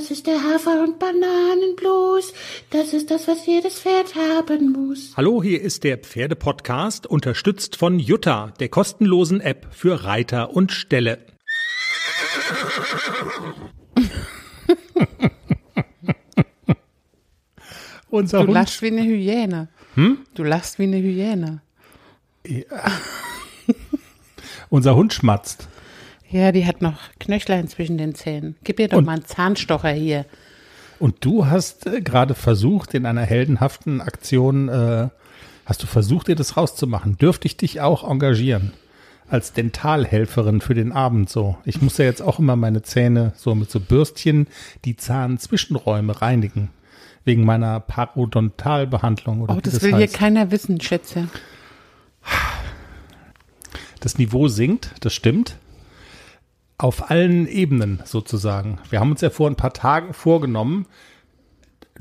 Das 0.00 0.10
ist 0.10 0.26
der 0.26 0.42
Hafer- 0.42 0.82
und 0.82 0.98
Bananenblues. 0.98 2.32
Das 2.70 2.94
ist 2.94 3.10
das, 3.10 3.28
was 3.28 3.44
jedes 3.44 3.80
Pferd 3.80 4.14
haben 4.14 4.72
muss. 4.72 5.12
Hallo, 5.14 5.42
hier 5.42 5.60
ist 5.60 5.84
der 5.84 5.98
Pferdepodcast, 5.98 7.06
unterstützt 7.06 7.76
von 7.76 7.98
Jutta, 7.98 8.54
der 8.60 8.70
kostenlosen 8.70 9.42
App 9.42 9.66
für 9.72 10.04
Reiter 10.04 10.56
und 10.56 10.72
Ställe. 10.72 11.18
Unser 18.08 18.38
Du 18.38 18.46
Hund 18.46 18.54
lachst 18.54 18.80
wie 18.80 18.86
eine 18.86 19.02
Hyäne. 19.02 19.68
Hm? 19.96 20.20
Du 20.32 20.44
lachst 20.44 20.78
wie 20.78 20.84
eine 20.84 20.96
Hyäne. 20.96 21.60
Unser 24.70 24.96
Hund 24.96 25.12
schmatzt. 25.12 25.68
Ja, 26.30 26.52
die 26.52 26.64
hat 26.66 26.80
noch 26.80 26.94
Knöchlein 27.18 27.66
zwischen 27.68 27.98
den 27.98 28.14
Zähnen. 28.14 28.56
Gib 28.64 28.78
ihr 28.80 28.88
doch 28.88 28.98
Und- 28.98 29.04
mal 29.06 29.14
einen 29.14 29.24
Zahnstocher 29.24 29.90
hier. 29.90 30.26
Und 30.98 31.24
du 31.24 31.46
hast 31.46 31.86
äh, 31.86 32.00
gerade 32.02 32.34
versucht, 32.34 32.94
in 32.94 33.06
einer 33.06 33.22
heldenhaften 33.22 34.00
Aktion, 34.00 34.68
äh, 34.68 35.08
hast 35.64 35.82
du 35.82 35.86
versucht, 35.86 36.28
dir 36.28 36.36
das 36.36 36.56
rauszumachen. 36.56 37.16
Dürfte 37.16 37.46
ich 37.46 37.56
dich 37.56 37.80
auch 37.80 38.08
engagieren? 38.08 38.72
Als 39.28 39.52
Dentalhelferin 39.52 40.60
für 40.60 40.74
den 40.74 40.92
Abend 40.92 41.30
so. 41.30 41.56
Ich 41.64 41.80
muss 41.80 41.98
ja 41.98 42.04
jetzt 42.04 42.20
auch 42.20 42.38
immer 42.38 42.56
meine 42.56 42.82
Zähne 42.82 43.32
so 43.36 43.54
mit 43.54 43.70
so 43.70 43.78
Bürstchen 43.80 44.46
die 44.84 44.96
Zahnzwischenräume 44.96 46.20
reinigen. 46.20 46.70
Wegen 47.24 47.44
meiner 47.44 47.80
Parodontalbehandlung 47.80 49.42
oder 49.42 49.56
Oh, 49.56 49.60
das 49.60 49.74
das 49.74 49.82
will 49.82 49.90
hier 49.90 50.00
heißt. 50.06 50.14
keiner 50.14 50.50
wissen, 50.50 50.80
Schätze. 50.80 51.28
Das 54.00 54.18
Niveau 54.18 54.48
sinkt, 54.48 54.92
das 55.00 55.14
stimmt. 55.14 55.56
Auf 56.80 57.10
allen 57.10 57.46
Ebenen 57.46 58.00
sozusagen. 58.06 58.78
Wir 58.88 59.00
haben 59.00 59.10
uns 59.10 59.20
ja 59.20 59.28
vor 59.28 59.50
ein 59.50 59.56
paar 59.56 59.72
Tagen 59.74 60.14
vorgenommen, 60.14 60.86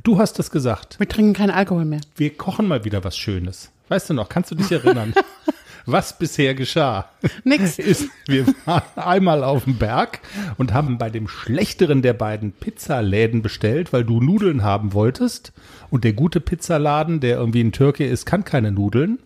du 0.03 0.17
hast 0.19 0.39
es 0.39 0.51
gesagt, 0.51 0.97
Wir 0.99 1.09
trinken 1.09 1.33
keinen 1.33 1.51
Alkohol 1.51 1.83
mehr. 1.83 1.99
wir 2.15 2.33
kochen 2.37 2.65
mal 2.67 2.85
wieder 2.85 3.03
was 3.03 3.17
Schönes. 3.17 3.71
Weißt 3.89 4.09
du 4.09 4.13
noch, 4.13 4.29
kannst 4.29 4.51
du 4.51 4.55
dich 4.55 4.71
erinnern, 4.71 5.13
was 5.85 6.17
bisher 6.17 6.53
geschah? 6.55 7.09
Nix. 7.43 7.77
Ist, 7.79 8.07
wir 8.25 8.45
waren 8.65 8.83
einmal 8.95 9.43
auf 9.43 9.65
dem 9.65 9.75
Berg 9.77 10.19
und 10.57 10.71
haben 10.73 10.97
bei 10.97 11.09
dem 11.09 11.27
schlechteren 11.27 12.01
der 12.01 12.13
beiden 12.13 12.53
Pizzaläden 12.53 13.41
bestellt, 13.41 13.91
weil 13.91 14.05
du 14.05 14.21
Nudeln 14.21 14.63
haben 14.63 14.93
wolltest. 14.93 15.51
Und 15.89 16.05
der 16.05 16.13
gute 16.13 16.39
Pizzaladen, 16.39 17.19
der 17.19 17.35
irgendwie 17.37 17.61
ein 17.61 17.71
Türke 17.73 18.05
ist, 18.07 18.25
kann 18.25 18.45
keine 18.45 18.71
Nudeln. 18.71 19.19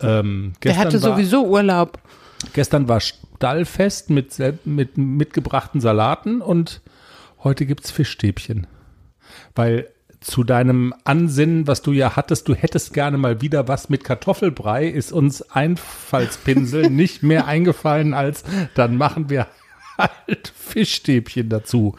Ähm, 0.00 0.52
Der 0.62 0.76
hatte 0.76 1.02
war- 1.02 1.16
sowieso 1.16 1.44
Urlaub. 1.46 1.98
Gestern 2.52 2.86
war 2.86 3.00
Stallfest 3.38 4.10
mit, 4.10 4.36
mit 4.64 4.98
mitgebrachten 4.98 5.80
Salaten 5.80 6.40
und 6.40 6.80
heute 7.44 7.66
gibt's 7.66 7.92
Fischstäbchen. 7.92 8.66
Weil 9.54 9.88
zu 10.18 10.42
deinem 10.42 10.92
Ansinnen, 11.04 11.68
was 11.68 11.82
du 11.82 11.92
ja 11.92 12.16
hattest, 12.16 12.48
du 12.48 12.54
hättest 12.56 12.92
gerne 12.94 13.16
mal 13.16 13.40
wieder 13.40 13.68
was 13.68 13.90
mit 13.90 14.02
Kartoffelbrei, 14.02 14.88
ist 14.88 15.12
uns 15.12 15.42
Einfallspinsel 15.42 16.90
nicht 16.90 17.22
mehr 17.22 17.46
eingefallen, 17.46 18.12
als 18.12 18.42
dann 18.74 18.96
machen 18.96 19.30
wir 19.30 19.46
halt 19.96 20.52
Fischstäbchen 20.56 21.48
dazu. 21.48 21.94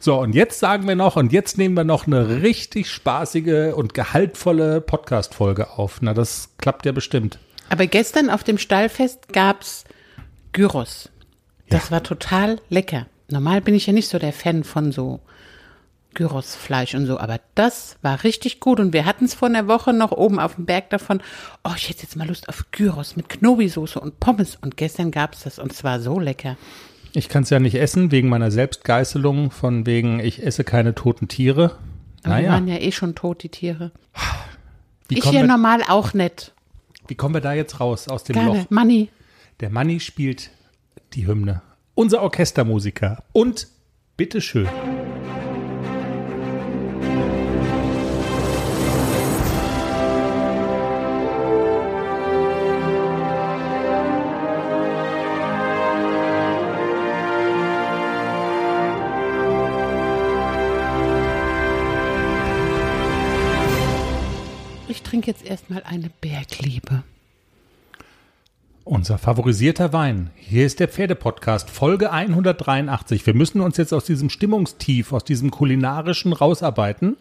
So, 0.00 0.18
und 0.18 0.34
jetzt 0.34 0.58
sagen 0.58 0.88
wir 0.88 0.96
noch, 0.96 1.14
und 1.14 1.32
jetzt 1.32 1.58
nehmen 1.58 1.76
wir 1.76 1.84
noch 1.84 2.08
eine 2.08 2.42
richtig 2.42 2.90
spaßige 2.90 3.72
und 3.76 3.94
gehaltvolle 3.94 4.80
Podcast-Folge 4.80 5.70
auf. 5.78 5.98
Na, 6.00 6.12
das 6.12 6.48
klappt 6.58 6.86
ja 6.86 6.90
bestimmt. 6.90 7.38
Aber 7.68 7.86
gestern 7.86 8.30
auf 8.30 8.42
dem 8.42 8.58
Stallfest 8.58 9.32
gab's 9.32 9.84
Gyros. 10.52 11.10
Das 11.68 11.90
war 11.90 12.02
total 12.02 12.60
lecker. 12.68 13.06
Normal 13.28 13.60
bin 13.62 13.74
ich 13.74 13.86
ja 13.86 13.92
nicht 13.92 14.08
so 14.08 14.18
der 14.18 14.32
Fan 14.32 14.64
von 14.64 14.92
so 14.92 15.20
Gyrosfleisch 16.14 16.94
und 16.94 17.06
so, 17.06 17.18
aber 17.18 17.40
das 17.54 17.96
war 18.02 18.22
richtig 18.22 18.60
gut 18.60 18.78
und 18.80 18.92
wir 18.92 19.06
hatten 19.06 19.24
es 19.24 19.32
vor 19.32 19.48
einer 19.48 19.66
Woche 19.66 19.94
noch 19.94 20.12
oben 20.12 20.38
auf 20.38 20.56
dem 20.56 20.66
Berg 20.66 20.90
davon, 20.90 21.22
oh, 21.64 21.70
ich 21.74 21.88
hätte 21.88 22.02
jetzt 22.02 22.16
mal 22.16 22.28
Lust 22.28 22.50
auf 22.50 22.66
Gyros 22.70 23.16
mit 23.16 23.30
Knobi-Soße 23.30 23.98
und 23.98 24.20
Pommes 24.20 24.56
und 24.60 24.76
gestern 24.76 25.10
gab's 25.10 25.44
das 25.44 25.58
und 25.58 25.72
es 25.72 25.84
war 25.84 26.00
so 26.00 26.20
lecker. 26.20 26.58
Ich 27.14 27.30
kann 27.30 27.44
es 27.44 27.50
ja 27.50 27.60
nicht 27.60 27.76
essen, 27.76 28.10
wegen 28.10 28.28
meiner 28.28 28.50
Selbstgeißelung, 28.50 29.50
von 29.50 29.86
wegen, 29.86 30.20
ich 30.20 30.44
esse 30.44 30.64
keine 30.64 30.94
toten 30.94 31.28
Tiere. 31.28 31.76
Aber 32.24 32.36
die 32.36 32.42
Naja, 32.42 32.52
waren 32.52 32.68
ja 32.68 32.76
eh 32.76 32.92
schon 32.92 33.14
tot, 33.14 33.42
die 33.42 33.48
Tiere. 33.48 33.90
wie, 35.08 35.18
ich 35.18 35.24
ja 35.24 35.32
wir, 35.32 35.46
normal 35.46 35.82
auch 35.88 36.12
nicht. 36.12 36.52
wie 37.08 37.14
kommen 37.14 37.34
wir 37.34 37.40
da 37.40 37.54
jetzt 37.54 37.80
raus 37.80 38.08
aus 38.08 38.24
dem 38.24 38.34
Gar 38.36 38.44
Loch? 38.44 38.70
Money. 38.70 39.08
Der 39.62 39.70
Manni 39.70 40.00
spielt 40.00 40.50
die 41.12 41.28
Hymne. 41.28 41.62
Unser 41.94 42.22
Orchestermusiker. 42.22 43.22
Und 43.30 43.68
bitteschön. 44.16 44.68
Ich 64.88 65.04
trinke 65.04 65.30
jetzt 65.30 65.44
erstmal 65.44 65.84
eine 65.84 66.10
Bergliebe. 66.20 67.04
Unser 68.84 69.16
favorisierter 69.16 69.92
Wein. 69.92 70.30
Hier 70.34 70.66
ist 70.66 70.80
der 70.80 70.88
Pferdepodcast, 70.88 71.70
Folge 71.70 72.10
183. 72.10 73.24
Wir 73.24 73.34
müssen 73.34 73.60
uns 73.60 73.76
jetzt 73.76 73.94
aus 73.94 74.04
diesem 74.04 74.28
Stimmungstief, 74.28 75.12
aus 75.12 75.22
diesem 75.22 75.52
kulinarischen 75.52 76.32
rausarbeiten. 76.32 77.16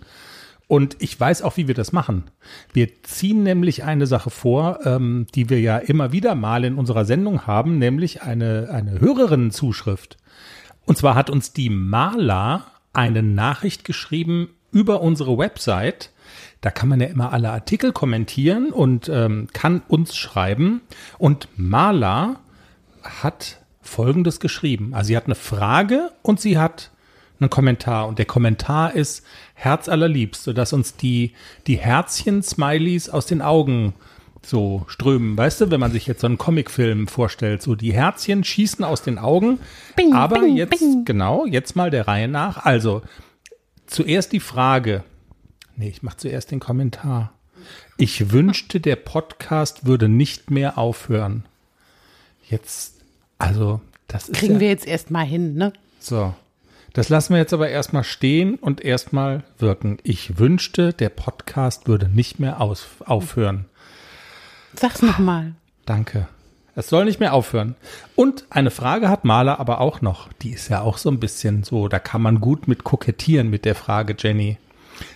Und 0.68 0.96
ich 0.98 1.20
weiß 1.20 1.44
auch, 1.44 1.58
wie 1.58 1.68
wir 1.68 1.76
das 1.76 1.92
machen. 1.92 2.32
Wir 2.74 3.04
ziehen 3.04 3.44
nämlich 3.44 3.84
eine 3.84 4.08
Sache 4.08 4.32
vor, 4.32 4.80
ähm, 4.86 5.28
die 5.36 5.52
wir 5.52 5.60
ja 5.60 5.78
immer 5.78 6.12
wieder 6.12 6.34
mal 6.34 6.64
in 6.64 6.76
unserer 6.76 7.06
Sendung 7.06 7.46
haben, 7.46 7.78
nämlich 7.78 8.24
eine, 8.24 8.70
eine 8.72 9.00
Hörerinnenzuschrift. 9.00 10.18
Und 10.86 10.98
zwar 10.98 11.14
hat 11.14 11.30
uns 11.30 11.54
die 11.54 11.70
Marla 11.70 12.66
eine 12.92 13.22
Nachricht 13.22 13.84
geschrieben 13.84 14.50
über 14.72 15.02
unsere 15.02 15.38
Website. 15.38 16.11
Da 16.62 16.70
kann 16.70 16.90
man 16.90 17.02
ja 17.02 17.08
immer 17.08 17.34
alle 17.34 17.52
Artikel 17.52 17.92
kommentieren 17.92 18.72
und 18.72 19.10
ähm, 19.10 19.48
kann 19.52 19.82
uns 19.88 20.16
schreiben. 20.16 20.82
Und 21.18 21.48
Marla 21.56 22.40
hat 23.04 23.60
Folgendes 23.82 24.40
geschrieben. 24.40 24.94
Also 24.94 25.08
sie 25.08 25.18
hat 25.18 25.26
eine 25.26 25.36
Frage 25.36 26.12
und 26.22 26.40
sie 26.40 26.58
hat 26.60 26.92
einen 27.40 27.50
Kommentar. 27.50 28.08
Und 28.08 28.20
der 28.20 28.26
Kommentar 28.26 28.94
ist 28.94 29.26
herzallerliebst, 29.56 30.44
sodass 30.44 30.72
uns 30.72 30.96
die, 30.96 31.34
die 31.66 31.78
Herzchen-Smileys 31.78 33.10
aus 33.10 33.26
den 33.26 33.42
Augen 33.42 33.94
so 34.44 34.86
strömen. 34.88 35.38
Weißt 35.38 35.62
du, 35.62 35.72
wenn 35.72 35.80
man 35.80 35.92
sich 35.92 36.08
jetzt 36.08 36.22
so 36.22 36.28
einen 36.28 36.38
Comicfilm 36.38 37.08
vorstellt, 37.08 37.62
so 37.62 37.76
die 37.76 37.94
Herzchen 37.94 38.44
schießen 38.44 38.84
aus 38.84 39.02
den 39.02 39.18
Augen. 39.18 39.60
Bing, 39.96 40.14
Aber 40.14 40.40
bing, 40.40 40.58
jetzt, 40.58 40.80
bing. 40.80 41.06
genau, 41.06 41.46
jetzt 41.46 41.76
mal 41.76 41.90
der 41.90 42.08
Reihe 42.08 42.28
nach. 42.28 42.66
Also, 42.66 43.02
zuerst 43.86 44.32
die 44.32 44.40
Frage. 44.40 45.04
Nee, 45.76 45.90
ich 45.90 46.04
mache 46.04 46.18
zuerst 46.18 46.52
den 46.52 46.60
Kommentar. 46.60 47.34
Ich 47.98 48.32
wünschte, 48.32 48.80
der 48.80 48.96
Podcast 48.96 49.86
würde 49.86 50.10
nicht 50.10 50.52
mehr 50.52 50.78
aufhören. 50.78 51.46
Jetzt, 52.50 52.96
also, 53.38 53.82
das 54.08 54.30
ist 54.30 54.38
Kriegen 54.38 54.56
ja, 54.56 54.60
wir 54.60 54.70
jetzt 54.70 54.88
erstmal 54.88 55.26
hin, 55.26 55.56
ne? 55.56 55.74
so. 56.00 56.34
Das 56.94 57.08
lassen 57.08 57.34
wir 57.34 57.40
jetzt 57.40 57.54
aber 57.54 57.70
erstmal 57.70 58.04
stehen 58.04 58.56
und 58.56 58.82
erstmal 58.82 59.44
wirken. 59.58 59.98
Ich 60.04 60.38
wünschte, 60.40 60.92
der 60.92 61.08
Podcast 61.08 61.88
würde 61.88 62.10
nicht 62.10 62.40
mehr 62.40 62.60
aus, 62.60 62.86
aufhören. 63.06 63.66
Sag's 64.74 65.02
nochmal. 65.02 65.54
Danke. 65.86 66.28
Es 66.76 66.90
soll 66.90 67.06
nicht 67.06 67.20
mehr 67.20 67.34
aufhören. 67.34 67.76
Und 68.16 68.46
eine 68.50 68.72
Frage 68.72 69.08
hat 69.08 69.24
Maler 69.24 69.60
aber 69.60 69.80
auch 69.80 70.02
noch. 70.02 70.32
Die 70.42 70.52
ist 70.52 70.70
ja 70.70 70.82
auch 70.82 70.98
so 70.98 71.10
ein 71.10 71.20
bisschen 71.20 71.64
so, 71.64 71.88
da 71.88 72.00
kann 72.00 72.22
man 72.22 72.42
gut 72.42 72.68
mit 72.68 72.84
kokettieren 72.84 73.50
mit 73.50 73.64
der 73.64 73.76
Frage, 73.76 74.16
Jenny. 74.18 74.58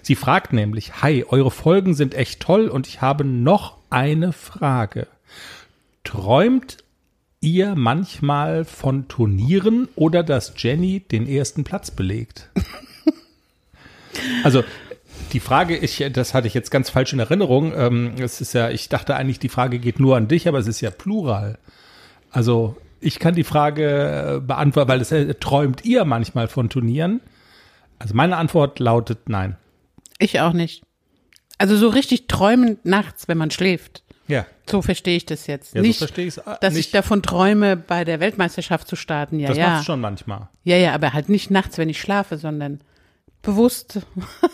Sie 0.01 0.15
fragt 0.15 0.53
nämlich, 0.53 1.01
hi, 1.01 1.25
eure 1.27 1.51
Folgen 1.51 1.93
sind 1.93 2.13
echt 2.13 2.39
toll 2.39 2.67
und 2.67 2.87
ich 2.87 3.01
habe 3.01 3.23
noch 3.23 3.77
eine 3.89 4.33
Frage. 4.33 5.07
Träumt 6.03 6.77
ihr 7.41 7.75
manchmal 7.75 8.65
von 8.65 9.07
Turnieren 9.07 9.87
oder 9.95 10.23
dass 10.23 10.53
Jenny 10.57 10.99
den 10.99 11.27
ersten 11.27 11.63
Platz 11.63 11.91
belegt? 11.91 12.49
Also 14.43 14.63
die 15.33 15.39
Frage, 15.39 15.77
ich, 15.77 16.03
das 16.13 16.33
hatte 16.33 16.47
ich 16.47 16.53
jetzt 16.53 16.71
ganz 16.71 16.89
falsch 16.89 17.13
in 17.13 17.19
Erinnerung. 17.19 17.73
Ähm, 17.75 18.13
es 18.19 18.41
ist 18.41 18.53
ja, 18.53 18.69
ich 18.69 18.89
dachte 18.89 19.15
eigentlich, 19.15 19.39
die 19.39 19.49
Frage 19.49 19.79
geht 19.79 19.99
nur 19.99 20.15
an 20.15 20.27
dich, 20.27 20.47
aber 20.47 20.59
es 20.59 20.67
ist 20.67 20.81
ja 20.81 20.89
plural. 20.89 21.57
Also 22.31 22.77
ich 23.01 23.19
kann 23.19 23.35
die 23.35 23.43
Frage 23.43 24.37
äh, 24.37 24.39
beantworten, 24.39 24.89
weil 24.89 25.01
es 25.01 25.11
äh, 25.11 25.33
träumt 25.35 25.83
ihr 25.83 26.05
manchmal 26.05 26.47
von 26.47 26.69
Turnieren? 26.69 27.21
Also 27.99 28.13
meine 28.13 28.37
Antwort 28.37 28.79
lautet 28.79 29.29
nein. 29.29 29.57
Ich 30.19 30.39
auch 30.39 30.53
nicht. 30.53 30.83
Also 31.57 31.77
so 31.77 31.87
richtig 31.89 32.27
träumend 32.27 32.85
nachts, 32.85 33.27
wenn 33.27 33.37
man 33.37 33.51
schläft. 33.51 34.03
Ja. 34.27 34.45
So 34.69 34.81
verstehe 34.81 35.15
ich 35.17 35.25
das 35.25 35.45
jetzt. 35.47 35.75
Ja, 35.75 35.81
so 35.81 35.87
nicht, 35.87 35.97
verstehe 35.99 36.25
ich's, 36.27 36.37
äh, 36.37 36.55
dass 36.59 36.73
ich 36.73 36.87
nicht. 36.87 36.95
davon 36.95 37.21
träume, 37.21 37.77
bei 37.77 38.03
der 38.03 38.19
Weltmeisterschaft 38.19 38.87
zu 38.87 38.95
starten. 38.95 39.39
Ja, 39.39 39.49
Das 39.49 39.57
ja. 39.57 39.67
machst 39.69 39.81
du 39.83 39.85
schon 39.93 40.01
manchmal. 40.01 40.49
Ja, 40.63 40.77
ja, 40.77 40.93
aber 40.93 41.13
halt 41.13 41.29
nicht 41.29 41.51
nachts, 41.51 41.77
wenn 41.77 41.89
ich 41.89 42.01
schlafe, 42.01 42.37
sondern 42.37 42.81
bewusst 43.43 43.99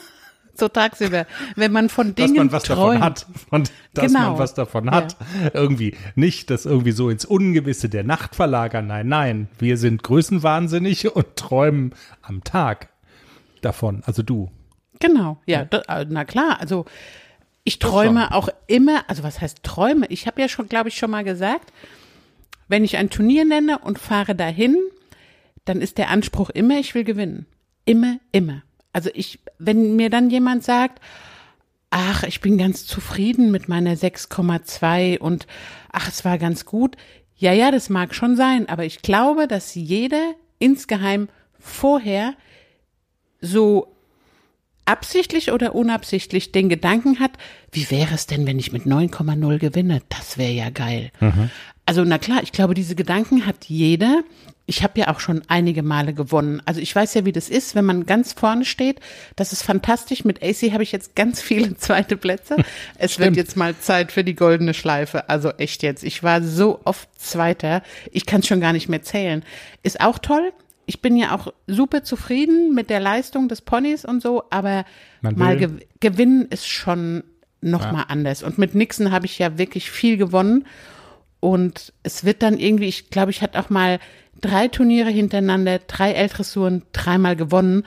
so 0.54 0.68
tagsüber, 0.68 1.26
wenn 1.56 1.72
man 1.72 1.88
von 1.90 2.14
dass 2.14 2.26
Dingen 2.26 2.36
man 2.38 2.52
was 2.52 2.64
träumt. 2.64 2.96
davon 3.00 3.02
hat. 3.04 3.26
Und 3.50 3.72
dass 3.94 4.08
Genau. 4.08 4.32
man 4.32 4.40
was 4.40 4.54
davon 4.54 4.92
hat. 4.92 5.16
Irgendwie 5.54 5.96
nicht 6.16 6.50
das 6.50 6.66
irgendwie 6.66 6.92
so 6.92 7.10
ins 7.10 7.24
Ungewisse 7.26 7.88
der 7.88 8.04
Nacht 8.04 8.36
verlagern. 8.36 8.88
Nein, 8.88 9.08
nein. 9.08 9.48
Wir 9.58 9.78
sind 9.78 10.04
größenwahnsinnig 10.04 11.16
und 11.16 11.36
träumen 11.38 11.96
am 12.22 12.44
Tag 12.44 12.90
davon. 13.62 14.04
Also 14.06 14.22
du. 14.22 14.52
Genau, 15.02 15.42
ja, 15.46 15.66
da, 15.66 15.82
äh, 15.90 16.06
na 16.08 16.24
klar, 16.24 16.62
also 16.62 16.86
ich 17.64 17.80
träume 17.80 18.34
auch 18.34 18.50
immer, 18.68 19.04
also 19.08 19.24
was 19.24 19.42
heißt 19.42 19.64
träume? 19.64 20.08
Ich 20.08 20.26
habe 20.26 20.42
ja 20.42 20.48
schon, 20.48 20.68
glaube 20.68 20.90
ich, 20.90 20.98
schon 20.98 21.12
mal 21.12 21.24
gesagt, 21.24 21.72
wenn 22.68 22.84
ich 22.84 22.98
ein 22.98 23.10
Turnier 23.10 23.46
nenne 23.46 23.80
und 23.80 24.00
fahre 24.00 24.34
dahin, 24.34 24.78
dann 25.66 25.82
ist 25.82 25.98
der 25.98 26.10
Anspruch 26.10 26.50
immer, 26.50 26.80
ich 26.80 26.96
will 26.96 27.04
gewinnen. 27.04 27.46
Immer, 27.86 28.18
immer. 28.32 28.64
Also 28.94 29.10
ich, 29.14 29.40
wenn 29.60 29.96
mir 29.96 30.10
dann 30.10 30.30
jemand 30.30 30.64
sagt, 30.64 31.02
ach, 31.92 32.24
ich 32.24 32.42
bin 32.42 32.58
ganz 32.58 32.86
zufrieden 32.86 33.52
mit 33.52 33.70
meiner 33.70 33.94
6,2 33.94 35.20
und 35.20 35.46
ach, 35.92 36.08
es 36.08 36.26
war 36.26 36.38
ganz 36.38 36.66
gut. 36.66 36.96
Ja, 37.36 37.54
ja, 37.54 37.72
das 37.72 37.90
mag 37.90 38.16
schon 38.16 38.36
sein, 38.36 38.70
aber 38.70 38.86
ich 38.86 39.02
glaube, 39.02 39.48
dass 39.48 39.76
jeder 39.76 40.34
insgeheim 40.58 41.28
vorher 41.60 42.34
so 43.40 43.96
absichtlich 44.92 45.52
oder 45.54 45.74
unabsichtlich 45.74 46.52
den 46.52 46.68
Gedanken 46.68 47.20
hat, 47.20 47.32
wie 47.72 47.90
wäre 47.90 48.14
es 48.14 48.28
denn, 48.28 48.46
wenn 48.46 48.60
ich 48.60 48.74
mit 48.74 48.84
9,0 48.84 49.58
gewinne? 49.58 50.02
Das 50.10 50.38
wäre 50.38 50.52
ja 50.52 50.70
geil. 50.70 51.12
Also 51.86 52.04
na 52.04 52.18
klar, 52.18 52.44
ich 52.44 52.52
glaube, 52.52 52.74
diese 52.74 52.96
Gedanken 52.96 53.46
hat 53.46 53.66
jeder. 53.66 54.22
Ich 54.66 54.84
habe 54.84 55.00
ja 55.00 55.08
auch 55.08 55.20
schon 55.20 55.42
einige 55.48 55.82
Male 55.82 56.14
gewonnen. 56.14 56.62
Also 56.66 56.80
ich 56.82 56.94
weiß 56.94 57.14
ja, 57.14 57.26
wie 57.26 57.32
das 57.32 57.50
ist, 57.50 57.74
wenn 57.74 57.86
man 57.86 58.06
ganz 58.06 58.34
vorne 58.34 58.66
steht. 58.66 59.00
Das 59.38 59.54
ist 59.54 59.64
fantastisch. 59.64 60.24
Mit 60.26 60.44
AC 60.44 60.72
habe 60.74 60.84
ich 60.84 60.92
jetzt 60.92 61.16
ganz 61.16 61.42
viele 61.42 61.76
zweite 61.78 62.18
Plätze. 62.18 62.58
Es 62.98 63.18
wird 63.18 63.28
Stimmt. 63.28 63.38
jetzt 63.38 63.58
mal 63.58 63.78
Zeit 63.78 64.12
für 64.12 64.24
die 64.26 64.36
goldene 64.36 64.74
Schleife. 64.74 65.30
Also 65.30 65.52
echt 65.52 65.84
jetzt. 65.84 66.04
Ich 66.04 66.22
war 66.22 66.42
so 66.44 66.82
oft 66.84 67.08
Zweiter. 67.18 67.82
Ich 68.12 68.26
kann 68.26 68.42
es 68.42 68.48
schon 68.48 68.62
gar 68.62 68.74
nicht 68.74 68.90
mehr 68.90 69.04
zählen. 69.04 69.44
Ist 69.84 70.02
auch 70.02 70.20
toll. 70.20 70.52
Ich 70.86 71.02
bin 71.02 71.16
ja 71.16 71.36
auch 71.36 71.54
super 71.68 72.04
zufrieden 72.04 72.74
mit 72.74 72.90
der 72.90 73.00
Leistung 73.00 73.48
des 73.48 73.62
Ponys 73.62 74.06
und 74.06 74.22
so, 74.22 74.44
aber 74.50 74.86
mal 75.22 75.58
gew 75.58 75.70
gewinnen 76.00 76.48
ist 76.50 76.68
schon 76.68 77.24
noch 77.62 77.92
mal 77.92 78.06
anders. 78.08 78.44
Und 78.44 78.58
mit 78.58 78.76
Nixon 78.76 79.12
habe 79.12 79.26
ich 79.26 79.38
ja 79.40 79.58
wirklich 79.58 79.92
viel 79.92 80.18
gewonnen. 80.18 80.66
Und 81.40 81.94
es 82.04 82.26
wird 82.26 82.42
dann 82.44 82.58
irgendwie, 82.58 82.88
ich 82.88 83.10
glaube, 83.10 83.32
ich 83.32 83.42
hatte 83.42 83.60
auch 83.60 83.70
mal 83.70 84.00
drei 84.42 84.68
Turniere 84.68 85.10
hintereinander, 85.10 85.80
drei 85.80 86.14
L-Dressuren, 86.14 86.84
dreimal 86.92 87.36
gewonnen. 87.36 87.84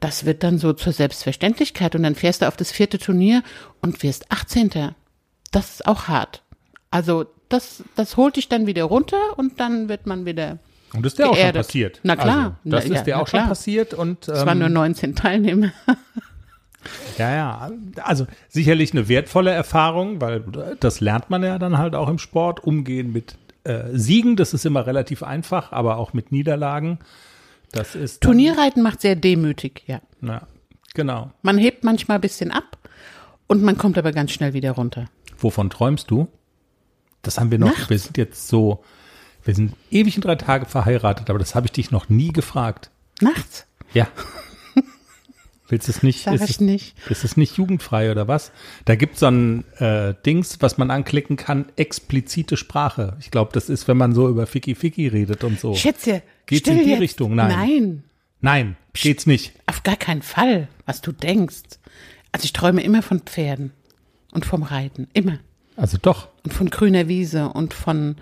Das 0.00 0.24
wird 0.24 0.42
dann 0.42 0.58
so 0.58 0.72
zur 0.72 0.92
Selbstverständlichkeit. 0.92 1.94
Und 1.94 2.04
dann 2.04 2.14
fährst 2.14 2.42
du 2.42 2.48
auf 2.48 2.56
das 2.56 2.70
vierte 2.70 2.98
Turnier 2.98 3.42
und 3.80 4.02
wirst 4.02 4.30
18. 4.30 4.94
Das 5.50 5.70
ist 5.70 5.86
auch 5.86 6.08
hart. 6.08 6.42
Also 6.90 7.26
das, 7.48 7.82
das 7.94 8.16
holt 8.16 8.36
dich 8.36 8.48
dann 8.48 8.66
wieder 8.66 8.84
runter 8.84 9.38
und 9.38 9.60
dann 9.60 9.88
wird 9.88 10.06
man 10.06 10.26
wieder. 10.26 10.58
Und 10.96 11.04
das 11.04 11.12
ist 11.12 11.18
dir 11.18 11.28
auch 11.30 11.36
schon 11.36 11.52
passiert. 11.52 12.00
Na 12.02 12.16
klar. 12.16 12.36
Also, 12.38 12.50
das 12.64 12.84
Na, 12.86 12.90
ja, 12.92 12.98
ist 13.00 13.06
dir 13.06 13.14
na 13.16 13.22
auch 13.22 13.26
schon 13.28 13.38
klar. 13.38 13.48
passiert 13.48 13.94
und 13.94 14.28
Es 14.28 14.46
waren 14.46 14.58
nur 14.58 14.68
ähm, 14.68 14.74
19 14.74 15.14
Teilnehmer. 15.14 15.72
ja, 17.18 17.34
ja. 17.34 17.70
Also 18.02 18.26
sicherlich 18.48 18.92
eine 18.92 19.08
wertvolle 19.08 19.50
Erfahrung, 19.50 20.20
weil 20.20 20.44
das 20.80 21.00
lernt 21.00 21.30
man 21.30 21.42
ja 21.42 21.58
dann 21.58 21.78
halt 21.78 21.94
auch 21.94 22.08
im 22.08 22.18
Sport. 22.18 22.62
Umgehen 22.64 23.12
mit 23.12 23.36
äh, 23.64 23.84
Siegen, 23.92 24.36
das 24.36 24.54
ist 24.54 24.64
immer 24.64 24.86
relativ 24.86 25.22
einfach, 25.22 25.72
aber 25.72 25.96
auch 25.96 26.12
mit 26.12 26.32
Niederlagen. 26.32 26.98
Das 27.72 27.94
ist 27.94 28.22
dann- 28.24 28.30
Turnierreiten 28.32 28.82
macht 28.82 29.00
sehr 29.00 29.16
demütig, 29.16 29.82
ja. 29.86 30.00
Ja, 30.22 30.42
genau. 30.94 31.30
Man 31.42 31.58
hebt 31.58 31.82
manchmal 31.84 32.18
ein 32.18 32.20
bisschen 32.22 32.50
ab 32.52 32.78
und 33.48 33.62
man 33.62 33.76
kommt 33.76 33.98
aber 33.98 34.12
ganz 34.12 34.30
schnell 34.30 34.52
wieder 34.54 34.72
runter. 34.72 35.06
Wovon 35.38 35.68
träumst 35.70 36.10
du? 36.10 36.28
Das 37.22 37.38
haben 37.40 37.50
wir 37.50 37.58
noch. 37.58 37.66
Nachts. 37.76 37.90
Wir 37.90 37.98
sind 37.98 38.16
jetzt 38.18 38.46
so, 38.48 38.84
wir 39.46 39.54
sind 39.54 39.74
ewig 39.90 40.16
in 40.16 40.22
drei 40.22 40.34
Tage 40.34 40.66
verheiratet, 40.66 41.30
aber 41.30 41.38
das 41.38 41.54
habe 41.54 41.66
ich 41.66 41.72
dich 41.72 41.90
noch 41.90 42.08
nie 42.08 42.32
gefragt. 42.32 42.90
Nachts? 43.20 43.66
Ja. 43.94 44.08
Willst 45.68 45.88
du 45.88 45.92
es 45.92 46.02
nicht? 46.02 46.24
Sag 46.24 46.34
ist 46.34 46.44
ich 46.44 46.50
es, 46.50 46.60
nicht. 46.60 47.10
Ist 47.10 47.24
es 47.24 47.36
nicht 47.36 47.56
jugendfrei 47.56 48.10
oder 48.10 48.28
was? 48.28 48.52
Da 48.84 48.94
gibt 48.94 49.18
so 49.18 49.26
ein 49.26 49.64
äh, 49.78 50.14
Dings, 50.24 50.58
was 50.60 50.78
man 50.78 50.90
anklicken 50.90 51.36
kann, 51.36 51.66
explizite 51.76 52.56
Sprache. 52.56 53.16
Ich 53.20 53.30
glaube, 53.30 53.50
das 53.52 53.68
ist, 53.68 53.88
wenn 53.88 53.96
man 53.96 54.12
so 54.14 54.28
über 54.28 54.46
Ficky 54.46 54.74
Ficky 54.74 55.08
redet 55.08 55.42
und 55.42 55.58
so. 55.58 55.74
Schätze, 55.74 56.22
Geht's 56.46 56.68
in 56.68 56.78
die 56.84 56.90
jetzt. 56.90 57.00
Richtung? 57.00 57.34
Nein. 57.34 57.48
Nein, 57.48 58.02
Nein, 58.40 58.76
geht's 58.92 59.26
nicht. 59.26 59.52
auf 59.66 59.82
gar 59.82 59.96
keinen 59.96 60.22
Fall, 60.22 60.68
was 60.84 61.00
du 61.00 61.10
denkst. 61.10 61.62
Also 62.32 62.44
ich 62.44 62.52
träume 62.52 62.82
immer 62.82 63.02
von 63.02 63.20
Pferden 63.20 63.72
und 64.32 64.44
vom 64.44 64.62
Reiten, 64.62 65.08
immer. 65.14 65.38
Also 65.76 65.98
doch. 66.00 66.28
Und 66.44 66.52
von 66.52 66.70
grüner 66.70 67.08
Wiese 67.08 67.48
und 67.48 67.74
von 67.74 68.16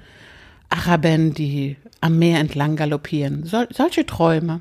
Arabern, 0.68 1.34
die 1.34 1.76
am 2.00 2.18
Meer 2.18 2.40
entlang 2.40 2.76
galoppieren. 2.76 3.44
Sol 3.46 3.68
solche 3.70 4.06
Träume. 4.06 4.60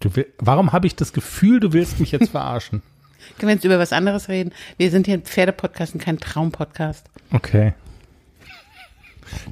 Du 0.00 0.16
will, 0.16 0.26
warum 0.38 0.72
habe 0.72 0.86
ich 0.86 0.96
das 0.96 1.12
Gefühl, 1.12 1.60
du 1.60 1.72
willst 1.72 2.00
mich 2.00 2.12
jetzt 2.12 2.30
verarschen? 2.30 2.82
Können 3.38 3.48
wir 3.48 3.54
jetzt 3.54 3.64
über 3.64 3.78
was 3.78 3.92
anderes 3.92 4.28
reden? 4.28 4.52
Wir 4.78 4.90
sind 4.90 5.06
hier 5.06 5.14
ein 5.14 5.22
Pferdepodcast 5.22 5.94
und 5.94 6.00
kein 6.00 6.18
Traumpodcast. 6.18 7.06
Okay. 7.32 7.74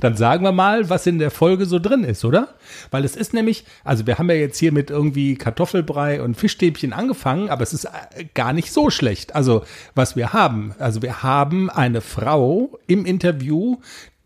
Dann 0.01 0.17
sagen 0.17 0.45
wir 0.45 0.53
mal, 0.53 0.91
was 0.91 1.07
in 1.07 1.19
der 1.19 1.31
Folge 1.31 1.67
so 1.67 1.79
drin 1.79 2.05
ist, 2.05 2.25
oder? 2.25 2.55
Weil 2.91 3.05
es 3.05 3.17
ist 3.17 3.35
nämlich, 3.35 3.65
also 3.85 4.07
wir 4.07 4.19
haben 4.19 4.29
ja 4.29 4.37
jetzt 4.37 4.59
hier 4.59 4.73
mit 4.73 4.91
irgendwie 4.91 5.37
Kartoffelbrei 5.37 6.23
und 6.23 6.37
Fischstäbchen 6.37 6.93
angefangen, 6.93 7.49
aber 7.51 7.63
es 7.63 7.73
ist 7.73 7.85
äh, 7.85 8.25
gar 8.35 8.53
nicht 8.53 8.73
so 8.73 8.91
schlecht. 8.91 9.35
Also 9.35 9.65
was 9.95 10.17
wir 10.17 10.33
haben, 10.33 10.75
also 10.79 11.03
wir 11.03 11.23
haben 11.23 11.71
eine 11.71 12.01
Frau 12.01 12.79
im 12.87 13.05
Interview, 13.05 13.77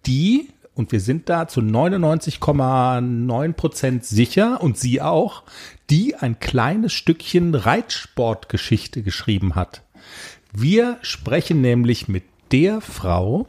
die, 0.06 0.48
und 0.74 0.92
wir 0.92 1.00
sind 1.00 1.28
da 1.28 1.48
zu 1.48 1.60
99,9 1.60 3.52
Prozent 3.52 4.04
sicher, 4.04 4.60
und 4.62 4.78
sie 4.78 5.02
auch, 5.02 5.42
die 5.90 6.14
ein 6.14 6.40
kleines 6.40 6.92
Stückchen 6.92 7.54
Reitsportgeschichte 7.54 9.02
geschrieben 9.02 9.54
hat. 9.54 9.82
Wir 10.52 10.98
sprechen 11.02 11.60
nämlich 11.60 12.08
mit 12.08 12.24
der 12.50 12.80
Frau, 12.80 13.46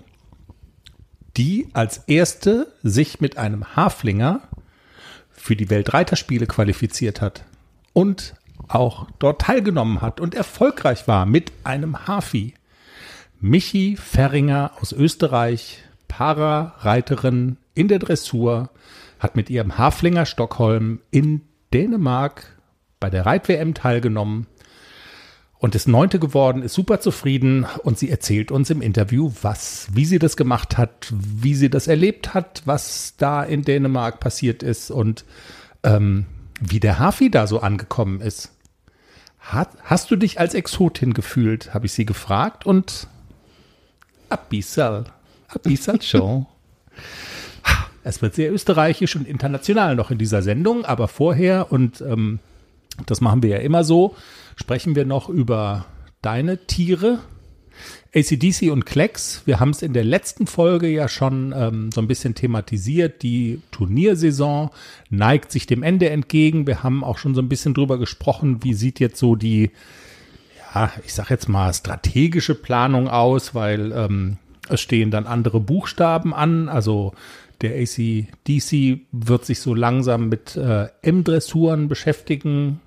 die 1.38 1.68
als 1.74 1.98
erste 2.08 2.74
sich 2.84 3.22
mit 3.22 3.38
einem 3.38 3.76
Haflinger 3.76 4.42
für 5.32 5.56
die 5.56 5.70
Weltreiterspiele 5.70 6.46
qualifiziert 6.46 7.22
hat 7.22 7.44
und 7.92 8.36
auch 8.68 9.08
dort 9.20 9.42
teilgenommen 9.42 10.02
hat 10.02 10.20
und 10.20 10.36
erfolgreich 10.36 11.08
war 11.08 11.26
mit 11.26 11.52
einem 11.64 12.08
Hafi. 12.08 12.54
Michi 13.42 13.98
Ferringer 13.98 14.72
aus 14.80 14.94
Österreich, 14.94 15.84
Para-Reiterin 16.14 17.58
in 17.74 17.88
der 17.88 17.98
Dressur, 17.98 18.70
hat 19.18 19.36
mit 19.36 19.50
ihrem 19.50 19.80
Haflinger 19.80 20.28
Stockholm 20.28 21.00
in 21.10 21.42
Dänemark 21.74 22.56
bei 23.00 23.10
der 23.10 23.26
Reit-WM 23.26 23.74
teilgenommen 23.74 24.46
und 25.58 25.74
ist 25.74 25.88
Neunte 25.88 26.20
geworden, 26.20 26.62
ist 26.62 26.76
super 26.76 27.00
zufrieden 27.00 27.66
und 27.84 27.98
sie 27.98 28.12
erzählt 28.12 28.52
uns 28.52 28.70
im 28.70 28.84
Interview, 28.84 29.32
was, 29.42 29.88
wie 29.92 30.06
sie 30.06 30.20
das 30.20 30.38
gemacht 30.38 30.78
hat, 30.78 31.12
wie 31.12 31.56
sie 31.56 31.72
das 31.72 31.88
erlebt 31.88 32.36
hat, 32.36 32.62
was 32.66 33.16
da 33.18 33.44
in 33.44 33.64
Dänemark 33.64 34.20
passiert 34.20 34.62
ist 34.62 34.92
und 34.92 35.26
ähm, 35.82 36.28
wie 36.62 36.80
der 36.80 37.00
Hafi 37.00 37.32
da 37.32 37.48
so 37.48 37.60
angekommen 37.60 38.22
ist. 38.22 38.52
Hat, 39.40 39.70
hast 39.84 40.12
du 40.12 40.16
dich 40.16 40.40
als 40.40 40.54
Exotin 40.54 41.16
gefühlt, 41.16 41.74
habe 41.74 41.88
ich 41.88 41.94
sie 41.94 42.06
gefragt 42.06 42.68
und 42.68 43.08
Abissal, 44.30 45.06
Abissal 45.56 46.02
schon. 46.02 46.46
Es 48.04 48.22
wird 48.22 48.36
sehr 48.36 48.52
österreichisch 48.52 49.16
und 49.16 49.28
international 49.28 49.96
noch 49.96 50.12
in 50.12 50.18
dieser 50.18 50.42
Sendung, 50.42 50.84
aber 50.86 51.08
vorher 51.08 51.72
und 51.72 52.02
ähm, 52.02 52.40
das 53.06 53.22
machen 53.22 53.42
wir 53.42 53.50
ja 53.50 53.58
immer 53.58 53.84
so, 53.84 54.16
sprechen 54.56 54.96
wir 54.96 55.06
noch 55.06 55.30
über 55.30 55.86
deine 56.22 56.66
Tiere, 56.68 57.20
ACDC 58.16 58.72
und 58.72 58.86
Klecks. 58.86 59.42
Wir 59.46 59.60
haben 59.60 59.72
es 59.72 59.82
in 59.82 59.94
der 59.94 60.04
letzten 60.04 60.46
Folge 60.46 60.88
ja 60.88 61.08
schon 61.08 61.54
ähm, 61.56 61.92
so 61.92 62.02
ein 62.02 62.08
bisschen 62.08 62.36
thematisiert. 62.36 63.24
Die 63.24 63.62
Turniersaison 63.72 64.70
neigt 65.10 65.52
sich 65.52 65.66
dem 65.66 65.82
Ende 65.82 66.10
entgegen. 66.10 66.68
Wir 66.68 66.84
haben 66.84 67.04
auch 67.04 67.18
schon 67.18 67.34
so 67.34 67.42
ein 67.42 67.50
bisschen 67.50 67.74
drüber 67.74 67.98
gesprochen, 67.98 68.64
wie 68.64 68.76
sieht 68.76 69.00
jetzt 69.00 69.18
so 69.18 69.36
die, 69.36 69.72
ja, 70.76 70.92
ich 71.04 71.14
sag 71.14 71.32
jetzt 71.32 71.50
mal 71.50 71.74
strategische 71.74 72.54
Planung 72.54 73.08
aus, 73.08 73.56
weil 73.56 73.92
ähm, 73.92 74.38
es 74.70 74.82
stehen 74.82 75.12
dann 75.12 75.28
andere 75.28 75.60
Buchstaben 75.60 76.34
an. 76.34 76.70
Also 76.70 77.14
der 77.62 77.76
ACDC 77.76 79.02
wird 79.12 79.46
sich 79.46 79.60
so 79.60 79.74
langsam 79.74 80.30
mit 80.30 80.56
äh, 80.56 80.88
M-Dressuren 81.02 81.88
beschäftigen 81.88 82.82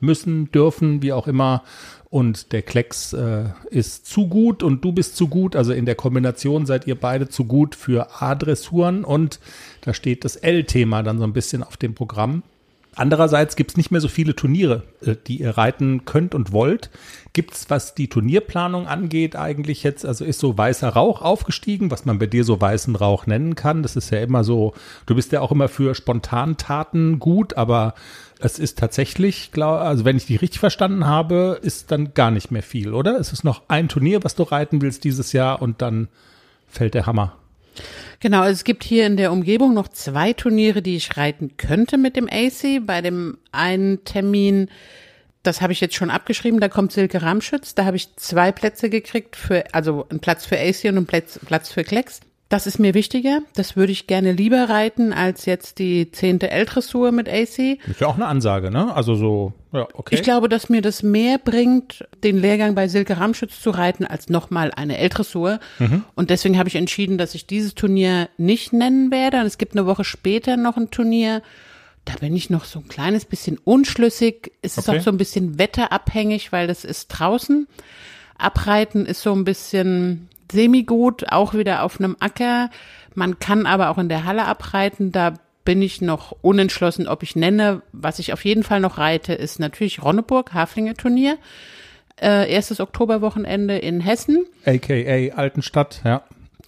müssen, 0.00 0.50
dürfen, 0.50 1.02
wie 1.02 1.12
auch 1.12 1.28
immer. 1.28 1.62
Und 2.10 2.52
der 2.52 2.62
Klecks 2.62 3.14
äh, 3.14 3.44
ist 3.70 4.06
zu 4.06 4.28
gut 4.28 4.62
und 4.62 4.84
du 4.84 4.92
bist 4.92 5.16
zu 5.16 5.28
gut. 5.28 5.56
Also 5.56 5.72
in 5.72 5.86
der 5.86 5.94
Kombination 5.94 6.66
seid 6.66 6.86
ihr 6.86 6.94
beide 6.94 7.28
zu 7.28 7.44
gut 7.44 7.74
für 7.74 8.20
A-Dressuren. 8.20 9.04
Und 9.04 9.40
da 9.80 9.94
steht 9.94 10.24
das 10.24 10.36
L-Thema 10.36 11.02
dann 11.02 11.18
so 11.18 11.24
ein 11.24 11.32
bisschen 11.32 11.62
auf 11.62 11.76
dem 11.76 11.94
Programm. 11.94 12.42
Andererseits 12.94 13.56
gibt 13.56 13.70
es 13.70 13.76
nicht 13.78 13.90
mehr 13.90 14.02
so 14.02 14.08
viele 14.08 14.36
Turniere, 14.36 14.82
äh, 15.00 15.16
die 15.26 15.40
ihr 15.40 15.56
reiten 15.56 16.04
könnt 16.04 16.34
und 16.34 16.52
wollt. 16.52 16.90
Gibt 17.32 17.54
es, 17.54 17.70
was 17.70 17.94
die 17.94 18.08
Turnierplanung 18.08 18.86
angeht, 18.86 19.34
eigentlich 19.34 19.82
jetzt, 19.82 20.04
also 20.04 20.24
ist 20.24 20.40
so 20.40 20.58
weißer 20.58 20.90
Rauch 20.90 21.22
aufgestiegen, 21.22 21.90
was 21.90 22.04
man 22.04 22.18
bei 22.18 22.26
dir 22.26 22.44
so 22.44 22.60
weißen 22.60 22.94
Rauch 22.94 23.26
nennen 23.26 23.54
kann? 23.54 23.82
Das 23.82 23.96
ist 23.96 24.10
ja 24.10 24.20
immer 24.20 24.44
so, 24.44 24.74
du 25.06 25.14
bist 25.14 25.32
ja 25.32 25.40
auch 25.40 25.52
immer 25.52 25.68
für 25.68 25.94
Spontantaten 25.94 27.18
gut, 27.18 27.56
aber 27.56 27.94
es 28.38 28.58
ist 28.58 28.78
tatsächlich, 28.78 29.52
glaub, 29.52 29.80
also 29.80 30.04
wenn 30.04 30.18
ich 30.18 30.26
die 30.26 30.36
richtig 30.36 30.60
verstanden 30.60 31.06
habe, 31.06 31.58
ist 31.62 31.90
dann 31.92 32.12
gar 32.12 32.30
nicht 32.30 32.50
mehr 32.50 32.62
viel, 32.62 32.92
oder? 32.92 33.18
Es 33.18 33.32
ist 33.32 33.44
noch 33.44 33.62
ein 33.68 33.88
Turnier, 33.88 34.22
was 34.24 34.34
du 34.34 34.42
reiten 34.42 34.82
willst 34.82 35.04
dieses 35.04 35.32
Jahr 35.32 35.62
und 35.62 35.80
dann 35.80 36.08
fällt 36.68 36.92
der 36.92 37.06
Hammer. 37.06 37.36
Genau, 38.20 38.44
es 38.44 38.64
gibt 38.64 38.84
hier 38.84 39.06
in 39.06 39.16
der 39.16 39.32
Umgebung 39.32 39.74
noch 39.74 39.88
zwei 39.88 40.32
Turniere, 40.32 40.82
die 40.82 40.96
ich 40.96 41.16
reiten 41.16 41.56
könnte 41.56 41.98
mit 41.98 42.16
dem 42.16 42.28
AC. 42.30 42.84
Bei 42.86 43.00
dem 43.00 43.38
einen 43.50 44.04
Termin, 44.04 44.68
das 45.42 45.60
habe 45.60 45.72
ich 45.72 45.80
jetzt 45.80 45.94
schon 45.94 46.10
abgeschrieben, 46.10 46.60
da 46.60 46.68
kommt 46.68 46.92
Silke 46.92 47.22
Ramschütz. 47.22 47.74
Da 47.74 47.84
habe 47.84 47.96
ich 47.96 48.14
zwei 48.16 48.52
Plätze 48.52 48.90
gekriegt 48.90 49.36
für, 49.36 49.74
also 49.74 50.06
einen 50.08 50.20
Platz 50.20 50.46
für 50.46 50.58
AC 50.58 50.84
und 50.84 50.96
einen 50.96 51.06
Platz, 51.06 51.38
Platz 51.44 51.70
für 51.70 51.84
Klecks. 51.84 52.20
Das 52.52 52.66
ist 52.66 52.78
mir 52.78 52.92
wichtiger. 52.92 53.40
Das 53.54 53.76
würde 53.76 53.92
ich 53.92 54.06
gerne 54.06 54.32
lieber 54.32 54.68
reiten 54.68 55.14
als 55.14 55.46
jetzt 55.46 55.78
die 55.78 56.12
zehnte 56.12 56.50
L-Dressur 56.50 57.10
mit 57.10 57.26
AC. 57.26 57.78
Ist 57.88 58.00
ja 58.02 58.08
auch 58.08 58.16
eine 58.16 58.26
Ansage, 58.26 58.70
ne? 58.70 58.94
Also 58.94 59.14
so, 59.14 59.54
ja, 59.72 59.88
okay. 59.94 60.16
Ich 60.16 60.22
glaube, 60.22 60.50
dass 60.50 60.68
mir 60.68 60.82
das 60.82 61.02
mehr 61.02 61.38
bringt, 61.38 62.06
den 62.22 62.36
Lehrgang 62.38 62.74
bei 62.74 62.88
Silke 62.88 63.16
Ramschütz 63.16 63.62
zu 63.62 63.70
reiten, 63.70 64.04
als 64.04 64.28
nochmal 64.28 64.70
eine 64.76 64.98
L-Dressur. 64.98 65.60
Mhm. 65.78 66.04
Und 66.14 66.28
deswegen 66.28 66.58
habe 66.58 66.68
ich 66.68 66.76
entschieden, 66.76 67.16
dass 67.16 67.34
ich 67.34 67.46
dieses 67.46 67.74
Turnier 67.74 68.28
nicht 68.36 68.74
nennen 68.74 69.10
werde. 69.10 69.40
Und 69.40 69.46
es 69.46 69.56
gibt 69.56 69.72
eine 69.74 69.86
Woche 69.86 70.04
später 70.04 70.58
noch 70.58 70.76
ein 70.76 70.90
Turnier. 70.90 71.40
Da 72.04 72.12
bin 72.20 72.36
ich 72.36 72.50
noch 72.50 72.66
so 72.66 72.80
ein 72.80 72.88
kleines 72.88 73.24
bisschen 73.24 73.56
unschlüssig. 73.64 74.52
Es 74.60 74.76
ist 74.76 74.90
Okay. 74.90 74.98
auch 74.98 75.02
so 75.02 75.10
ein 75.10 75.16
bisschen 75.16 75.58
wetterabhängig, 75.58 76.52
weil 76.52 76.66
das 76.66 76.84
ist 76.84 77.08
draußen. 77.08 77.66
Abreiten 78.36 79.06
ist 79.06 79.22
so 79.22 79.32
ein 79.32 79.44
bisschen 79.44 80.28
semi-gut, 80.52 81.32
auch 81.32 81.54
wieder 81.54 81.82
auf 81.82 81.98
einem 81.98 82.16
Acker. 82.20 82.70
Man 83.14 83.38
kann 83.38 83.66
aber 83.66 83.90
auch 83.90 83.98
in 83.98 84.08
der 84.08 84.24
Halle 84.24 84.44
abreiten. 84.44 85.12
Da 85.12 85.34
bin 85.64 85.82
ich 85.82 86.00
noch 86.00 86.32
unentschlossen, 86.42 87.08
ob 87.08 87.22
ich 87.22 87.36
nenne. 87.36 87.82
Was 87.92 88.18
ich 88.18 88.32
auf 88.32 88.44
jeden 88.44 88.62
Fall 88.62 88.80
noch 88.80 88.98
reite, 88.98 89.32
ist 89.32 89.58
natürlich 89.58 90.02
Ronneburg, 90.02 90.54
Haflinger 90.54 90.94
Turnier. 90.94 91.38
Äh, 92.20 92.52
erstes 92.52 92.80
Oktoberwochenende 92.80 93.78
in 93.78 94.00
Hessen. 94.00 94.44
AKA 94.64 95.34
Altenstadt, 95.34 96.02
ja. 96.04 96.22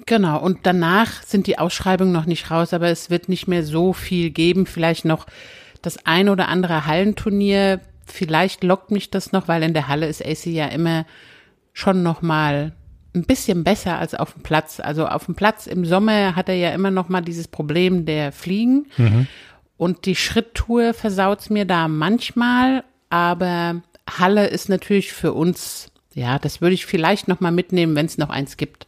Genau, 0.06 0.40
und 0.40 0.60
danach 0.64 1.22
sind 1.22 1.46
die 1.46 1.58
Ausschreibungen 1.58 2.12
noch 2.12 2.26
nicht 2.26 2.50
raus, 2.50 2.74
aber 2.74 2.88
es 2.88 3.10
wird 3.10 3.28
nicht 3.28 3.46
mehr 3.46 3.62
so 3.62 3.92
viel 3.92 4.30
geben. 4.30 4.66
Vielleicht 4.66 5.04
noch 5.04 5.26
das 5.82 6.04
ein 6.04 6.28
oder 6.28 6.48
andere 6.48 6.86
Hallenturnier. 6.86 7.80
Vielleicht 8.06 8.64
lockt 8.64 8.90
mich 8.90 9.10
das 9.10 9.32
noch, 9.32 9.48
weil 9.48 9.62
in 9.62 9.74
der 9.74 9.88
Halle 9.88 10.06
ist 10.06 10.24
AC 10.24 10.46
ja 10.46 10.66
immer 10.66 11.06
schon 11.72 12.02
noch 12.02 12.22
mal 12.22 12.72
ein 13.14 13.24
bisschen 13.24 13.64
besser 13.64 13.98
als 13.98 14.14
auf 14.14 14.34
dem 14.34 14.42
Platz. 14.42 14.80
Also 14.80 15.06
auf 15.06 15.26
dem 15.26 15.34
Platz 15.34 15.66
im 15.66 15.84
Sommer 15.84 16.36
hat 16.36 16.48
er 16.48 16.56
ja 16.56 16.70
immer 16.70 16.90
noch 16.90 17.08
mal 17.08 17.20
dieses 17.20 17.48
Problem 17.48 18.06
der 18.06 18.32
Fliegen. 18.32 18.86
Und 19.76 20.06
die 20.06 20.16
Schritttour 20.16 20.94
versaut's 20.94 21.50
mir 21.50 21.64
da 21.64 21.88
manchmal, 21.88 22.84
aber 23.10 23.82
Halle 24.08 24.46
ist 24.46 24.68
natürlich 24.68 25.12
für 25.12 25.32
uns, 25.32 25.88
ja, 26.14 26.38
das 26.38 26.60
würde 26.60 26.74
ich 26.74 26.86
vielleicht 26.86 27.28
noch 27.28 27.40
mal 27.40 27.50
mitnehmen, 27.50 27.96
wenn 27.96 28.06
es 28.06 28.18
noch 28.18 28.30
eins 28.30 28.56
gibt. 28.56 28.86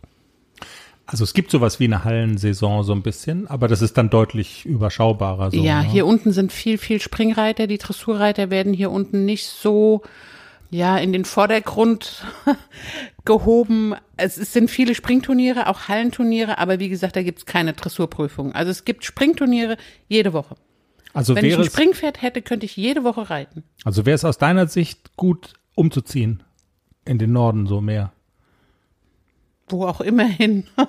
Also 1.06 1.22
es 1.22 1.34
gibt 1.34 1.52
sowas 1.52 1.78
wie 1.78 1.84
eine 1.84 2.02
Hallensaison 2.02 2.82
so 2.82 2.92
ein 2.92 3.02
bisschen, 3.02 3.46
aber 3.46 3.68
das 3.68 3.80
ist 3.80 3.96
dann 3.96 4.10
deutlich 4.10 4.66
überschaubarer. 4.66 5.52
So, 5.52 5.56
ja, 5.56 5.82
ne? 5.82 5.88
hier 5.88 6.04
unten 6.04 6.32
sind 6.32 6.50
viel, 6.50 6.78
viel 6.78 7.00
Springreiter. 7.00 7.68
Die 7.68 7.78
Dressurreiter 7.78 8.50
werden 8.50 8.72
hier 8.72 8.90
unten 8.90 9.24
nicht 9.24 9.46
so, 9.46 10.02
ja, 10.70 10.96
in 10.98 11.12
den 11.12 11.24
Vordergrund 11.24 12.24
gehoben. 13.24 13.94
Es, 14.16 14.36
es 14.36 14.52
sind 14.52 14.70
viele 14.70 14.94
Springturniere, 14.94 15.68
auch 15.68 15.88
Hallenturniere, 15.88 16.58
aber 16.58 16.78
wie 16.78 16.88
gesagt, 16.88 17.16
da 17.16 17.22
gibt's 17.22 17.46
keine 17.46 17.72
Dressurprüfung. 17.72 18.52
Also 18.52 18.70
es 18.70 18.84
gibt 18.84 19.04
Springturniere 19.04 19.76
jede 20.08 20.32
Woche. 20.32 20.56
Also 21.12 21.34
Wenn 21.34 21.44
ich 21.44 21.54
ein 21.54 21.60
es, 21.62 21.68
Springpferd 21.68 22.20
hätte, 22.20 22.42
könnte 22.42 22.66
ich 22.66 22.76
jede 22.76 23.02
Woche 23.04 23.30
reiten. 23.30 23.62
also 23.84 24.04
wäre 24.04 24.14
es 24.14 24.24
aus 24.24 24.38
deiner 24.38 24.66
Sicht 24.68 25.16
gut 25.16 25.54
umzuziehen 25.74 26.42
in 27.06 27.18
den 27.18 27.32
Norden 27.32 27.66
so 27.66 27.80
mehr. 27.80 28.12
Wo 29.68 29.86
auch 29.86 30.00
immer 30.00 30.24
hin. 30.26 30.64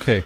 Okay. 0.00 0.24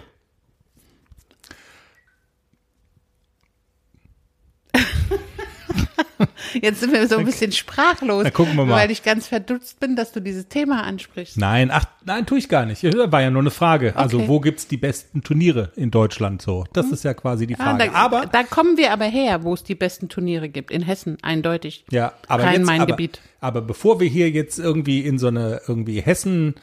Jetzt 6.61 6.79
sind 6.81 6.93
wir 6.93 7.07
so 7.07 7.17
ein 7.17 7.25
bisschen 7.25 7.51
sprachlos, 7.51 8.23
Na, 8.23 8.29
gucken 8.31 8.55
wir 8.55 8.65
mal. 8.65 8.75
weil 8.75 8.91
ich 8.91 9.03
ganz 9.03 9.27
verdutzt 9.27 9.79
bin, 9.79 9.95
dass 9.95 10.11
du 10.11 10.19
dieses 10.21 10.47
Thema 10.47 10.83
ansprichst. 10.83 11.37
Nein, 11.37 11.69
ach, 11.71 11.85
nein, 12.05 12.25
tue 12.25 12.37
ich 12.39 12.49
gar 12.49 12.65
nicht. 12.65 12.83
War 12.83 13.21
ja 13.21 13.29
nur 13.29 13.41
eine 13.41 13.51
Frage. 13.51 13.95
Also, 13.95 14.17
Okay. 14.17 14.27
wo 14.27 14.39
gibt's 14.39 14.67
die 14.67 14.77
besten 14.77 15.23
Turniere 15.23 15.71
in 15.75 15.91
Deutschland 15.91 16.41
so? 16.41 16.65
Das 16.73 16.91
ist 16.91 17.03
ja 17.03 17.13
quasi 17.13 17.47
die 17.47 17.55
Ah, 17.59 17.63
Frage. 17.77 17.85
da, 17.85 17.91
aber, 17.93 18.25
da 18.25 18.43
kommen 18.43 18.77
wir 18.77 18.91
aber 18.93 19.05
her, 19.05 19.43
wo 19.43 19.53
es 19.53 19.63
die 19.63 19.75
besten 19.75 20.09
Turniere 20.09 20.49
gibt. 20.49 20.71
In 20.71 20.81
Hessen, 20.81 21.17
eindeutig. 21.21 21.85
ja, 21.91 22.13
aber 22.27 22.43
Rhein-Main-Gebiet. 22.43 23.21
Aber, 23.41 23.59
aber 23.59 23.67
bevor 23.67 23.99
wir 23.99 24.07
hier 24.07 24.29
jetzt 24.29 24.59
irgendwie 24.59 24.99
in 25.01 25.17
so 25.19 25.27
eine 25.27 25.61
irgendwie 25.67 26.01
Hessen 26.01 26.55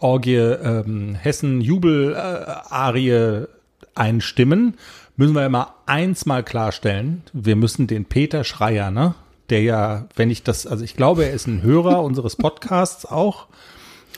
Orgie, 0.00 0.34
ähm, 0.36 1.14
Hessen 1.14 1.60
Jubel 1.60 2.12
äh, 2.14 2.16
Arie 2.18 3.46
einstimmen, 3.94 4.74
müssen 5.16 5.34
wir 5.34 5.48
mal 5.48 5.74
eins 5.86 6.26
mal 6.26 6.42
klarstellen. 6.42 7.22
Wir 7.32 7.56
müssen 7.56 7.86
den 7.86 8.04
Peter 8.04 8.44
Schreier, 8.44 8.90
ne? 8.90 9.14
Der 9.50 9.62
ja, 9.62 10.06
wenn 10.16 10.30
ich 10.30 10.42
das, 10.42 10.66
also 10.66 10.84
ich 10.84 10.96
glaube, 10.96 11.26
er 11.26 11.32
ist 11.32 11.46
ein 11.46 11.62
Hörer 11.62 12.02
unseres 12.04 12.36
Podcasts 12.36 13.06
auch. 13.06 13.46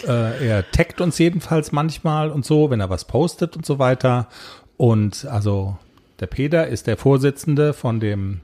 Äh, 0.06 0.48
er 0.48 0.70
taggt 0.70 1.00
uns 1.00 1.18
jedenfalls 1.18 1.72
manchmal 1.72 2.30
und 2.30 2.44
so, 2.44 2.70
wenn 2.70 2.80
er 2.80 2.90
was 2.90 3.06
postet 3.06 3.56
und 3.56 3.66
so 3.66 3.78
weiter. 3.78 4.28
Und 4.76 5.24
also 5.26 5.76
der 6.20 6.26
Peter 6.26 6.66
ist 6.68 6.86
der 6.86 6.96
Vorsitzende 6.96 7.72
von 7.72 8.00
dem 8.00 8.40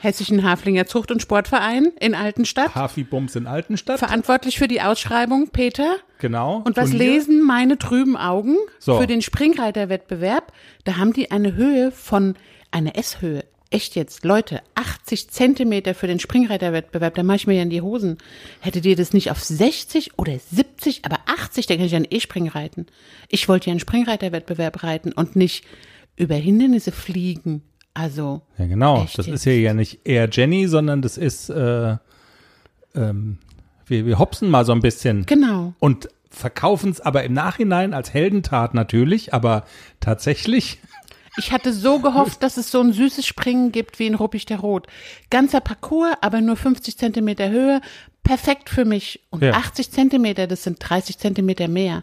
Hessischen 0.00 0.44
Haflinger 0.44 0.86
Zucht- 0.86 1.10
und 1.10 1.20
Sportverein 1.22 1.88
in 2.00 2.14
Altenstadt. 2.14 2.74
Hafi 2.74 3.02
Bums 3.04 3.34
in 3.36 3.46
Altenstadt. 3.46 3.98
Verantwortlich 3.98 4.58
für 4.58 4.68
die 4.68 4.80
Ausschreibung, 4.80 5.48
Peter. 5.48 5.96
Genau. 6.18 6.62
Und 6.64 6.76
was 6.76 6.90
Turnier. 6.90 7.06
lesen 7.12 7.42
meine 7.42 7.78
trüben 7.78 8.16
Augen 8.16 8.56
So. 8.78 8.98
für 9.00 9.06
den 9.06 9.22
Springreiterwettbewerb? 9.22 10.52
Da 10.84 10.96
haben 10.96 11.12
die 11.12 11.30
eine 11.30 11.54
Höhe 11.54 11.90
von, 11.90 12.34
eine 12.70 12.94
S-Höhe. 12.94 13.44
Echt 13.70 13.96
jetzt, 13.96 14.24
Leute, 14.24 14.62
80 14.76 15.28
Zentimeter 15.28 15.94
für 15.94 16.06
den 16.06 16.18
Springreiterwettbewerb, 16.20 17.14
da 17.14 17.22
mache 17.22 17.36
ich 17.36 17.46
mir 17.46 17.56
ja 17.56 17.62
in 17.62 17.68
die 17.68 17.82
Hosen. 17.82 18.16
Hättet 18.60 18.86
ihr 18.86 18.96
das 18.96 19.12
nicht 19.12 19.30
auf 19.30 19.44
60 19.44 20.18
oder 20.18 20.38
70, 20.38 21.04
aber 21.04 21.18
80, 21.26 21.66
da 21.66 21.76
kann 21.76 21.84
ich 21.84 21.92
ja 21.92 21.96
einen 21.96 22.06
E-Spring 22.08 22.48
reiten. 22.48 22.86
Ich 23.28 23.46
wollte 23.46 23.66
ja 23.66 23.72
einen 23.72 23.80
Springreiterwettbewerb 23.80 24.82
reiten 24.84 25.12
und 25.12 25.36
nicht 25.36 25.66
über 26.16 26.34
Hindernisse 26.36 26.92
fliegen. 26.92 27.62
Also, 27.98 28.42
Ja, 28.58 28.66
genau. 28.66 29.06
Das 29.16 29.26
ist 29.26 29.42
hier 29.44 29.58
ja 29.60 29.74
nicht 29.74 30.00
eher 30.06 30.28
Jenny, 30.30 30.68
sondern 30.68 31.02
das 31.02 31.18
ist, 31.18 31.50
äh, 31.50 31.96
ähm, 32.94 33.38
wir, 33.86 34.06
wir 34.06 34.18
hopsen 34.18 34.50
mal 34.50 34.64
so 34.64 34.72
ein 34.72 34.80
bisschen. 34.80 35.26
genau. 35.26 35.74
Und 35.80 36.08
verkaufen 36.30 36.90
es 36.90 37.00
aber 37.00 37.24
im 37.24 37.32
Nachhinein 37.32 37.94
als 37.94 38.12
Heldentat 38.14 38.74
natürlich, 38.74 39.34
aber 39.34 39.64
tatsächlich, 39.98 40.78
Ich 41.38 41.52
hatte 41.52 41.72
so 41.72 41.98
gehofft, 42.00 42.42
dass 42.42 42.56
es 42.56 42.70
so 42.70 42.80
ein 42.80 42.92
süßes 42.92 43.24
Springen 43.26 43.70
gibt 43.72 43.98
wie 43.98 44.06
in 44.06 44.14
Ruppig 44.14 44.44
der 44.46 44.58
Rot. 44.58 44.86
Ganzer 45.30 45.60
Parcours, 45.60 46.14
aber 46.20 46.40
nur 46.40 46.56
50 46.56 46.98
Zentimeter 46.98 47.48
Höhe. 47.48 47.80
Perfekt 48.24 48.68
für 48.68 48.84
mich. 48.84 49.20
Und 49.30 49.42
Ja. 49.42 49.52
80 49.52 49.90
Zentimeter, 49.90 50.46
das 50.46 50.64
sind 50.64 50.78
30 50.80 51.16
Zentimeter 51.18 51.68
mehr. 51.68 52.02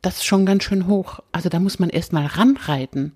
Das 0.00 0.18
ist 0.18 0.26
schon 0.26 0.46
ganz 0.46 0.62
schön 0.64 0.86
hoch. 0.86 1.18
Also 1.32 1.48
da 1.48 1.58
muss 1.58 1.78
man 1.78 1.90
erst 1.90 2.12
mal 2.12 2.26
ranreiten. 2.26 3.14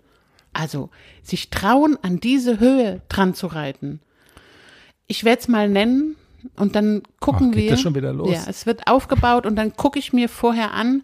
Also 0.52 0.90
sich 1.23 1.50
trauen, 1.50 1.97
an 2.02 2.21
diese 2.21 2.61
Höhe 2.61 3.00
dran 3.09 3.35
zu 3.35 3.47
reiten. 3.47 4.00
Ich 5.06 5.25
werde 5.25 5.40
es 5.40 5.49
mal 5.49 5.68
nennen 5.68 6.16
und 6.56 6.75
dann 6.75 7.02
gucken 7.21 7.49
Ach, 7.50 7.54
geht 7.54 7.64
wir. 7.64 7.71
das 7.71 7.80
schon 7.80 7.94
wieder 7.94 8.12
los? 8.12 8.32
Ja, 8.32 8.44
es 8.49 8.66
wird 8.66 8.87
aufgebaut 8.87 9.47
und 9.47 9.56
dann 9.56 9.76
gucke 9.76 9.99
ich 9.99 10.12
mir 10.12 10.28
vorher 10.28 10.73
an, 10.73 11.02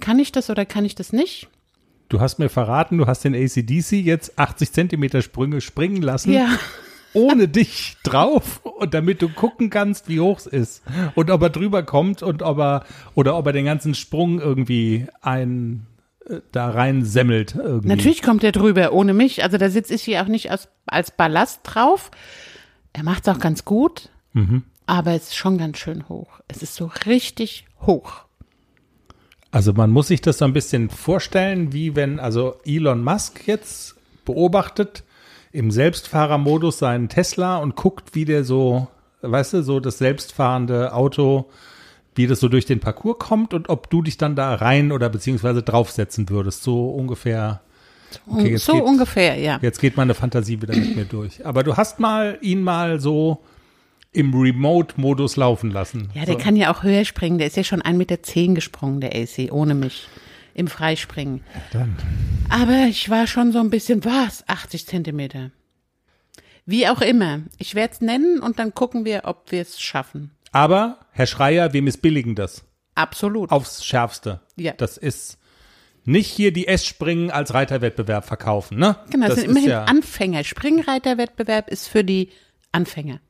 kann 0.00 0.18
ich 0.18 0.32
das 0.32 0.50
oder 0.50 0.64
kann 0.64 0.84
ich 0.84 0.94
das 0.94 1.12
nicht? 1.12 1.48
du 2.12 2.20
hast 2.20 2.38
mir 2.38 2.50
verraten, 2.50 2.98
du 2.98 3.06
hast 3.06 3.24
den 3.24 3.34
ACDC 3.34 3.92
jetzt 3.92 4.38
80 4.38 4.72
Zentimeter 4.72 5.22
Sprünge 5.22 5.60
springen 5.60 6.02
lassen. 6.02 6.32
Ja. 6.32 6.48
ohne 7.14 7.48
dich 7.48 7.96
drauf 8.02 8.60
und 8.64 8.94
damit 8.94 9.20
du 9.22 9.28
gucken 9.28 9.70
kannst, 9.70 10.08
wie 10.08 10.20
hoch 10.20 10.38
es 10.38 10.46
ist 10.46 10.82
und 11.14 11.30
ob 11.30 11.42
er 11.42 11.50
drüber 11.50 11.82
kommt 11.82 12.22
und 12.22 12.42
ob 12.42 12.58
er 12.58 12.84
oder 13.14 13.36
ob 13.36 13.46
er 13.46 13.52
den 13.52 13.64
ganzen 13.66 13.94
Sprung 13.94 14.40
irgendwie 14.40 15.06
ein 15.20 15.86
da 16.52 16.70
rein 16.70 17.04
semmelt 17.04 17.54
irgendwie. 17.54 17.88
Natürlich 17.88 18.22
kommt 18.22 18.44
er 18.44 18.52
drüber, 18.52 18.92
ohne 18.92 19.14
mich. 19.14 19.42
Also 19.42 19.58
da 19.58 19.68
sitze 19.70 19.94
ich 19.94 20.02
hier 20.02 20.22
auch 20.22 20.28
nicht 20.28 20.50
als, 20.50 20.68
als 20.86 21.10
Ballast 21.10 21.60
drauf. 21.64 22.10
Er 22.92 23.02
macht 23.02 23.26
es 23.26 23.34
auch 23.34 23.40
ganz 23.40 23.64
gut, 23.64 24.10
aber 24.86 25.12
es 25.12 25.28
ist 25.28 25.36
schon 25.36 25.58
ganz 25.58 25.78
schön 25.78 26.08
hoch. 26.08 26.40
Es 26.48 26.62
ist 26.62 26.74
so 26.74 26.90
richtig 27.06 27.66
hoch. 27.80 28.24
Also 29.50 29.72
man 29.72 29.90
muss 29.90 30.08
sich 30.08 30.20
das 30.20 30.38
so 30.38 30.44
ein 30.44 30.52
bisschen 30.52 30.90
vorstellen, 30.90 31.72
wie 31.72 31.94
wenn 31.96 32.18
also 32.18 32.56
Elon 32.64 33.04
Musk 33.04 33.46
jetzt 33.46 33.96
beobachtet, 34.24 35.04
im 35.52 35.70
Selbstfahrermodus 35.70 36.78
seinen 36.78 37.08
Tesla 37.08 37.58
und 37.58 37.76
guckt, 37.76 38.14
wie 38.14 38.24
der 38.24 38.44
so, 38.44 38.88
weißt 39.20 39.52
du, 39.54 39.62
so 39.62 39.80
das 39.80 39.98
selbstfahrende 39.98 40.94
Auto, 40.94 41.50
wie 42.14 42.26
das 42.26 42.40
so 42.40 42.48
durch 42.48 42.66
den 42.66 42.80
Parcours 42.80 43.18
kommt 43.18 43.54
und 43.54 43.68
ob 43.68 43.88
du 43.90 44.02
dich 44.02 44.18
dann 44.18 44.36
da 44.36 44.54
rein 44.54 44.92
oder 44.92 45.08
beziehungsweise 45.08 45.62
draufsetzen 45.62 46.28
würdest. 46.28 46.62
So 46.62 46.90
ungefähr. 46.90 47.60
Okay, 48.26 48.56
so 48.56 48.74
geht- 48.74 48.82
ungefähr, 48.82 49.36
ja. 49.38 49.58
Jetzt 49.62 49.80
geht 49.80 49.96
meine 49.96 50.14
Fantasie 50.14 50.60
wieder 50.60 50.76
mit 50.76 50.94
mir 50.96 51.04
durch. 51.06 51.44
Aber 51.46 51.62
du 51.62 51.76
hast 51.76 51.98
mal 52.00 52.38
ihn 52.42 52.62
mal 52.62 53.00
so 53.00 53.42
im 54.12 54.34
Remote-Modus 54.34 55.36
laufen 55.36 55.70
lassen. 55.70 56.10
Ja, 56.14 56.26
der 56.26 56.34
so. 56.34 56.40
kann 56.40 56.54
ja 56.56 56.70
auch 56.72 56.82
höher 56.82 57.06
springen. 57.06 57.38
Der 57.38 57.46
ist 57.46 57.56
ja 57.56 57.64
schon 57.64 57.80
1,10 57.80 57.96
Meter 57.96 58.54
gesprungen, 58.54 59.00
der 59.00 59.14
AC, 59.14 59.50
ohne 59.50 59.74
mich. 59.74 60.08
Im 60.54 60.68
Freispringen. 60.68 61.40
Dann. 61.72 61.96
Aber 62.50 62.84
ich 62.86 63.08
war 63.08 63.26
schon 63.26 63.52
so 63.52 63.58
ein 63.60 63.70
bisschen, 63.70 64.04
was? 64.04 64.46
80 64.46 64.86
Zentimeter. 64.86 65.50
Wie 66.66 66.86
auch 66.88 67.00
immer. 67.00 67.40
Ich 67.56 67.74
werde 67.74 67.94
es 67.94 68.00
nennen 68.02 68.38
und 68.40 68.58
dann 68.58 68.74
gucken 68.74 69.06
wir, 69.06 69.22
ob 69.24 69.50
wir 69.50 69.62
es 69.62 69.80
schaffen. 69.80 70.30
Aber, 70.52 70.98
Herr 71.10 71.26
Schreier, 71.26 71.72
wir 71.72 71.82
missbilligen 71.82 72.34
das. 72.34 72.64
Absolut. 72.94 73.50
Aufs 73.50 73.84
Schärfste. 73.84 74.40
Ja. 74.56 74.72
Das 74.72 74.98
ist 74.98 75.38
nicht 76.04 76.30
hier 76.30 76.52
die 76.52 76.68
S-Springen 76.68 77.30
als 77.30 77.54
Reiterwettbewerb 77.54 78.24
verkaufen, 78.24 78.78
ne? 78.78 78.96
genau, 79.10 79.26
das, 79.26 79.36
das 79.36 79.44
sind 79.44 79.50
immerhin 79.50 79.68
ja 79.70 79.84
Anfänger. 79.84 80.44
Springreiterwettbewerb 80.44 81.70
ist 81.70 81.88
für 81.88 82.04
die 82.04 82.30
Anfänger. 82.72 83.20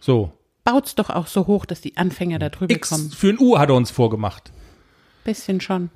so. 0.00 0.32
Baut's 0.64 0.96
doch 0.96 1.10
auch 1.10 1.28
so 1.28 1.46
hoch, 1.46 1.64
dass 1.64 1.80
die 1.80 1.96
Anfänger 1.96 2.40
da 2.40 2.48
drüber 2.48 2.74
X 2.74 2.88
kommen. 2.88 3.10
für 3.12 3.28
ein 3.28 3.38
U 3.38 3.56
hat 3.56 3.68
er 3.68 3.76
uns 3.76 3.92
vorgemacht. 3.92 4.50
Bisschen 5.22 5.60
schon. 5.60 5.90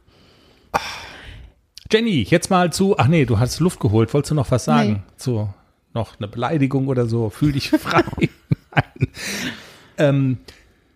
Jenny, 1.90 2.22
jetzt 2.22 2.50
mal 2.50 2.72
zu, 2.72 2.96
ach 2.96 3.08
nee, 3.08 3.24
du 3.24 3.40
hast 3.40 3.58
Luft 3.58 3.80
geholt. 3.80 4.14
Wolltest 4.14 4.30
du 4.30 4.36
noch 4.36 4.48
was 4.52 4.66
sagen? 4.66 4.92
Nee. 4.92 5.16
Zu 5.16 5.52
noch 5.92 6.18
eine 6.18 6.28
Beleidigung 6.28 6.86
oder 6.86 7.06
so? 7.06 7.30
Fühl 7.30 7.50
dich 7.50 7.70
frei. 7.70 8.04
Nein. 8.70 9.08
Ähm, 9.98 10.38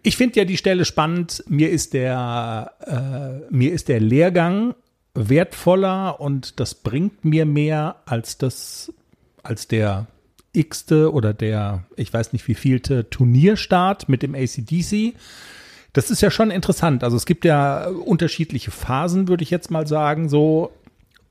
ich 0.05 0.19
finde 0.19 0.39
ja 0.39 0.45
die 0.45 0.59
Stelle 0.59 0.85
spannend. 0.85 1.43
Mir 1.49 1.71
ist 1.71 1.95
der, 1.95 2.73
äh, 2.87 3.53
mir 3.53 3.73
ist 3.73 3.89
der 3.89 4.01
Lehrgang 4.01 4.75
wertvoller 5.15 6.21
und 6.21 6.61
das 6.61 6.75
bringt 6.75 7.25
mir 7.25 7.47
mehr 7.47 7.97
als 8.05 8.37
das, 8.37 8.93
als 9.43 9.67
der 9.67 10.07
x-te 10.53 11.11
oder 11.11 11.33
der, 11.33 11.85
ich 11.97 12.13
weiß 12.13 12.35
nicht 12.35 12.47
wie 12.47 12.55
vielte 12.55 13.09
Turnierstart 13.09 14.11
mit 14.11 14.23
dem 14.23 14.35
ACDC. 14.35 15.15
Das 15.95 16.11
ist 16.11 16.21
ja 16.21 16.31
schon 16.31 16.51
interessant. 16.51 17.03
Also 17.03 17.17
es 17.17 17.25
gibt 17.25 17.47
ja 17.47 17.87
unterschiedliche 17.89 18.71
Phasen, 18.71 19.27
würde 19.27 19.43
ich 19.43 19.51
jetzt 19.51 19.71
mal 19.71 19.87
sagen, 19.87 20.29
so 20.29 20.71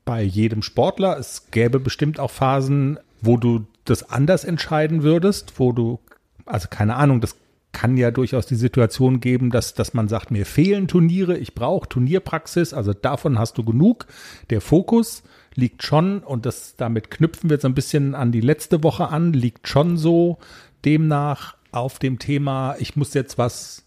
bei 0.04 0.20
jedem 0.20 0.62
Sportler. 0.62 1.16
Es 1.16 1.50
gäbe 1.52 1.78
bestimmt 1.78 2.18
auch 2.18 2.30
Phasen, 2.32 2.98
wo 3.20 3.36
du 3.36 3.66
das 3.84 4.10
anders 4.10 4.42
entscheiden 4.42 5.04
würdest, 5.04 5.54
wo 5.58 5.70
du, 5.70 6.00
also 6.44 6.66
keine 6.68 6.96
Ahnung, 6.96 7.20
das 7.20 7.36
kann 7.74 7.98
ja 7.98 8.10
durchaus 8.10 8.46
die 8.46 8.54
Situation 8.54 9.20
geben, 9.20 9.50
dass, 9.50 9.74
dass 9.74 9.92
man 9.92 10.08
sagt, 10.08 10.30
mir 10.30 10.46
fehlen 10.46 10.88
Turniere, 10.88 11.36
ich 11.36 11.54
brauche 11.54 11.86
Turnierpraxis, 11.88 12.72
also 12.72 12.94
davon 12.94 13.38
hast 13.38 13.58
du 13.58 13.64
genug. 13.64 14.06
Der 14.48 14.62
Fokus 14.62 15.22
liegt 15.54 15.82
schon, 15.82 16.20
und 16.20 16.46
das 16.46 16.76
damit 16.76 17.10
knüpfen 17.10 17.50
wir 17.50 17.56
jetzt 17.56 17.66
ein 17.66 17.74
bisschen 17.74 18.14
an 18.14 18.32
die 18.32 18.40
letzte 18.40 18.82
Woche 18.82 19.08
an, 19.08 19.34
liegt 19.34 19.68
schon 19.68 19.98
so 19.98 20.38
demnach 20.86 21.56
auf 21.72 21.98
dem 21.98 22.18
Thema, 22.18 22.76
ich 22.78 22.96
muss 22.96 23.12
jetzt 23.12 23.36
was 23.36 23.84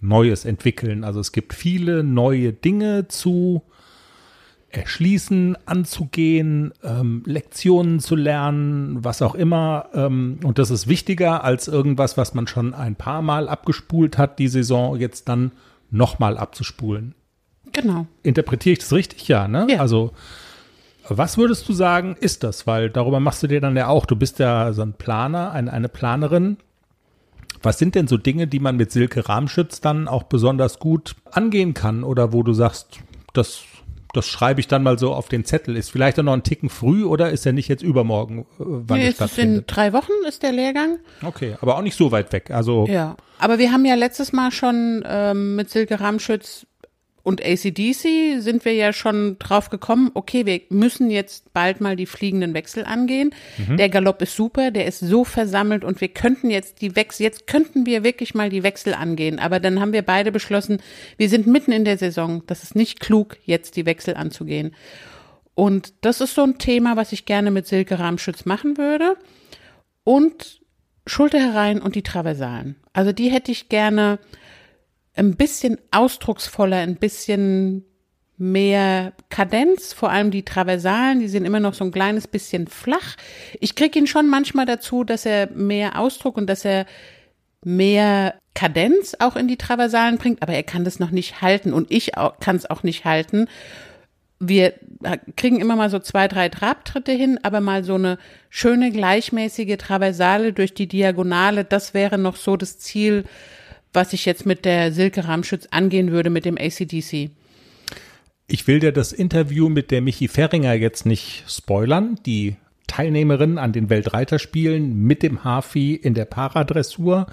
Neues 0.00 0.44
entwickeln. 0.44 1.04
Also 1.04 1.20
es 1.20 1.32
gibt 1.32 1.52
viele 1.52 2.04
neue 2.04 2.52
Dinge 2.52 3.08
zu 3.08 3.62
erschließen, 4.76 5.56
anzugehen, 5.66 6.72
ähm, 6.82 7.22
Lektionen 7.26 8.00
zu 8.00 8.16
lernen, 8.16 9.04
was 9.04 9.22
auch 9.22 9.34
immer. 9.34 9.86
Ähm, 9.94 10.38
und 10.42 10.58
das 10.58 10.70
ist 10.70 10.88
wichtiger 10.88 11.44
als 11.44 11.68
irgendwas, 11.68 12.16
was 12.16 12.34
man 12.34 12.46
schon 12.46 12.74
ein 12.74 12.96
paar 12.96 13.22
Mal 13.22 13.48
abgespult 13.48 14.18
hat, 14.18 14.38
die 14.38 14.48
Saison 14.48 14.96
jetzt 14.96 15.28
dann 15.28 15.52
nochmal 15.90 16.36
abzuspulen. 16.38 17.14
Genau. 17.72 18.06
Interpretiere 18.22 18.74
ich 18.74 18.78
das 18.78 18.92
richtig? 18.92 19.28
Ja, 19.28 19.48
ne? 19.48 19.66
Ja. 19.68 19.80
Also, 19.80 20.12
was 21.08 21.36
würdest 21.36 21.68
du 21.68 21.72
sagen, 21.72 22.16
ist 22.18 22.44
das? 22.44 22.66
Weil 22.66 22.88
darüber 22.88 23.20
machst 23.20 23.42
du 23.42 23.46
dir 23.46 23.60
dann 23.60 23.76
ja 23.76 23.88
auch, 23.88 24.06
du 24.06 24.16
bist 24.16 24.38
ja 24.38 24.72
so 24.72 24.82
ein 24.82 24.94
Planer, 24.94 25.52
ein, 25.52 25.68
eine 25.68 25.88
Planerin. 25.88 26.56
Was 27.62 27.78
sind 27.78 27.94
denn 27.94 28.06
so 28.06 28.16
Dinge, 28.16 28.46
die 28.46 28.60
man 28.60 28.76
mit 28.76 28.92
Silke 28.92 29.28
Rahmschütz 29.28 29.80
dann 29.80 30.08
auch 30.08 30.24
besonders 30.24 30.78
gut 30.78 31.16
angehen 31.30 31.74
kann? 31.74 32.04
Oder 32.04 32.32
wo 32.32 32.42
du 32.42 32.52
sagst, 32.52 33.00
das, 33.32 33.64
das 34.16 34.26
schreibe 34.26 34.60
ich 34.60 34.68
dann 34.68 34.82
mal 34.82 34.98
so 34.98 35.12
auf 35.12 35.28
den 35.28 35.44
Zettel. 35.44 35.76
Ist 35.76 35.90
vielleicht 35.90 36.18
auch 36.18 36.22
noch 36.24 36.32
ein 36.32 36.42
Ticken 36.42 36.70
früh 36.70 37.04
oder 37.04 37.30
ist 37.30 37.44
er 37.46 37.52
nicht 37.52 37.68
jetzt 37.68 37.82
übermorgen, 37.82 38.40
äh, 38.40 38.44
wann 38.58 38.98
Nee, 38.98 39.04
es 39.08 39.14
ist 39.14 39.20
in 39.20 39.26
stattfindet? 39.28 39.64
drei 39.68 39.92
Wochen 39.92 40.12
ist 40.28 40.42
der 40.42 40.52
Lehrgang. 40.52 40.98
Okay, 41.22 41.56
aber 41.60 41.76
auch 41.76 41.82
nicht 41.82 41.96
so 41.96 42.10
weit 42.12 42.32
weg. 42.32 42.50
Also, 42.50 42.86
Ja. 42.88 43.16
Aber 43.38 43.58
wir 43.58 43.72
haben 43.72 43.84
ja 43.84 43.94
letztes 43.96 44.32
Mal 44.32 44.52
schon 44.52 45.04
ähm, 45.06 45.56
mit 45.56 45.68
Silke 45.68 46.00
Ramschütz 46.00 46.66
und 47.24 47.42
ACDC 47.42 48.40
sind 48.40 48.66
wir 48.66 48.74
ja 48.74 48.92
schon 48.92 49.38
drauf 49.38 49.70
gekommen, 49.70 50.10
okay, 50.12 50.44
wir 50.44 50.60
müssen 50.68 51.10
jetzt 51.10 51.54
bald 51.54 51.80
mal 51.80 51.96
die 51.96 52.04
fliegenden 52.04 52.52
Wechsel 52.52 52.84
angehen. 52.84 53.34
Der 53.78 53.88
Galopp 53.88 54.20
ist 54.20 54.36
super, 54.36 54.70
der 54.70 54.84
ist 54.84 55.00
so 55.00 55.24
versammelt 55.24 55.84
und 55.84 56.02
wir 56.02 56.08
könnten 56.08 56.50
jetzt 56.50 56.82
die 56.82 56.94
Wechsel, 56.94 57.22
jetzt 57.22 57.46
könnten 57.46 57.86
wir 57.86 58.04
wirklich 58.04 58.34
mal 58.34 58.50
die 58.50 58.62
Wechsel 58.62 58.92
angehen. 58.92 59.38
Aber 59.38 59.58
dann 59.58 59.80
haben 59.80 59.94
wir 59.94 60.02
beide 60.02 60.32
beschlossen, 60.32 60.82
wir 61.16 61.30
sind 61.30 61.46
mitten 61.46 61.72
in 61.72 61.86
der 61.86 61.96
Saison, 61.96 62.42
das 62.46 62.62
ist 62.62 62.76
nicht 62.76 63.00
klug, 63.00 63.38
jetzt 63.44 63.76
die 63.76 63.86
Wechsel 63.86 64.16
anzugehen. 64.16 64.74
Und 65.54 65.94
das 66.02 66.20
ist 66.20 66.34
so 66.34 66.42
ein 66.42 66.58
Thema, 66.58 66.96
was 66.96 67.12
ich 67.12 67.24
gerne 67.24 67.50
mit 67.50 67.66
Silke 67.66 67.98
Ramschütz 67.98 68.44
machen 68.44 68.76
würde. 68.76 69.16
Und 70.04 70.60
Schulter 71.06 71.38
herein 71.38 71.80
und 71.80 71.94
die 71.94 72.02
Traversalen. 72.02 72.76
Also 72.92 73.12
die 73.12 73.30
hätte 73.30 73.50
ich 73.50 73.70
gerne 73.70 74.18
ein 75.14 75.36
bisschen 75.36 75.78
ausdrucksvoller, 75.90 76.78
ein 76.78 76.96
bisschen 76.96 77.84
mehr 78.36 79.12
Kadenz, 79.28 79.92
vor 79.92 80.10
allem 80.10 80.30
die 80.30 80.44
Traversalen, 80.44 81.20
die 81.20 81.28
sind 81.28 81.44
immer 81.44 81.60
noch 81.60 81.74
so 81.74 81.84
ein 81.84 81.92
kleines 81.92 82.26
bisschen 82.26 82.66
flach. 82.66 83.16
Ich 83.60 83.76
kriege 83.76 83.98
ihn 83.98 84.08
schon 84.08 84.28
manchmal 84.28 84.66
dazu, 84.66 85.04
dass 85.04 85.24
er 85.24 85.50
mehr 85.50 85.98
Ausdruck 86.00 86.36
und 86.36 86.48
dass 86.48 86.64
er 86.64 86.86
mehr 87.64 88.34
Kadenz 88.54 89.16
auch 89.20 89.36
in 89.36 89.48
die 89.48 89.56
Traversalen 89.56 90.18
bringt, 90.18 90.42
aber 90.42 90.52
er 90.52 90.64
kann 90.64 90.84
das 90.84 90.98
noch 90.98 91.10
nicht 91.10 91.42
halten 91.42 91.72
und 91.72 91.90
ich 91.90 92.12
kann 92.40 92.56
es 92.56 92.68
auch 92.68 92.82
nicht 92.82 93.04
halten. 93.04 93.46
Wir 94.40 94.74
kriegen 95.36 95.60
immer 95.60 95.76
mal 95.76 95.90
so 95.90 96.00
zwei, 96.00 96.28
drei 96.28 96.48
Trabtritte 96.48 97.12
hin, 97.12 97.38
aber 97.42 97.60
mal 97.60 97.84
so 97.84 97.94
eine 97.94 98.18
schöne 98.50 98.90
gleichmäßige 98.90 99.76
Traversale 99.78 100.52
durch 100.52 100.74
die 100.74 100.88
Diagonale, 100.88 101.64
das 101.64 101.94
wäre 101.94 102.18
noch 102.18 102.36
so 102.36 102.56
das 102.56 102.78
Ziel, 102.78 103.24
was 103.94 104.12
ich 104.12 104.26
jetzt 104.26 104.44
mit 104.44 104.64
der 104.64 104.92
Silke 104.92 105.26
Ramschütz 105.26 105.68
angehen 105.70 106.10
würde 106.10 106.30
mit 106.30 106.44
dem 106.44 106.58
ACDC. 106.58 107.30
Ich 108.46 108.66
will 108.66 108.80
dir 108.80 108.92
das 108.92 109.12
Interview 109.12 109.68
mit 109.68 109.90
der 109.90 110.02
Michi 110.02 110.28
Ferringer 110.28 110.74
jetzt 110.74 111.06
nicht 111.06 111.44
spoilern. 111.48 112.18
Die 112.26 112.56
Teilnehmerin 112.86 113.56
an 113.56 113.72
den 113.72 113.88
Weltreiterspielen 113.88 114.94
mit 114.94 115.22
dem 115.22 115.44
Hafi 115.44 115.94
in 115.94 116.12
der 116.14 116.26
Paradressur. 116.26 117.26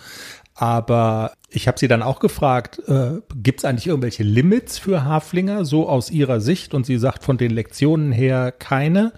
Aber 0.56 1.34
ich 1.50 1.68
habe 1.68 1.80
sie 1.80 1.88
dann 1.88 2.02
auch 2.02 2.20
gefragt, 2.20 2.80
äh, 2.88 3.20
gibt 3.36 3.60
es 3.60 3.66
eigentlich 3.66 3.88
irgendwelche 3.88 4.24
Limits 4.24 4.78
für 4.78 5.04
Haflinger, 5.04 5.66
so 5.66 5.90
aus 5.90 6.10
ihrer 6.12 6.40
Sicht? 6.40 6.74
Und 6.74 6.86
sie 6.86 6.98
sagt 6.98 7.24
von 7.24 7.38
den 7.38 7.52
Lektionen 7.52 8.12
her 8.12 8.52
keine. 8.52 9.12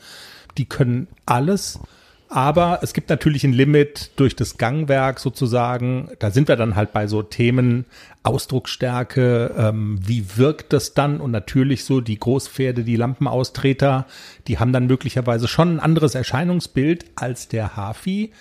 Die 0.57 0.65
können 0.65 1.07
alles. 1.25 1.79
Aber 2.33 2.79
es 2.81 2.93
gibt 2.93 3.09
natürlich 3.11 3.43
ein 3.43 3.53
Limit 3.53 4.09
durch 4.15 4.35
das 4.35 4.57
Gangwerk 4.57 5.19
sozusagen. 5.19 6.09
Da 6.17 6.31
sind 6.31 6.47
wir 6.47 6.55
dann 6.55 6.75
halt 6.75 6.91
bei 6.91 7.05
so 7.05 7.21
Themen 7.21 7.85
Ausdrucksstärke, 8.23 9.53
ähm, 9.55 9.99
wie 10.01 10.25
wirkt 10.35 10.73
das 10.73 10.95
dann? 10.95 11.21
Und 11.21 11.29
natürlich 11.29 11.83
so 11.85 12.01
die 12.01 12.17
Großpferde, 12.17 12.83
die 12.83 12.95
Lampenaustreter, 12.95 14.07
die 14.47 14.57
haben 14.57 14.73
dann 14.73 14.87
möglicherweise 14.87 15.47
schon 15.47 15.75
ein 15.75 15.79
anderes 15.79 16.15
Erscheinungsbild 16.15 17.05
als 17.13 17.49
der 17.49 17.75
Hafi. 17.77 18.31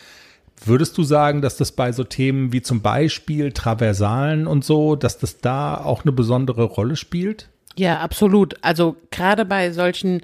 Würdest 0.65 0.97
du 0.97 1.03
sagen, 1.03 1.43
dass 1.43 1.59
das 1.59 1.73
bei 1.73 1.93
so 1.93 2.03
Themen 2.03 2.55
wie 2.55 2.63
zum 2.63 2.81
Beispiel 2.81 3.53
Traversalen 3.53 4.47
und 4.47 4.65
so, 4.65 4.97
dass 4.97 5.19
das 5.19 5.43
da 5.43 5.77
auch 5.77 6.05
eine 6.05 6.13
besondere 6.13 6.65
Rolle 6.65 6.97
spielt? 6.97 7.51
Ja, 7.77 8.01
absolut. 8.01 8.55
Also 8.63 8.97
gerade 9.11 9.45
bei 9.45 9.71
solchen 9.71 10.23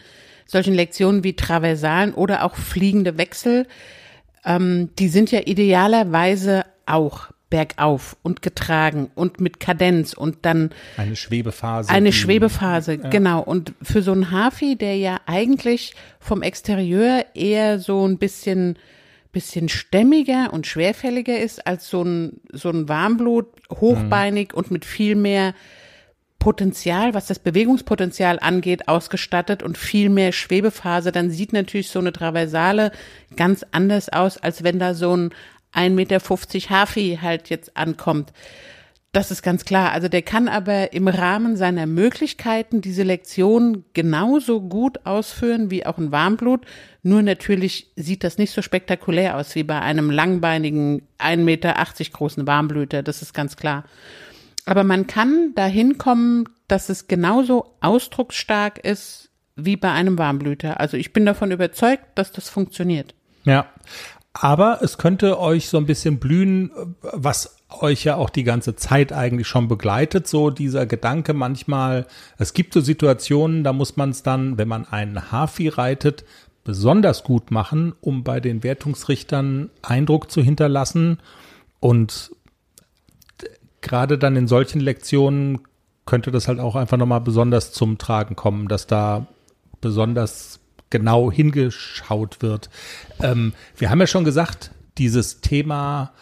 solchen 0.48 0.74
Lektionen 0.74 1.22
wie 1.22 1.36
Traversalen 1.36 2.14
oder 2.14 2.42
auch 2.42 2.56
fliegende 2.56 3.18
Wechsel, 3.18 3.66
ähm, 4.44 4.90
die 4.98 5.08
sind 5.08 5.30
ja 5.30 5.42
idealerweise 5.44 6.64
auch 6.86 7.28
bergauf 7.50 8.16
und 8.22 8.42
getragen 8.42 9.10
und 9.14 9.40
mit 9.40 9.60
Kadenz 9.60 10.12
und 10.12 10.38
dann 10.42 10.70
Eine 10.96 11.16
Schwebephase. 11.16 11.90
eine 11.90 12.12
Schwebephase, 12.12 12.98
genau. 12.98 13.40
Und 13.42 13.72
für 13.82 14.02
so 14.02 14.12
einen 14.12 14.30
Hafi, 14.30 14.76
der 14.76 14.96
ja 14.96 15.20
eigentlich 15.26 15.94
vom 16.18 16.42
Exterieur 16.42 17.24
eher 17.34 17.78
so 17.78 18.06
ein 18.06 18.18
bisschen 18.18 18.78
bisschen 19.30 19.68
stämmiger 19.68 20.52
und 20.52 20.66
schwerfälliger 20.66 21.38
ist 21.38 21.66
als 21.66 21.88
so 21.90 22.02
ein 22.02 22.40
so 22.50 22.70
ein 22.70 22.88
Warmblut, 22.88 23.46
hochbeinig 23.70 24.54
und 24.54 24.70
mit 24.70 24.86
viel 24.86 25.14
mehr 25.14 25.54
Potenzial, 26.38 27.14
was 27.14 27.26
das 27.26 27.38
Bewegungspotenzial 27.38 28.38
angeht, 28.40 28.88
ausgestattet 28.88 29.62
und 29.62 29.76
viel 29.76 30.08
mehr 30.08 30.32
Schwebephase, 30.32 31.10
dann 31.10 31.30
sieht 31.30 31.52
natürlich 31.52 31.90
so 31.90 31.98
eine 31.98 32.12
Traversale 32.12 32.92
ganz 33.36 33.66
anders 33.72 34.08
aus, 34.08 34.38
als 34.38 34.62
wenn 34.62 34.78
da 34.78 34.94
so 34.94 35.16
ein 35.16 35.30
1,50 35.74 35.90
Meter 35.90 36.20
Hafi 36.70 37.18
halt 37.20 37.50
jetzt 37.50 37.76
ankommt. 37.76 38.32
Das 39.12 39.30
ist 39.30 39.42
ganz 39.42 39.64
klar. 39.64 39.92
Also 39.92 40.08
der 40.08 40.22
kann 40.22 40.48
aber 40.48 40.92
im 40.92 41.08
Rahmen 41.08 41.56
seiner 41.56 41.86
Möglichkeiten 41.86 42.82
diese 42.82 43.02
Lektion 43.02 43.84
genauso 43.94 44.60
gut 44.60 45.06
ausführen 45.06 45.70
wie 45.70 45.86
auch 45.86 45.96
ein 45.96 46.12
Warmblut. 46.12 46.66
Nur 47.02 47.22
natürlich 47.22 47.90
sieht 47.96 48.22
das 48.22 48.36
nicht 48.36 48.52
so 48.52 48.60
spektakulär 48.60 49.36
aus 49.36 49.54
wie 49.54 49.62
bei 49.62 49.80
einem 49.80 50.10
langbeinigen 50.10 51.02
1,80 51.18 51.36
Meter 51.38 51.74
großen 52.12 52.46
Warmblüter. 52.46 53.02
Das 53.02 53.22
ist 53.22 53.32
ganz 53.32 53.56
klar. 53.56 53.84
Aber 54.68 54.84
man 54.84 55.06
kann 55.06 55.54
dahin 55.54 55.96
kommen, 55.96 56.46
dass 56.68 56.90
es 56.90 57.08
genauso 57.08 57.74
ausdrucksstark 57.80 58.78
ist 58.84 59.30
wie 59.56 59.76
bei 59.78 59.90
einem 59.90 60.18
Warmblüter. 60.18 60.78
Also 60.78 60.98
ich 60.98 61.14
bin 61.14 61.24
davon 61.24 61.52
überzeugt, 61.52 62.04
dass 62.16 62.32
das 62.32 62.50
funktioniert. 62.50 63.14
Ja. 63.44 63.64
Aber 64.34 64.80
es 64.82 64.98
könnte 64.98 65.40
euch 65.40 65.70
so 65.70 65.78
ein 65.78 65.86
bisschen 65.86 66.18
blühen, 66.18 66.70
was 67.00 67.56
euch 67.80 68.04
ja 68.04 68.16
auch 68.16 68.28
die 68.28 68.44
ganze 68.44 68.76
Zeit 68.76 69.10
eigentlich 69.10 69.48
schon 69.48 69.68
begleitet, 69.68 70.28
so 70.28 70.50
dieser 70.50 70.84
Gedanke 70.84 71.32
manchmal, 71.32 72.06
es 72.36 72.52
gibt 72.52 72.74
so 72.74 72.82
Situationen, 72.82 73.64
da 73.64 73.72
muss 73.72 73.96
man 73.96 74.10
es 74.10 74.22
dann, 74.22 74.58
wenn 74.58 74.68
man 74.68 74.86
einen 74.86 75.32
Hafi 75.32 75.68
reitet, 75.68 76.26
besonders 76.64 77.24
gut 77.24 77.50
machen, 77.50 77.94
um 78.02 78.22
bei 78.22 78.38
den 78.38 78.62
Wertungsrichtern 78.62 79.70
Eindruck 79.80 80.30
zu 80.30 80.42
hinterlassen 80.42 81.20
und 81.80 82.32
gerade 83.80 84.18
dann 84.18 84.36
in 84.36 84.48
solchen 84.48 84.80
Lektionen 84.80 85.60
könnte 86.06 86.30
das 86.30 86.48
halt 86.48 86.58
auch 86.58 86.74
einfach 86.74 86.96
nochmal 86.96 87.20
besonders 87.20 87.72
zum 87.72 87.98
Tragen 87.98 88.34
kommen, 88.34 88.68
dass 88.68 88.86
da 88.86 89.26
besonders 89.80 90.60
genau 90.90 91.30
hingeschaut 91.30 92.40
wird. 92.40 92.70
Ähm, 93.20 93.52
wir 93.76 93.90
haben 93.90 94.00
ja 94.00 94.06
schon 94.06 94.24
gesagt, 94.24 94.70
dieses 94.96 95.40
Thema, 95.40 96.12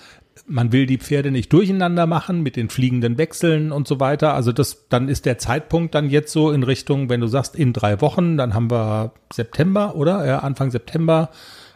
man 0.47 0.73
will 0.73 0.87
die 0.87 0.99
Pferde 0.99 1.31
nicht 1.31 1.53
durcheinander 1.53 2.07
machen 2.07 2.43
mit 2.43 2.57
den 2.57 2.69
fliegenden 2.69 3.17
Wechseln 3.17 3.73
und 3.73 3.89
so 3.89 4.01
weiter. 4.01 4.35
Also 4.35 4.53
das, 4.53 4.89
dann 4.89 5.09
ist 5.09 5.25
der 5.25 5.39
Zeitpunkt 5.39 5.95
dann 5.95 6.11
jetzt 6.11 6.33
so 6.33 6.51
in 6.51 6.63
Richtung, 6.63 7.09
wenn 7.09 7.21
du 7.21 7.27
sagst, 7.27 7.57
in 7.57 7.73
drei 7.73 8.01
Wochen, 8.01 8.37
dann 8.37 8.55
haben 8.55 8.71
wir 8.71 9.13
September, 9.33 9.95
oder? 9.95 10.27
Ja, 10.27 10.41
Anfang 10.41 10.71
September. 10.71 11.31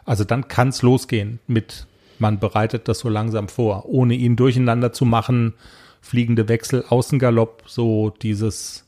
Also 0.05 0.25
dann 0.25 0.49
kann 0.49 0.69
es 0.69 0.83
losgehen 0.83 1.39
mit 1.47 1.87
man 2.21 2.39
bereitet 2.39 2.89
das 2.89 3.01
so 3.01 3.09
langsam 3.09 3.49
vor, 3.49 3.87
ohne 3.87 4.15
ihn 4.15 4.37
durcheinander 4.37 4.93
zu 4.93 5.05
machen. 5.05 5.55
Fliegende 6.03 6.49
Wechsel, 6.49 6.85
Außengalopp, 6.89 7.65
so 7.67 8.11
dieses, 8.23 8.87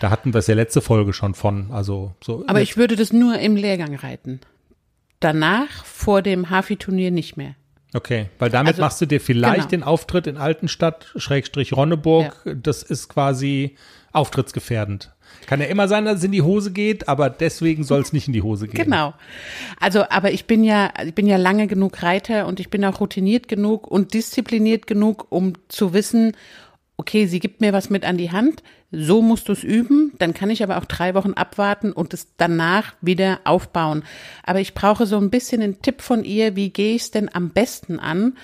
da 0.00 0.10
hatten 0.10 0.34
wir 0.34 0.40
es 0.40 0.46
ja 0.46 0.54
letzte 0.54 0.80
Folge 0.80 1.12
schon 1.12 1.34
von. 1.34 1.70
Also 1.70 2.12
so. 2.22 2.44
Aber 2.46 2.60
ich 2.60 2.76
würde 2.76 2.96
das 2.96 3.12
nur 3.12 3.38
im 3.38 3.56
Lehrgang 3.56 3.94
reiten. 3.94 4.40
Danach, 5.20 5.84
vor 5.84 6.20
dem 6.20 6.50
Hafi-Turnier 6.50 7.10
nicht 7.10 7.36
mehr. 7.36 7.54
Okay, 7.94 8.28
weil 8.38 8.50
damit 8.50 8.72
Also, 8.72 8.82
machst 8.82 9.00
du 9.00 9.06
dir 9.06 9.20
vielleicht 9.20 9.56
genau. 9.56 9.68
den 9.68 9.82
Auftritt 9.84 10.26
in 10.26 10.36
Altenstadt, 10.36 11.12
Schrägstrich 11.16 11.72
Ronneburg. 11.74 12.34
Ja. 12.44 12.54
Das 12.54 12.82
ist 12.82 13.08
quasi 13.08 13.76
auftrittsgefährdend. 14.12 15.13
Kann 15.46 15.60
ja 15.60 15.66
immer 15.66 15.88
sein, 15.88 16.04
dass 16.04 16.18
es 16.18 16.24
in 16.24 16.32
die 16.32 16.42
Hose 16.42 16.72
geht, 16.72 17.08
aber 17.08 17.30
deswegen 17.30 17.84
soll 17.84 18.00
es 18.00 18.12
nicht 18.12 18.26
in 18.26 18.32
die 18.32 18.42
Hose 18.42 18.66
gehen. 18.66 18.84
Genau. 18.84 19.14
Also, 19.78 20.04
aber 20.08 20.32
ich 20.32 20.46
bin 20.46 20.64
ja, 20.64 20.92
ich 21.04 21.14
bin 21.14 21.26
ja 21.26 21.36
lange 21.36 21.66
genug 21.66 22.02
Reiter 22.02 22.46
und 22.46 22.60
ich 22.60 22.70
bin 22.70 22.84
auch 22.84 23.00
routiniert 23.00 23.48
genug 23.48 23.86
und 23.86 24.14
diszipliniert 24.14 24.86
genug, 24.86 25.26
um 25.30 25.54
zu 25.68 25.92
wissen, 25.92 26.32
okay, 26.96 27.26
sie 27.26 27.40
gibt 27.40 27.60
mir 27.60 27.72
was 27.72 27.90
mit 27.90 28.04
an 28.04 28.16
die 28.16 28.30
Hand, 28.30 28.62
so 28.90 29.22
musst 29.22 29.48
du 29.48 29.52
es 29.52 29.64
üben, 29.64 30.12
dann 30.18 30.34
kann 30.34 30.50
ich 30.50 30.62
aber 30.62 30.78
auch 30.78 30.84
drei 30.84 31.14
Wochen 31.14 31.32
abwarten 31.32 31.92
und 31.92 32.14
es 32.14 32.28
danach 32.36 32.94
wieder 33.00 33.40
aufbauen. 33.44 34.04
Aber 34.44 34.60
ich 34.60 34.74
brauche 34.74 35.06
so 35.06 35.18
ein 35.18 35.30
bisschen 35.30 35.62
einen 35.62 35.82
Tipp 35.82 36.00
von 36.00 36.24
ihr, 36.24 36.56
wie 36.56 36.70
gehe 36.70 36.94
ich 36.94 37.02
es 37.02 37.10
denn 37.10 37.34
am 37.34 37.50
besten 37.50 37.98
an, 37.98 38.36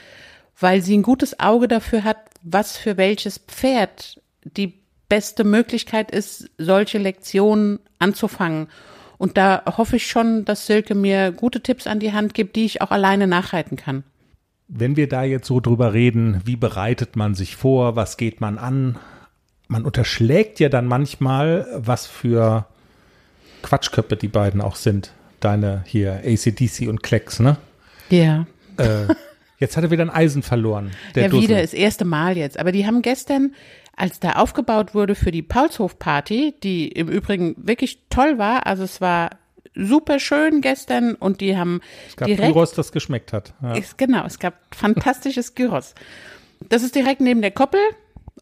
weil 0.59 0.83
sie 0.83 0.97
ein 0.97 1.03
gutes 1.03 1.39
Auge 1.39 1.69
dafür 1.69 2.05
hat, 2.05 2.19
was 2.43 2.77
für 2.77 2.97
welches 2.97 3.39
Pferd 3.39 4.21
die 4.45 4.80
beste 5.11 5.45
Möglichkeit 5.45 6.11
ist, 6.11 6.49
solche 6.57 6.97
Lektionen 6.97 7.81
anzufangen. 7.99 8.69
Und 9.19 9.37
da 9.37 9.63
hoffe 9.77 9.97
ich 9.97 10.07
schon, 10.07 10.47
dass 10.47 10.67
Silke 10.67 10.95
mir 10.95 11.31
gute 11.31 11.61
Tipps 11.61 11.87
an 11.87 12.01
die 12.01 12.15
Hand 12.15 12.33
gibt, 12.33 12.57
die 12.57 12.65
ich 12.65 12.81
auch 12.81 12.91
alleine 12.91 13.27
nachreiten 13.27 13.77
kann. 13.77 14.03
Wenn 14.67 14.97
wir 14.97 15.11
da 15.11 15.25
jetzt 15.25 15.47
so 15.47 15.61
drüber 15.61 15.93
reden, 15.93 16.41
wie 16.47 16.57
bereitet 16.57 17.17
man 17.17 17.35
sich 17.35 17.57
vor, 17.57 17.97
was 17.97 18.17
geht 18.17 18.41
man 18.41 18.57
an? 18.57 18.99
Man 19.69 19.85
unterschlägt 19.85 20.59
ja 20.59 20.71
dann 20.71 20.87
manchmal, 20.87 21.67
was 21.77 22.07
für 22.07 22.65
Quatschköpfe 23.63 24.17
die 24.17 24.29
beiden 24.29 24.63
auch 24.63 24.77
sind. 24.77 25.13
Deine 25.41 25.85
hier 25.87 26.23
ACDC 26.25 26.89
und 26.89 27.03
Klecks, 27.03 27.41
ne? 27.41 27.59
Ja. 28.11 28.47
Äh, 28.79 29.07
jetzt 29.59 29.77
hat 29.77 29.85
er 29.85 29.91
wieder 29.91 30.05
ein 30.05 30.11
Eisen 30.11 30.43
verloren. 30.43 30.93
Der 31.15 31.25
ja, 31.25 31.29
Dussel. 31.29 31.49
wieder 31.49 31.61
das 31.61 31.75
erste 31.75 32.05
Mal 32.05 32.39
jetzt. 32.39 32.59
Aber 32.59 32.73
die 32.73 32.87
haben 32.87 33.03
gestern, 33.03 33.55
als 34.01 34.19
da 34.19 34.33
aufgebaut 34.33 34.95
wurde 34.95 35.15
für 35.15 35.31
die 35.31 35.43
Paulshof-Party, 35.43 36.55
die 36.63 36.89
im 36.89 37.09
Übrigen 37.09 37.55
wirklich 37.59 37.99
toll 38.09 38.39
war, 38.39 38.67
also 38.67 38.83
es 38.83 39.03
war 39.03 39.31
super 39.75 40.19
schön 40.19 40.63
gestern 40.63 41.15
und 41.17 41.43
die 41.43 41.57
haben 41.57 41.83
Es 42.09 42.17
gab 42.17 42.27
direkt 42.27 42.55
Gyros, 42.55 42.73
das 42.73 42.93
geschmeckt 42.93 43.35
hat. 43.35 43.53
Ja. 43.63 43.75
Ist, 43.75 43.99
genau, 43.99 44.25
es 44.25 44.39
gab 44.39 44.55
fantastisches 44.75 45.55
Gyros. 45.55 45.95
Das 46.71 46.83
ist 46.83 46.95
direkt 46.95 47.21
neben 47.21 47.43
der 47.43 47.51
Koppel. 47.51 47.81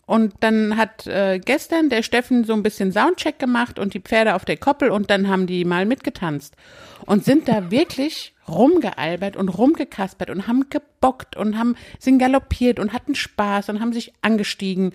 Und 0.06 0.32
dann 0.40 0.78
hat 0.78 1.06
äh, 1.06 1.38
gestern 1.38 1.90
der 1.90 2.02
Steffen 2.02 2.44
so 2.44 2.54
ein 2.54 2.62
bisschen 2.62 2.92
Soundcheck 2.92 3.38
gemacht 3.38 3.78
und 3.78 3.92
die 3.92 4.00
Pferde 4.00 4.36
auf 4.36 4.46
der 4.46 4.56
Koppel 4.56 4.90
und 4.90 5.10
dann 5.10 5.28
haben 5.28 5.46
die 5.46 5.66
mal 5.66 5.84
mitgetanzt 5.84 6.56
und 7.04 7.26
sind 7.26 7.46
da 7.46 7.70
wirklich 7.70 8.32
rumgealbert 8.48 9.36
und 9.36 9.50
rumgekaspert 9.50 10.30
und 10.30 10.46
haben 10.46 10.70
gebockt 10.70 11.36
und 11.36 11.58
haben 11.58 11.74
sind 11.98 12.18
galoppiert 12.18 12.80
und 12.80 12.94
hatten 12.94 13.14
Spaß 13.14 13.68
und 13.68 13.80
haben 13.80 13.92
sich 13.92 14.14
angestiegen. 14.22 14.94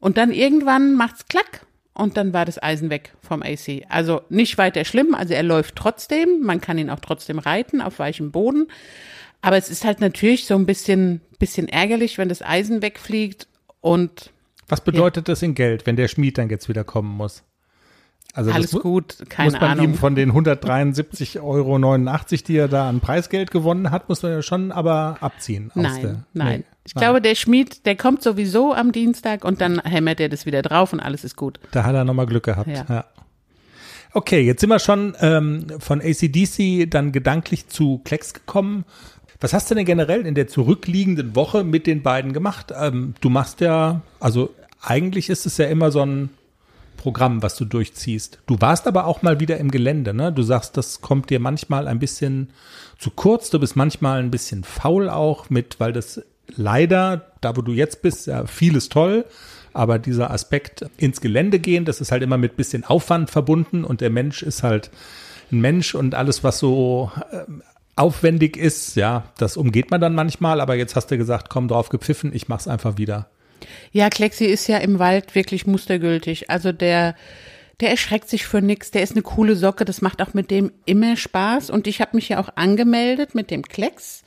Und 0.00 0.16
dann 0.16 0.32
irgendwann 0.32 0.94
macht's 0.94 1.26
klack 1.28 1.66
und 1.92 2.16
dann 2.16 2.32
war 2.32 2.44
das 2.44 2.62
Eisen 2.62 2.90
weg 2.90 3.12
vom 3.20 3.42
AC. 3.42 3.84
Also 3.88 4.22
nicht 4.30 4.58
weiter 4.58 4.84
schlimm, 4.84 5.14
also 5.14 5.34
er 5.34 5.42
läuft 5.42 5.76
trotzdem, 5.76 6.40
man 6.42 6.60
kann 6.60 6.78
ihn 6.78 6.90
auch 6.90 7.00
trotzdem 7.00 7.38
reiten 7.38 7.80
auf 7.80 7.98
weichem 7.98 8.32
Boden. 8.32 8.68
Aber 9.42 9.56
es 9.56 9.70
ist 9.70 9.84
halt 9.84 10.00
natürlich 10.00 10.46
so 10.46 10.54
ein 10.54 10.66
bisschen, 10.66 11.20
bisschen 11.38 11.68
ärgerlich, 11.68 12.18
wenn 12.18 12.28
das 12.28 12.42
Eisen 12.42 12.82
wegfliegt 12.82 13.46
und 13.80 14.32
Was 14.68 14.82
bedeutet 14.82 15.28
das 15.28 15.42
in 15.42 15.54
Geld, 15.54 15.86
wenn 15.86 15.96
der 15.96 16.08
Schmied 16.08 16.38
dann 16.38 16.50
jetzt 16.50 16.68
wieder 16.68 16.84
kommen 16.84 17.14
muss? 17.16 17.42
Also 18.32 18.52
alles 18.52 18.70
das 18.70 18.74
mu- 18.74 18.80
gut, 18.80 19.16
keine 19.28 19.50
muss 19.50 19.60
man 19.60 19.70
Ahnung. 19.72 19.84
ihm 19.86 19.94
von 19.94 20.14
den 20.14 20.32
173,89 20.32 21.40
Euro, 21.42 21.78
die 22.46 22.56
er 22.56 22.68
da 22.68 22.88
an 22.88 23.00
Preisgeld 23.00 23.50
gewonnen 23.50 23.90
hat, 23.90 24.08
muss 24.08 24.22
man 24.22 24.32
ja 24.32 24.42
schon 24.42 24.70
aber 24.72 25.16
abziehen. 25.20 25.70
Nein, 25.74 26.00
der, 26.02 26.24
nein. 26.32 26.58
Nee, 26.60 26.64
Ich 26.84 26.94
glaube, 26.94 27.20
der 27.20 27.34
Schmied, 27.34 27.84
der 27.86 27.96
kommt 27.96 28.22
sowieso 28.22 28.72
am 28.72 28.92
Dienstag 28.92 29.44
und 29.44 29.60
dann 29.60 29.80
hämmert 29.80 30.20
er 30.20 30.28
das 30.28 30.46
wieder 30.46 30.62
drauf 30.62 30.92
und 30.92 31.00
alles 31.00 31.24
ist 31.24 31.36
gut. 31.36 31.58
Da 31.72 31.84
hat 31.84 31.94
er 31.94 32.04
nochmal 32.04 32.26
Glück 32.26 32.44
gehabt. 32.44 32.68
Ja. 32.68 32.84
Ja. 32.88 33.04
Okay, 34.12 34.40
jetzt 34.40 34.60
sind 34.60 34.70
wir 34.70 34.78
schon 34.80 35.14
ähm, 35.20 35.66
von 35.78 36.00
ACDC 36.00 36.90
dann 36.90 37.12
gedanklich 37.12 37.68
zu 37.68 37.98
Klecks 38.04 38.34
gekommen. 38.34 38.84
Was 39.40 39.52
hast 39.52 39.70
du 39.70 39.74
denn 39.74 39.84
generell 39.86 40.26
in 40.26 40.34
der 40.34 40.48
zurückliegenden 40.48 41.34
Woche 41.36 41.64
mit 41.64 41.86
den 41.86 42.02
beiden 42.02 42.32
gemacht? 42.32 42.72
Ähm, 42.78 43.14
du 43.20 43.30
machst 43.30 43.60
ja, 43.60 44.02
also 44.18 44.50
eigentlich 44.82 45.30
ist 45.30 45.46
es 45.46 45.56
ja 45.58 45.66
immer 45.66 45.90
so 45.92 46.00
ein 46.04 46.30
Programm, 47.00 47.42
was 47.42 47.56
du 47.56 47.64
durchziehst. 47.64 48.38
Du 48.46 48.60
warst 48.60 48.86
aber 48.86 49.06
auch 49.06 49.22
mal 49.22 49.40
wieder 49.40 49.56
im 49.56 49.70
Gelände, 49.70 50.12
ne? 50.12 50.32
Du 50.32 50.42
sagst, 50.42 50.76
das 50.76 51.00
kommt 51.00 51.30
dir 51.30 51.40
manchmal 51.40 51.88
ein 51.88 51.98
bisschen 51.98 52.50
zu 52.98 53.10
kurz. 53.10 53.48
Du 53.48 53.58
bist 53.58 53.74
manchmal 53.74 54.20
ein 54.20 54.30
bisschen 54.30 54.64
faul 54.64 55.08
auch 55.08 55.48
mit, 55.48 55.80
weil 55.80 55.94
das 55.94 56.20
leider, 56.54 57.32
da 57.40 57.56
wo 57.56 57.62
du 57.62 57.72
jetzt 57.72 58.02
bist, 58.02 58.26
ja, 58.26 58.44
vieles 58.44 58.90
toll. 58.90 59.24
Aber 59.72 59.98
dieser 59.98 60.30
Aspekt 60.30 60.84
ins 60.98 61.22
Gelände 61.22 61.58
gehen, 61.58 61.86
das 61.86 62.02
ist 62.02 62.12
halt 62.12 62.22
immer 62.22 62.36
mit 62.36 62.56
bisschen 62.56 62.84
Aufwand 62.84 63.30
verbunden 63.30 63.82
und 63.82 64.02
der 64.02 64.10
Mensch 64.10 64.42
ist 64.42 64.62
halt 64.62 64.90
ein 65.50 65.60
Mensch 65.60 65.94
und 65.94 66.14
alles, 66.14 66.44
was 66.44 66.58
so 66.58 67.10
ähm, 67.32 67.62
aufwendig 67.96 68.58
ist, 68.58 68.94
ja, 68.96 69.24
das 69.38 69.56
umgeht 69.56 69.90
man 69.90 70.02
dann 70.02 70.14
manchmal. 70.14 70.60
Aber 70.60 70.74
jetzt 70.74 70.96
hast 70.96 71.10
du 71.10 71.16
gesagt, 71.16 71.48
komm 71.48 71.66
drauf 71.66 71.88
gepfiffen, 71.88 72.34
ich 72.34 72.48
mach's 72.48 72.68
einfach 72.68 72.98
wieder. 72.98 73.30
Ja, 73.92 74.08
Klexi 74.10 74.44
ist 74.46 74.66
ja 74.68 74.78
im 74.78 74.98
Wald 74.98 75.34
wirklich 75.34 75.66
mustergültig. 75.66 76.50
Also 76.50 76.72
der, 76.72 77.14
der 77.80 77.90
erschreckt 77.90 78.28
sich 78.28 78.46
für 78.46 78.62
nix, 78.62 78.90
der 78.90 79.02
ist 79.02 79.12
eine 79.12 79.22
coole 79.22 79.56
Socke, 79.56 79.84
das 79.84 80.02
macht 80.02 80.22
auch 80.22 80.34
mit 80.34 80.50
dem 80.50 80.72
immer 80.86 81.16
Spaß. 81.16 81.70
Und 81.70 81.86
ich 81.86 82.00
habe 82.00 82.16
mich 82.16 82.28
ja 82.28 82.40
auch 82.40 82.50
angemeldet 82.56 83.34
mit 83.34 83.50
dem 83.50 83.62
Klecks 83.62 84.22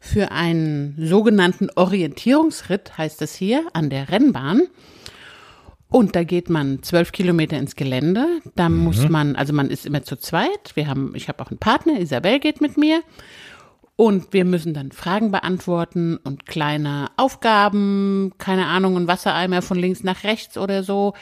für 0.00 0.30
einen 0.30 0.94
sogenannten 0.98 1.68
Orientierungsritt, 1.74 2.96
heißt 2.98 3.22
es 3.22 3.34
hier, 3.34 3.66
an 3.72 3.90
der 3.90 4.10
Rennbahn. 4.10 4.62
Und 5.90 6.16
da 6.16 6.22
geht 6.22 6.50
man 6.50 6.82
zwölf 6.82 7.12
Kilometer 7.12 7.56
ins 7.56 7.74
Gelände. 7.74 8.26
Da 8.54 8.68
muss 8.68 9.08
man, 9.08 9.36
also 9.36 9.54
man 9.54 9.70
ist 9.70 9.86
immer 9.86 10.02
zu 10.02 10.16
zweit. 10.16 10.72
Wir 10.74 10.86
haben, 10.86 11.12
ich 11.14 11.28
habe 11.28 11.42
auch 11.42 11.50
einen 11.50 11.58
Partner, 11.58 11.98
Isabel 11.98 12.40
geht 12.40 12.60
mit 12.60 12.76
mir. 12.76 13.02
Und 14.00 14.32
wir 14.32 14.44
müssen 14.44 14.74
dann 14.74 14.92
Fragen 14.92 15.32
beantworten 15.32 16.18
und 16.22 16.46
kleine 16.46 17.08
Aufgaben, 17.16 18.32
keine 18.38 18.66
Ahnung, 18.66 18.96
ein 18.96 19.08
Wassereimer 19.08 19.60
von 19.60 19.76
links 19.76 20.04
nach 20.04 20.22
rechts 20.22 20.56
oder 20.56 20.84
so, 20.84 21.14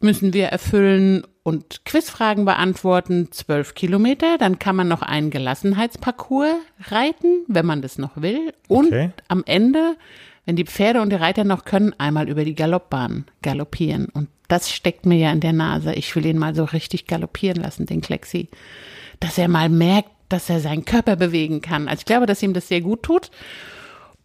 müssen 0.00 0.32
wir 0.32 0.46
erfüllen 0.46 1.24
und 1.42 1.84
Quizfragen 1.84 2.46
beantworten, 2.46 3.28
zwölf 3.30 3.74
Kilometer. 3.74 4.38
Dann 4.38 4.58
kann 4.58 4.74
man 4.74 4.88
noch 4.88 5.02
einen 5.02 5.28
Gelassenheitsparcours 5.28 6.54
reiten, 6.86 7.44
wenn 7.46 7.66
man 7.66 7.82
das 7.82 7.98
noch 7.98 8.22
will. 8.22 8.54
Und 8.68 8.86
Okay. 8.86 9.10
am 9.28 9.42
Ende, 9.44 9.98
wenn 10.46 10.56
die 10.56 10.64
Pferde 10.64 11.02
und 11.02 11.10
die 11.10 11.16
Reiter 11.16 11.44
noch 11.44 11.66
können, 11.66 11.94
einmal 11.98 12.30
über 12.30 12.42
die 12.42 12.54
Galoppbahn 12.54 13.26
galoppieren. 13.42 14.06
Und 14.06 14.28
das 14.48 14.70
steckt 14.70 15.04
mir 15.04 15.18
ja 15.18 15.30
in 15.30 15.40
der 15.40 15.52
Nase. 15.52 15.92
Ich 15.92 16.16
will 16.16 16.24
ihn 16.24 16.38
mal 16.38 16.54
so 16.54 16.64
richtig 16.64 17.06
galoppieren 17.06 17.60
lassen, 17.62 17.84
den 17.84 18.00
Klexi. 18.00 18.48
Dass 19.20 19.36
er 19.36 19.48
mal 19.48 19.68
merkt, 19.68 20.08
dass 20.28 20.50
er 20.50 20.60
seinen 20.60 20.84
Körper 20.84 21.16
bewegen 21.16 21.60
kann. 21.60 21.88
Also 21.88 22.00
ich 22.00 22.04
glaube, 22.06 22.26
dass 22.26 22.42
ihm 22.42 22.52
das 22.54 22.68
sehr 22.68 22.80
gut 22.80 23.02
tut. 23.02 23.30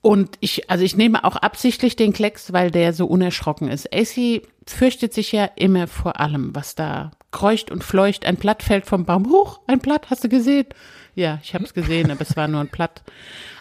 Und 0.01 0.35
ich, 0.41 0.69
also 0.69 0.83
ich 0.83 0.97
nehme 0.97 1.23
auch 1.23 1.37
absichtlich 1.37 1.95
den 1.95 2.11
Klecks, 2.11 2.51
weil 2.51 2.71
der 2.71 2.91
so 2.91 3.05
unerschrocken 3.05 3.69
ist. 3.69 3.93
AC 3.93 4.41
fürchtet 4.67 5.13
sich 5.13 5.31
ja 5.31 5.45
immer 5.55 5.87
vor 5.87 6.19
allem, 6.19 6.53
was 6.53 6.75
da 6.75 7.11
kreucht 7.31 7.71
und 7.71 7.85
fleucht. 7.85 8.25
Ein 8.25 8.35
Blatt 8.35 8.63
fällt 8.63 8.85
vom 8.85 9.05
Baum 9.05 9.29
hoch. 9.29 9.61
Ein 9.65 9.79
Blatt, 9.79 10.09
hast 10.09 10.23
du 10.25 10.29
gesehen? 10.29 10.65
Ja, 11.15 11.39
ich 11.41 11.53
habe 11.53 11.63
es 11.63 11.73
gesehen, 11.73 12.11
aber 12.11 12.21
es 12.21 12.35
war 12.35 12.49
nur 12.49 12.59
ein 12.59 12.67
Blatt. 12.67 13.01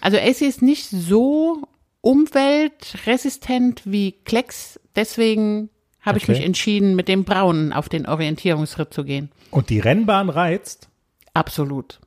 Also 0.00 0.16
AC 0.18 0.40
ist 0.42 0.62
nicht 0.62 0.88
so 0.90 1.62
umweltresistent 2.00 3.82
wie 3.84 4.12
Klecks. 4.24 4.80
Deswegen 4.96 5.68
habe 6.00 6.18
ich 6.18 6.24
Okay. 6.24 6.32
mich 6.32 6.44
entschieden, 6.44 6.96
mit 6.96 7.08
dem 7.08 7.24
Braunen 7.24 7.72
auf 7.72 7.88
den 7.88 8.06
Orientierungsritt 8.06 8.92
zu 8.92 9.04
gehen. 9.04 9.30
Und 9.50 9.70
die 9.70 9.78
Rennbahn 9.80 10.28
reizt. 10.28 10.88
Absolut. 11.34 12.00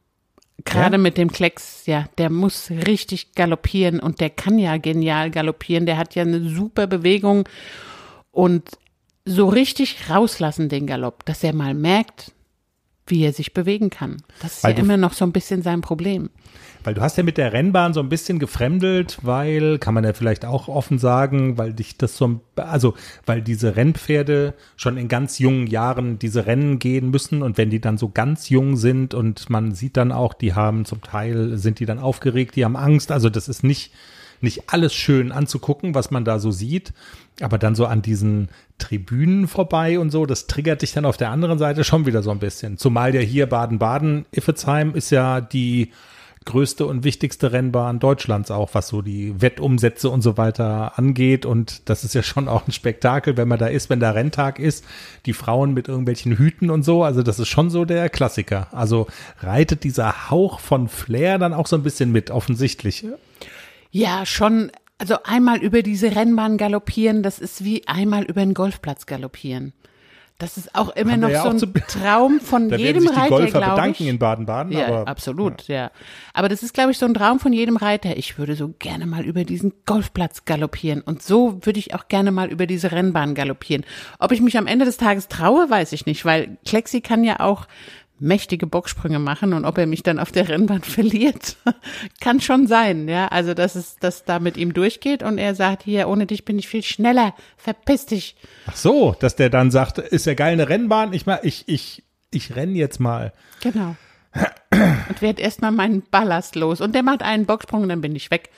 Gerade 0.64 0.96
Ja? 0.96 1.02
mit 1.02 1.18
dem 1.18 1.32
Klecks, 1.32 1.86
ja, 1.86 2.06
der 2.18 2.30
muss 2.30 2.72
richtig 2.72 3.34
galoppieren 3.36 4.00
und 4.00 4.22
der 4.22 4.30
kann 4.30 4.58
ja 4.58 4.78
genial 4.78 5.30
galoppieren. 5.32 5.86
Der 5.86 5.98
hat 5.98 6.16
ja 6.16 6.24
eine 6.24 6.42
super 6.50 6.88
Bewegung 6.88 7.48
und 8.32 8.70
so 9.26 9.50
richtig 9.50 10.10
rauslassen 10.10 10.70
den 10.70 10.88
Galopp, 10.88 11.26
dass 11.26 11.44
er 11.44 11.54
mal 11.54 11.74
merkt, 11.74 12.32
wie 13.08 13.24
er 13.24 13.34
sich 13.34 13.54
bewegen 13.54 13.90
kann. 13.90 14.18
Das 14.42 14.58
ist 14.58 14.64
Weil 14.64 14.72
ja 14.72 14.76
du- 14.78 14.82
immer 14.84 14.98
noch 14.98 15.14
so 15.14 15.26
ein 15.26 15.32
bisschen 15.32 15.62
sein 15.62 15.82
Problem. 15.82 16.30
Weil 16.84 16.94
du 16.94 17.02
hast 17.02 17.18
ja 17.18 17.24
mit 17.24 17.38
der 17.38 17.52
Rennbahn 17.52 17.94
so 17.96 18.00
ein 18.00 18.10
bisschen 18.10 18.38
gefremdelt, 18.38 19.18
weil, 19.24 19.80
kann 19.80 19.94
man 19.96 20.04
ja 20.04 20.14
vielleicht 20.14 20.46
auch 20.46 20.68
offen 20.68 21.00
sagen, 21.00 21.58
weil 21.58 21.74
dich 21.74 21.98
das 21.98 22.16
so, 22.16 22.42
also, 22.56 22.94
weil 23.26 23.42
diese 23.42 23.76
Rennpferde 23.76 24.54
schon 24.76 24.98
in 24.98 25.08
ganz 25.08 25.40
jungen 25.40 25.66
Jahren 25.68 26.20
diese 26.20 26.46
Rennen 26.46 26.78
gehen 26.78 27.10
müssen 27.10 27.42
und 27.42 27.58
wenn 27.58 27.72
die 27.72 27.82
dann 27.82 27.98
so 27.98 28.10
ganz 28.10 28.50
jung 28.50 28.76
sind 28.78 29.14
und 29.16 29.50
man 29.50 29.74
sieht 29.74 29.98
dann 29.98 30.12
auch, 30.12 30.34
die 30.36 30.54
haben 30.54 30.86
zum 30.86 31.02
Teil, 31.02 31.58
sind 31.58 31.80
die 31.80 31.86
dann 31.88 31.98
aufgeregt, 32.00 32.56
die 32.56 32.66
haben 32.66 32.76
Angst, 32.76 33.12
also 33.12 33.30
das 33.30 33.48
ist 33.50 33.64
nicht, 33.64 33.92
nicht 34.42 34.70
alles 34.72 34.94
schön 34.94 35.32
anzugucken, 35.32 35.96
was 35.96 36.12
man 36.12 36.24
da 36.24 36.38
so 36.38 36.52
sieht, 36.52 36.94
aber 37.42 37.58
dann 37.58 37.74
so 37.74 37.88
an 37.88 38.04
diesen 38.04 38.50
Tribünen 38.78 39.48
vorbei 39.48 40.00
und 40.00 40.10
so, 40.10 40.26
das 40.26 40.48
triggert 40.48 40.82
dich 40.82 40.94
dann 40.94 41.06
auf 41.06 41.18
der 41.18 41.32
anderen 41.32 41.58
Seite 41.58 41.84
schon 41.84 42.06
wieder 42.06 42.24
so 42.24 42.32
ein 42.32 42.40
bisschen. 42.40 42.78
Zumal 42.78 43.16
ja 43.16 43.22
hier 43.22 43.48
Baden-Baden, 43.48 44.26
Iffezheim 44.32 44.94
ist 44.96 45.12
ja 45.12 45.42
die 45.42 45.92
größte 46.46 46.86
und 46.86 47.04
wichtigste 47.04 47.52
Rennbahn 47.52 48.00
Deutschlands 48.00 48.52
auch, 48.52 48.70
was 48.74 48.88
so 48.88 49.02
die 49.02 49.42
Wettumsätze 49.42 50.10
und 50.10 50.22
so 50.22 50.38
weiter 50.38 50.98
angeht. 50.98 51.46
Und 51.46 51.90
das 51.90 52.04
ist 52.04 52.14
ja 52.14 52.24
schon 52.24 52.48
auch 52.48 52.68
ein 52.68 52.72
Spektakel, 52.72 53.36
wenn 53.36 53.48
man 53.48 53.60
da 53.60 53.68
ist, 53.68 53.90
wenn 53.90 54.00
da 54.00 54.12
Renntag 54.12 54.60
ist, 54.60 54.86
die 55.26 55.34
Frauen 55.34 55.74
mit 55.74 55.88
irgendwelchen 55.88 56.38
Hüten 56.38 56.70
und 56.70 56.84
so. 56.84 57.04
Also 57.04 57.24
das 57.24 57.40
ist 57.40 57.48
schon 57.48 57.70
so 57.70 57.84
der 57.84 58.10
Klassiker. 58.10 58.68
Also 58.72 59.08
reitet 59.40 59.84
dieser 59.84 60.30
Hauch 60.30 60.60
von 60.60 60.88
Flair 60.88 61.40
dann 61.40 61.54
auch 61.54 61.68
so 61.68 61.76
ein 61.76 61.84
bisschen 61.84 62.12
mit, 62.12 62.30
offensichtlich. 62.30 63.06
Ja, 63.92 64.26
schon, 64.26 64.72
also 64.98 65.18
einmal 65.24 65.58
über 65.60 65.82
diese 65.82 66.16
Rennbahn 66.16 66.58
galoppieren, 66.58 67.24
das 67.24 67.40
ist 67.40 67.64
wie 67.64 67.88
einmal 67.88 68.24
über 68.24 68.42
einen 68.42 68.54
Golfplatz 68.54 69.06
galoppieren. 69.06 69.74
Das 70.38 70.58
ist 70.58 70.76
auch 70.76 70.90
immer 70.98 71.14
Haben 71.14 71.22
noch 71.22 71.30
ja 71.30 71.44
so 71.44 71.50
ein 71.50 71.60
zu- 71.60 71.68
Traum 71.72 72.42
von 72.42 72.68
Da 72.70 72.76
jedem 72.76 73.04
sich 73.04 73.12
die 73.12 73.16
Reiter, 73.18 73.30
Golfer 73.30 73.60
bedanken 73.62 74.04
ich. 74.04 74.10
in 74.10 74.20
Baden-Baden. 74.20 74.74
Ja, 74.74 74.88
aber, 74.88 75.08
absolut, 75.08 75.70
ja. 75.70 75.92
Aber 76.34 76.50
das 76.50 76.62
ist, 76.62 76.74
glaube 76.74 76.92
ich, 76.92 76.98
so 76.98 77.06
ein 77.06 77.14
Traum 77.14 77.40
von 77.40 77.54
jedem 77.54 77.78
Reiter. 77.78 78.18
Ich 78.18 78.38
würde 78.38 78.58
so 78.58 78.74
gerne 78.78 79.06
mal 79.06 79.24
über 79.24 79.46
diesen 79.46 79.72
Golfplatz 79.86 80.44
galoppieren. 80.44 81.00
Und 81.00 81.24
so 81.24 81.66
würde 81.66 81.80
ich 81.80 81.94
auch 81.96 82.10
gerne 82.10 82.34
mal 82.34 82.50
über 82.50 82.68
diese 82.68 82.92
Rennbahn 82.92 83.34
galoppieren. 83.34 83.86
Ob 84.20 84.34
ich 84.34 84.42
mich 84.42 84.58
am 84.58 84.68
Ende 84.68 84.84
des 84.84 84.98
Tages 84.98 85.30
traue, 85.30 85.70
weiß 85.70 85.94
ich 85.94 86.06
nicht, 86.06 86.26
weil 86.26 86.58
Klexi 86.66 87.00
kann 87.00 87.24
ja 87.24 87.40
auch 87.40 87.66
mächtige 88.20 88.68
Bocksprünge 88.68 89.20
machen 89.20 89.54
und 89.54 89.66
ob 89.66 89.78
er 89.78 89.88
mich 89.88 90.04
dann 90.04 90.20
auf 90.20 90.32
der 90.32 90.48
Rennbahn 90.48 90.82
verliert, 90.84 91.58
kann 92.22 92.42
schon 92.42 92.68
sein, 92.68 93.08
ja. 93.08 93.28
Also, 93.28 93.54
dass 93.54 93.76
es, 93.76 93.98
dass 93.98 94.24
da 94.24 94.40
mit 94.40 94.58
ihm 94.58 94.74
durchgeht 94.74 95.24
und 95.24 95.38
er 95.38 95.56
sagt, 95.56 95.84
hier, 95.84 96.08
ohne 96.08 96.26
dich 96.26 96.46
bin 96.46 96.58
ich 96.58 96.68
viel 96.68 96.84
schneller, 96.84 97.34
verpiss 97.58 98.06
dich. 98.06 98.36
Ach 98.68 98.76
so, 98.76 99.16
dass 99.20 99.36
der 99.36 99.50
dann 99.50 99.72
sagt, 99.72 99.98
ist 99.98 100.26
ja 100.26 100.34
geil 100.34 100.54
eine 100.54 100.70
Rennbahn, 100.70 101.14
ich 101.14 101.26
mal, 101.26 101.40
ich, 101.44 101.66
ich, 101.68 102.04
ich 102.32 102.56
renn 102.56 102.76
jetzt 102.76 103.00
mal. 103.00 103.34
Genau. 103.62 103.96
Und 104.72 105.22
werd 105.22 105.40
erstmal 105.40 105.72
meinen 105.72 106.04
Ballast 106.04 106.56
los. 106.56 106.82
Und 106.82 106.94
der 106.96 107.04
macht 107.04 107.22
einen 107.22 107.46
Bocksprung 107.46 107.84
und 107.84 107.90
dann 107.90 108.02
bin 108.02 108.16
ich 108.16 108.32
weg. 108.32 108.50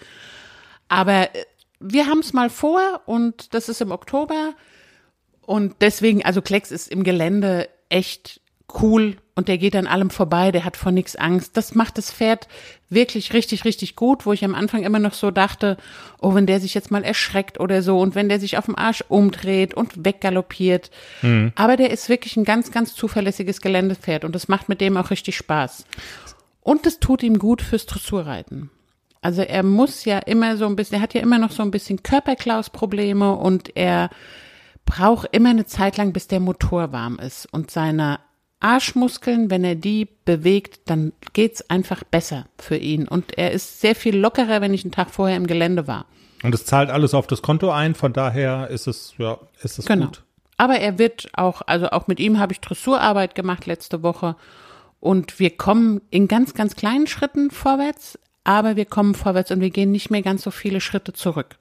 Aber 0.88 1.36
äh, 1.36 1.46
wir 1.80 2.08
haben 2.08 2.20
es 2.20 2.34
mal 2.34 2.50
vor 2.50 3.02
und 3.06 3.54
das 3.54 3.70
ist 3.70 3.82
im 3.82 3.92
Oktober. 3.92 4.56
Und 5.42 5.76
deswegen, 5.82 6.26
also 6.26 6.42
Klecks 6.42 6.72
ist 6.72 6.88
im 6.88 7.04
Gelände 7.04 7.70
echt 7.90 8.42
cool 8.82 9.18
und 9.36 9.48
der 9.48 9.58
geht 9.58 9.76
an 9.76 9.88
allem 9.88 10.10
vorbei, 10.10 10.52
der 10.52 10.66
hat 10.66 10.78
vor 10.78 10.92
nichts 10.92 11.16
Angst. 11.16 11.56
Das 11.56 11.76
macht 11.76 11.98
das 11.98 12.12
Pferd 12.12 12.48
wirklich 12.90 13.34
richtig, 13.34 13.66
richtig 13.66 13.96
gut, 13.96 14.26
wo 14.26 14.34
ich 14.34 14.44
am 14.44 14.56
Anfang 14.56 14.84
immer 14.84 15.00
noch 15.00 15.14
so 15.14 15.32
dachte, 15.32 15.78
oh, 16.20 16.34
wenn 16.34 16.48
der 16.48 16.60
sich 16.60 16.74
jetzt 16.74 16.92
mal 16.92 17.04
erschreckt 17.04 17.60
oder 17.60 17.82
so 17.82 18.00
und 18.00 18.16
wenn 18.16 18.30
der 18.30 18.40
sich 18.40 18.58
auf 18.58 18.66
dem 18.66 18.76
Arsch 18.76 19.04
umdreht 19.08 19.74
und 19.74 20.06
weggaloppiert. 20.06 20.90
Aber 21.56 21.78
der 21.78 21.92
ist 21.92 22.10
wirklich 22.10 22.36
ein 22.36 22.46
ganz, 22.46 22.72
ganz 22.72 22.96
zuverlässiges 22.96 23.62
Geländepferd 23.62 24.26
und 24.26 24.34
das 24.34 24.48
macht 24.48 24.70
mit 24.70 24.82
dem 24.82 24.98
auch 24.98 25.12
richtig 25.12 25.38
Spaß. 25.38 25.86
Und 26.62 26.86
es 26.86 27.00
tut 27.00 27.24
ihm 27.24 27.38
gut 27.40 27.62
fürs 27.62 27.86
Dressurreiten. 27.86 28.70
Also 29.22 29.42
er 29.42 29.64
muss 29.64 30.06
ja 30.06 30.20
immer 30.20 30.58
so 30.58 30.66
ein 30.66 30.76
bisschen, 30.76 30.98
er 30.98 31.02
hat 31.02 31.14
ja 31.14 31.22
immer 31.22 31.40
noch 31.40 31.52
so 31.52 31.64
ein 31.64 31.72
bisschen 31.72 32.04
Körperklausprobleme 32.04 33.36
und 33.36 33.76
er 33.76 34.10
braucht 34.86 35.30
immer 35.32 35.50
eine 35.50 35.66
Zeit 35.66 35.98
lang, 35.98 36.14
bis 36.14 36.28
der 36.28 36.40
Motor 36.40 36.92
warm 36.92 37.20
ist. 37.20 37.48
Und 37.52 37.72
seine 37.72 38.20
Arschmuskeln, 38.60 39.50
wenn 39.50 39.64
er 39.64 39.76
die 39.76 40.08
bewegt, 40.26 40.82
dann 40.90 41.14
geht's 41.34 41.70
einfach 41.70 42.04
besser 42.04 42.48
für 42.58 42.78
ihn. 42.78 43.08
Und 43.08 43.38
er 43.38 43.52
ist 43.52 43.82
sehr 43.82 43.96
viel 43.96 44.18
lockerer, 44.18 44.62
wenn 44.62 44.74
ich 44.74 44.84
einen 44.84 44.92
Tag 44.92 45.12
vorher 45.12 45.38
im 45.38 45.48
Gelände 45.48 45.88
war. 45.88 46.06
Und 46.44 46.54
es 46.54 46.66
zahlt 46.66 46.90
alles 46.90 47.14
auf 47.14 47.28
das 47.28 47.42
Konto 47.42 47.72
ein, 47.72 47.96
von 47.96 48.14
daher 48.14 48.68
ist 48.70 48.88
es, 48.88 49.14
ja, 49.18 49.38
ist 49.62 49.80
es 49.80 49.86
Genau. 49.86 50.08
gut. 50.08 50.24
Aber 50.58 50.80
er 50.80 50.98
wird 50.98 51.30
auch, 51.34 51.62
also 51.66 51.90
auch 51.90 52.08
mit 52.08 52.20
ihm 52.20 52.40
habe 52.40 52.52
ich 52.54 52.60
Dressurarbeit 52.60 53.36
gemacht 53.36 53.66
letzte 53.68 54.02
Woche. 54.02 54.36
Und 55.00 55.40
wir 55.40 55.52
kommen 55.56 56.02
in 56.10 56.28
ganz, 56.28 56.56
ganz 56.56 56.76
kleinen 56.76 57.06
Schritten 57.06 57.52
vorwärts, 57.52 58.18
aber 58.44 58.76
wir 58.76 58.86
kommen 58.86 59.14
vorwärts 59.14 59.52
und 59.52 59.62
wir 59.62 59.70
gehen 59.70 59.92
nicht 59.92 60.10
mehr 60.10 60.24
ganz 60.24 60.42
so 60.42 60.50
viele 60.52 60.82
Schritte 60.82 61.14
zurück. 61.14 61.58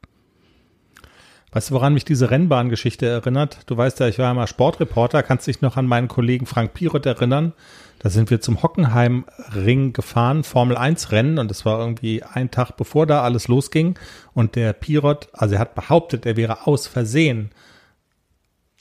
Weißt 1.56 1.70
du, 1.70 1.74
woran 1.74 1.94
mich 1.94 2.04
diese 2.04 2.30
Rennbahngeschichte 2.30 3.06
erinnert? 3.06 3.60
Du 3.64 3.78
weißt 3.78 4.00
ja, 4.00 4.08
ich 4.08 4.18
war 4.18 4.34
mal 4.34 4.46
Sportreporter, 4.46 5.22
kannst 5.22 5.46
dich 5.46 5.62
noch 5.62 5.78
an 5.78 5.86
meinen 5.86 6.06
Kollegen 6.06 6.44
Frank 6.44 6.74
Pirot 6.74 7.06
erinnern? 7.06 7.54
Da 7.98 8.10
sind 8.10 8.28
wir 8.28 8.42
zum 8.42 8.62
Hockenheimring 8.62 9.94
gefahren, 9.94 10.44
Formel 10.44 10.76
1 10.76 11.12
Rennen 11.12 11.38
und 11.38 11.50
das 11.50 11.64
war 11.64 11.80
irgendwie 11.80 12.22
ein 12.22 12.50
Tag 12.50 12.76
bevor 12.76 13.06
da 13.06 13.22
alles 13.22 13.48
losging 13.48 13.98
und 14.34 14.54
der 14.54 14.74
Pirot, 14.74 15.28
also 15.32 15.54
er 15.54 15.60
hat 15.60 15.74
behauptet, 15.74 16.26
er 16.26 16.36
wäre 16.36 16.66
aus 16.66 16.88
Versehen 16.88 17.52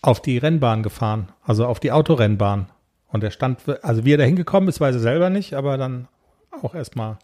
auf 0.01 0.21
die 0.21 0.38
Rennbahn 0.38 0.83
gefahren, 0.83 1.29
also 1.45 1.67
auf 1.67 1.79
die 1.79 1.93
Autorennbahn 1.93 2.67
und 3.07 3.23
er 3.23 3.31
stand, 3.31 3.59
also 3.83 4.03
wie 4.03 4.15
er 4.15 4.17
da 4.17 4.25
hingekommen 4.25 4.67
ist, 4.67 4.81
weiß 4.81 4.95
er 4.95 5.01
selber 5.01 5.29
nicht, 5.29 5.53
aber 5.53 5.77
dann 5.77 6.09
auch 6.61 6.75
erstmal 6.75 7.19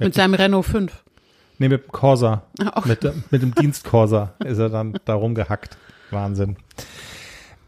Mit 0.00 0.14
seinem 0.14 0.34
Renault 0.34 0.66
5. 0.66 1.04
Nee, 1.60 1.68
mit 1.68 1.84
dem 1.84 1.92
Corsa. 1.92 2.42
Ach. 2.64 2.86
Mit, 2.86 3.04
dem- 3.04 3.22
mit 3.30 3.42
dem 3.42 3.54
Dienstcorsa 3.54 4.32
ist 4.44 4.58
er 4.58 4.70
dann 4.70 4.98
da 5.04 5.14
rumgehackt. 5.14 5.76
Wahnsinn. 6.10 6.56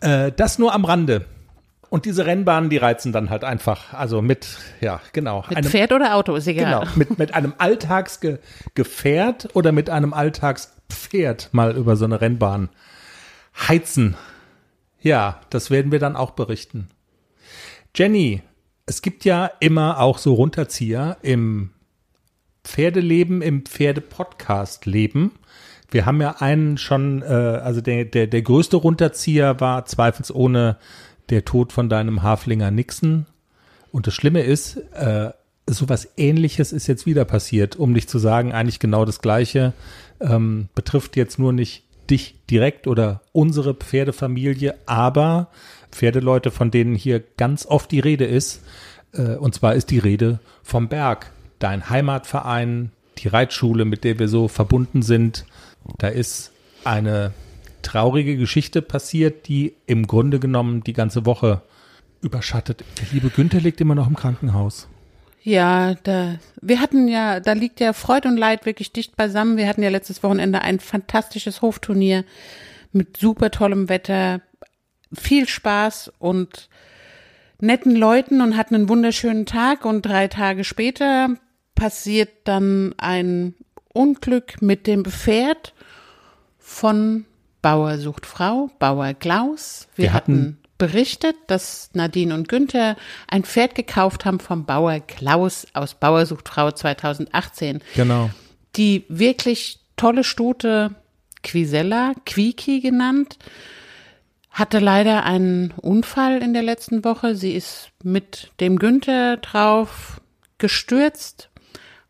Äh, 0.00 0.32
das 0.32 0.58
nur 0.58 0.74
am 0.74 0.84
Rande. 0.84 1.26
Und 1.90 2.06
diese 2.06 2.24
Rennbahnen, 2.24 2.70
die 2.70 2.78
reizen 2.78 3.12
dann 3.12 3.28
halt 3.28 3.44
einfach. 3.44 3.92
Also 3.92 4.22
mit, 4.22 4.48
ja, 4.80 5.00
genau. 5.12 5.44
Mit 5.50 5.58
einem, 5.58 5.70
Pferd 5.70 5.92
oder 5.92 6.14
Auto, 6.16 6.34
ist 6.34 6.46
egal. 6.46 6.80
genau 6.80 6.92
mit, 6.96 7.18
mit 7.18 7.34
einem 7.34 7.52
Alltagsgefährt 7.58 9.50
oder 9.52 9.72
mit 9.72 9.90
einem 9.90 10.14
Alltagspferd 10.14 11.50
mal 11.52 11.76
über 11.76 11.96
so 11.96 12.06
eine 12.06 12.20
Rennbahn 12.22 12.70
heizen. 13.68 14.16
Ja, 15.02 15.40
das 15.50 15.70
werden 15.70 15.92
wir 15.92 15.98
dann 15.98 16.16
auch 16.16 16.30
berichten. 16.30 16.88
Jenny, 17.94 18.40
es 18.86 19.02
gibt 19.02 19.26
ja 19.26 19.50
immer 19.60 20.00
auch 20.00 20.16
so 20.16 20.32
Runterzieher 20.32 21.18
im 21.20 21.72
Pferdeleben, 22.64 23.42
im 23.42 23.64
Pferde-Podcast-Leben. 23.64 25.32
Wir 25.90 26.06
haben 26.06 26.20
ja 26.20 26.36
einen 26.40 26.78
schon, 26.78 27.22
äh, 27.22 27.26
also 27.26 27.80
der, 27.80 28.04
der, 28.04 28.26
der 28.26 28.42
größte 28.42 28.76
Runterzieher 28.76 29.60
war 29.60 29.84
zweifelsohne 29.84 30.78
der 31.28 31.44
Tod 31.44 31.72
von 31.72 31.88
deinem 31.88 32.22
Haflinger 32.22 32.70
Nixon. 32.70 33.26
Und 33.90 34.06
das 34.06 34.14
Schlimme 34.14 34.42
ist, 34.42 34.76
äh, 34.94 35.30
sowas 35.66 36.08
ähnliches 36.16 36.72
ist 36.72 36.86
jetzt 36.86 37.06
wieder 37.06 37.24
passiert, 37.24 37.76
um 37.76 37.92
nicht 37.92 38.08
zu 38.08 38.18
sagen, 38.18 38.52
eigentlich 38.52 38.80
genau 38.80 39.04
das 39.04 39.20
gleiche, 39.20 39.72
ähm, 40.20 40.68
betrifft 40.74 41.16
jetzt 41.16 41.38
nur 41.38 41.52
nicht 41.52 41.84
dich 42.10 42.36
direkt 42.50 42.86
oder 42.86 43.22
unsere 43.32 43.74
Pferdefamilie, 43.74 44.74
aber 44.86 45.48
Pferdeleute, 45.90 46.50
von 46.50 46.70
denen 46.70 46.94
hier 46.94 47.22
ganz 47.36 47.66
oft 47.66 47.90
die 47.90 48.00
Rede 48.00 48.24
ist. 48.24 48.62
Äh, 49.12 49.36
und 49.36 49.54
zwar 49.54 49.74
ist 49.74 49.90
die 49.90 49.98
Rede 49.98 50.40
vom 50.62 50.88
Berg, 50.88 51.30
dein 51.62 51.88
Heimatverein, 51.88 52.90
die 53.18 53.28
Reitschule, 53.28 53.84
mit 53.84 54.04
der 54.04 54.18
wir 54.18 54.28
so 54.28 54.48
verbunden 54.48 55.02
sind. 55.02 55.44
Da 55.98 56.08
ist 56.08 56.52
eine 56.84 57.32
traurige 57.82 58.36
Geschichte 58.36 58.82
passiert, 58.82 59.48
die 59.48 59.74
im 59.86 60.06
Grunde 60.06 60.40
genommen 60.40 60.82
die 60.82 60.92
ganze 60.92 61.26
Woche 61.26 61.62
überschattet. 62.20 62.84
Der 63.00 63.06
liebe 63.12 63.30
Günther 63.30 63.60
liegt 63.60 63.80
immer 63.80 63.94
noch 63.94 64.08
im 64.08 64.16
Krankenhaus. 64.16 64.88
Ja, 65.42 65.94
da, 66.04 66.36
wir 66.60 66.80
hatten 66.80 67.08
ja, 67.08 67.40
da 67.40 67.52
liegt 67.52 67.80
ja 67.80 67.92
Freud 67.92 68.28
und 68.28 68.36
Leid 68.36 68.64
wirklich 68.64 68.92
dicht 68.92 69.16
beisammen. 69.16 69.56
Wir 69.56 69.66
hatten 69.66 69.82
ja 69.82 69.90
letztes 69.90 70.22
Wochenende 70.22 70.62
ein 70.62 70.78
fantastisches 70.78 71.62
Hofturnier 71.62 72.24
mit 72.92 73.16
super 73.16 73.50
tollem 73.50 73.88
Wetter, 73.88 74.40
viel 75.12 75.48
Spaß 75.48 76.12
und 76.20 76.68
netten 77.58 77.96
Leuten 77.96 78.40
und 78.40 78.56
hatten 78.56 78.76
einen 78.76 78.88
wunderschönen 78.88 79.46
Tag 79.46 79.84
und 79.84 80.02
drei 80.02 80.28
Tage 80.28 80.62
später 80.62 81.30
passiert 81.82 82.30
dann 82.44 82.94
ein 82.96 83.56
Unglück 83.92 84.62
mit 84.62 84.86
dem 84.86 85.04
Pferd 85.04 85.74
von 86.60 87.24
Bauer 87.60 87.98
sucht 87.98 88.24
Frau, 88.24 88.70
Bauer 88.78 89.14
Klaus. 89.14 89.88
Wir, 89.96 90.04
Wir 90.04 90.12
hatten, 90.12 90.32
hatten 90.32 90.58
berichtet, 90.78 91.34
dass 91.48 91.90
Nadine 91.92 92.34
und 92.34 92.48
Günther 92.48 92.96
ein 93.26 93.42
Pferd 93.42 93.74
gekauft 93.74 94.24
haben 94.24 94.38
vom 94.38 94.64
Bauer 94.64 95.00
Klaus 95.00 95.66
aus 95.72 95.96
Bauer 95.96 96.24
sucht 96.24 96.48
Frau 96.48 96.70
2018. 96.70 97.82
Genau. 97.96 98.30
Die 98.76 99.04
wirklich 99.08 99.80
tolle 99.96 100.22
Stute 100.22 100.94
Quisella, 101.42 102.12
Quiki 102.24 102.78
genannt, 102.78 103.38
hatte 104.52 104.78
leider 104.78 105.24
einen 105.24 105.72
Unfall 105.72 106.42
in 106.44 106.52
der 106.52 106.62
letzten 106.62 107.04
Woche. 107.04 107.34
Sie 107.34 107.54
ist 107.54 107.90
mit 108.04 108.52
dem 108.60 108.78
Günther 108.78 109.38
drauf 109.38 110.20
gestürzt, 110.58 111.48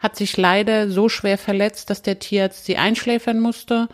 hat 0.02 0.16
sich 0.16 0.36
leider 0.36 0.90
so 0.90 1.08
schwer 1.08 1.38
verletzt, 1.38 1.88
dass 1.88 2.02
der 2.02 2.18
Tierarzt 2.18 2.64
sie 2.64 2.76
einschläfern 2.76 3.38
musste 3.38 3.88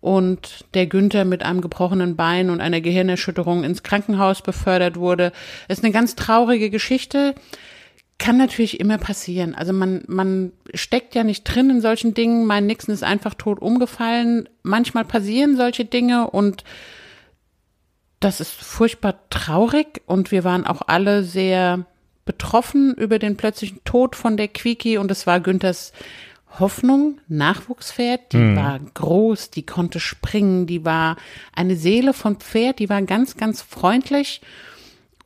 und 0.00 0.64
der 0.74 0.86
Günther 0.86 1.24
mit 1.24 1.42
einem 1.42 1.60
gebrochenen 1.60 2.16
Bein 2.16 2.48
und 2.48 2.60
einer 2.60 2.80
Gehirnerschütterung 2.80 3.64
ins 3.64 3.82
Krankenhaus 3.82 4.40
befördert 4.40 4.96
wurde. 4.96 5.32
Das 5.68 5.78
ist 5.78 5.84
eine 5.84 5.92
ganz 5.92 6.14
traurige 6.14 6.70
Geschichte. 6.70 7.34
Kann 8.18 8.38
natürlich 8.38 8.80
immer 8.80 8.96
passieren. 8.96 9.54
Also 9.54 9.74
man, 9.74 10.04
man 10.06 10.52
steckt 10.72 11.14
ja 11.14 11.22
nicht 11.22 11.44
drin 11.44 11.68
in 11.68 11.80
solchen 11.82 12.14
Dingen. 12.14 12.46
Mein 12.46 12.66
Nixon 12.66 12.94
ist 12.94 13.04
einfach 13.04 13.34
tot 13.34 13.60
umgefallen. 13.60 14.48
Manchmal 14.62 15.04
passieren 15.04 15.56
solche 15.56 15.84
Dinge 15.84 16.30
und 16.30 16.64
das 18.20 18.40
ist 18.40 18.52
furchtbar 18.52 19.28
traurig 19.28 20.00
und 20.06 20.30
wir 20.30 20.44
waren 20.44 20.66
auch 20.66 20.82
alle 20.86 21.22
sehr 21.24 21.84
betroffen 22.26 22.92
über 22.94 23.18
den 23.18 23.38
plötzlichen 23.38 23.80
Tod 23.84 24.14
von 24.14 24.36
der 24.36 24.48
Quiki 24.48 24.98
und 24.98 25.10
es 25.10 25.26
war 25.26 25.40
Günthers 25.40 25.92
Hoffnung, 26.58 27.18
Nachwuchspferd, 27.28 28.32
die 28.32 28.36
Mhm. 28.38 28.56
war 28.56 28.80
groß, 28.94 29.50
die 29.50 29.64
konnte 29.64 30.00
springen, 30.00 30.66
die 30.66 30.84
war 30.84 31.16
eine 31.54 31.76
Seele 31.76 32.12
von 32.12 32.36
Pferd, 32.36 32.78
die 32.78 32.88
war 32.88 33.02
ganz, 33.02 33.36
ganz 33.36 33.62
freundlich. 33.62 34.40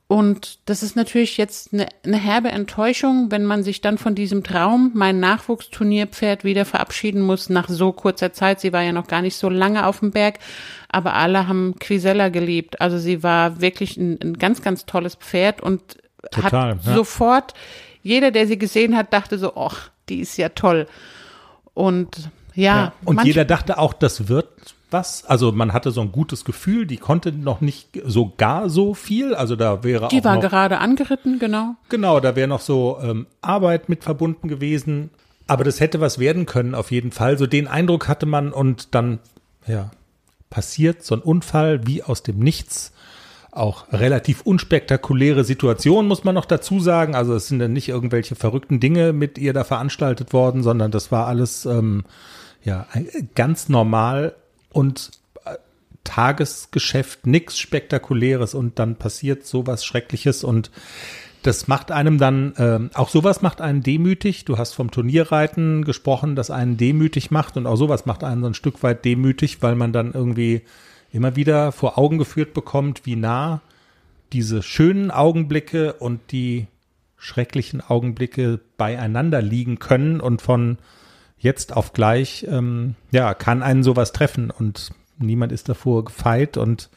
Und 0.09 0.59
das 0.65 0.83
ist 0.83 0.97
natürlich 0.97 1.37
jetzt 1.37 1.73
eine, 1.73 1.87
eine 2.05 2.17
herbe 2.17 2.49
Enttäuschung, 2.49 3.31
wenn 3.31 3.45
man 3.45 3.63
sich 3.63 3.81
dann 3.81 3.97
von 3.97 4.17
diesem 4.17 4.43
Traum, 4.43 4.91
mein 4.93 5.21
Nachwuchsturnierpferd, 5.21 6.43
wieder 6.43 6.65
verabschieden 6.65 7.23
muss 7.23 7.49
nach 7.49 7.69
so 7.69 7.93
kurzer 7.93 8.33
Zeit. 8.33 8.59
Sie 8.61 8.73
war 8.73 8.83
ja 8.83 8.91
noch 8.91 9.07
gar 9.07 9.23
nicht 9.23 9.37
so 9.37 9.49
lange 9.49 9.87
auf 9.87 10.01
dem 10.01 10.11
Berg, 10.11 10.41
aber 10.89 11.15
alle 11.15 11.47
haben 11.47 11.77
Quisella 11.79 12.29
geliebt. 12.29 12.81
Also 12.81 12.99
sie 12.99 13.23
war 13.23 13.61
wirklich 13.61 13.97
ein, 13.97 14.19
ein 14.21 14.35
ganz, 14.37 14.63
ganz 14.63 14.85
tolles 14.85 15.15
Pferd 15.15 15.61
und 15.61 15.81
Total, 16.30 16.76
hat 16.76 16.85
ja. 16.85 16.94
sofort, 16.94 17.54
jeder, 18.02 18.30
der 18.30 18.46
sie 18.46 18.59
gesehen 18.59 18.96
hat, 18.96 19.12
dachte 19.12 19.38
so, 19.38 19.56
ach, 19.56 19.90
die 20.09 20.20
ist 20.20 20.37
ja 20.37 20.50
toll. 20.50 20.87
Und 21.74 22.30
ja, 22.54 22.76
Ja. 22.76 22.92
Und 23.04 23.24
jeder 23.24 23.44
dachte 23.44 23.78
auch, 23.78 23.92
das 23.92 24.28
wird 24.28 24.48
was. 24.90 25.24
Also 25.24 25.52
man 25.52 25.72
hatte 25.72 25.90
so 25.90 26.00
ein 26.00 26.12
gutes 26.12 26.44
Gefühl, 26.44 26.87
die 26.87 26.96
konnte 26.96 27.33
noch 27.33 27.61
nicht 27.61 27.88
so 28.04 28.33
gar 28.37 28.68
so 28.68 28.94
viel. 28.94 29.35
Also 29.35 29.56
da 29.56 29.85
wäre 29.85 30.09
die 30.09 30.20
auch 30.20 30.24
war 30.24 30.35
noch, 30.37 30.42
gerade 30.42 30.78
angeritten, 30.78 31.38
genau. 31.38 31.76
genau, 31.88 32.20
da 32.20 32.37
wäre 32.37 32.48
noch 32.48 32.61
so 32.61 32.98
ähm, 33.02 33.26
Arbeit 33.40 33.88
mit 33.88 34.04
verbunden 34.04 34.48
gewesen. 34.48 35.11
Aber 35.46 35.64
das 35.64 35.80
hätte 35.80 36.00
was 36.00 36.18
werden 36.18 36.46
können, 36.46 36.74
auf 36.74 36.90
jeden 36.90 37.11
Fall. 37.11 37.38
So 37.38 37.46
den 37.46 37.66
Eindruck 37.66 38.09
hatte 38.09 38.26
man 38.26 38.52
und 38.52 38.94
dann, 38.94 39.18
ja, 39.66 39.90
passiert 40.48 41.04
so 41.04 41.14
ein 41.14 41.20
Unfall 41.20 41.87
wie 41.87 42.02
aus 42.02 42.22
dem 42.22 42.38
Nichts. 42.38 42.92
Auch 43.53 43.93
relativ 43.93 44.43
unspektakuläre 44.43 45.43
Situation, 45.43 46.07
muss 46.07 46.23
man 46.23 46.37
noch 46.37 46.45
dazu 46.45 46.79
sagen. 46.79 47.17
Also 47.17 47.35
es 47.35 47.49
sind 47.49 47.59
dann 47.59 47.73
nicht 47.73 47.89
irgendwelche 47.89 48.37
verrückten 48.37 48.79
Dinge 48.79 49.13
mit 49.13 49.39
ihr 49.39 49.53
da 49.53 49.65
veranstaltet 49.65 50.33
worden, 50.33 50.63
sondern 50.63 50.91
das 50.93 51.11
war 51.11 51.27
alles 51.27 51.67
ähm, 51.67 52.05
ja 52.63 52.87
ganz 53.35 53.69
normal 53.69 54.37
und 54.73 55.11
äh, 55.45 55.57
Tagesgeschäft, 56.05 57.27
nichts 57.27 57.59
Spektakuläres 57.59 58.55
und 58.55 58.79
dann 58.79 58.97
passiert 58.97 59.45
sowas 59.45 59.85
Schreckliches 59.85 60.45
und 60.45 60.71
das 61.43 61.69
macht 61.69 61.91
einem 61.91 62.19
dann, 62.19 62.53
ähm, 62.59 62.91
auch 62.95 63.09
sowas 63.09 63.41
macht 63.41 63.61
einen 63.61 63.83
demütig. 63.83 64.45
Du 64.45 64.59
hast 64.59 64.75
vom 64.75 64.91
Turnierreiten 64.91 65.85
gesprochen, 65.85 66.37
das 66.37 66.51
einen 66.51 66.77
demütig 66.77 67.31
macht 67.31 67.57
und 67.57 67.67
auch 67.67 67.77
sowas 67.77 68.05
macht 68.07 68.25
einen 68.25 68.43
so 68.43 68.49
ein 68.49 68.55
Stück 68.55 68.83
weit 68.83 69.05
demütig, 69.05 69.63
weil 69.63 69.75
man 69.75 69.93
dann 69.93 70.13
irgendwie 70.13 70.63
immer 71.12 71.37
wieder 71.37 71.73
vor 71.73 71.99
Augen 71.99 72.18
geführt 72.18 72.55
bekommt, 72.55 73.07
wie 73.07 73.16
nah 73.16 73.61
diese 74.33 74.62
schönen 74.62 75.11
Augenblicke 75.11 75.94
und 75.94 76.20
die 76.31 76.66
schrecklichen 77.16 77.81
Augenblicke 77.81 78.61
beieinander 78.77 79.42
liegen 79.42 79.79
können 79.79 80.20
und 80.20 80.40
von 80.40 80.79
jetzt 81.38 81.77
auf 81.77 81.92
gleich, 81.92 82.46
ähm, 82.49 82.94
ja, 83.11 83.35
kann 83.35 83.62
einen 83.62 83.83
sowas 83.83 84.12
treffen 84.12 84.51
und 84.51 84.90
niemand 85.18 85.53
ist 85.53 85.68
davor 85.68 86.05
gefeit 86.05 86.57
und 86.57 86.90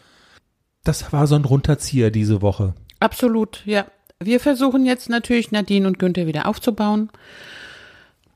das 0.84 1.12
war 1.14 1.28
so 1.28 1.36
ein 1.36 1.46
Runterzieher 1.46 2.12
diese 2.12 2.42
Woche. 2.42 2.74
Absolut, 3.00 3.64
ja. 3.66 3.86
Wir 4.20 4.40
versuchen 4.40 4.86
jetzt 4.86 5.10
natürlich 5.10 5.52
Nadine 5.52 5.88
und 5.88 6.00
Günther 6.00 6.28
wieder 6.28 6.46
aufzubauen. 6.46 7.10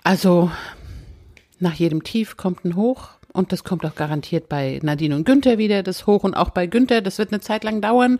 Also 0.03 0.51
nach 1.59 1.73
jedem 1.73 2.03
Tief 2.03 2.35
kommt 2.35 2.65
ein 2.65 2.75
Hoch 2.75 3.16
und 3.33 3.51
das 3.51 3.63
kommt 3.63 3.85
auch 3.85 3.95
garantiert 3.95 4.49
bei 4.49 4.79
Nadine 4.81 5.15
und 5.15 5.25
Günther 5.25 5.57
wieder, 5.57 5.83
das 5.83 6.07
Hoch 6.07 6.23
und 6.23 6.33
auch 6.35 6.49
bei 6.49 6.67
Günther. 6.67 7.01
Das 7.01 7.17
wird 7.17 7.31
eine 7.31 7.41
Zeit 7.41 7.63
lang 7.63 7.81
dauern, 7.81 8.19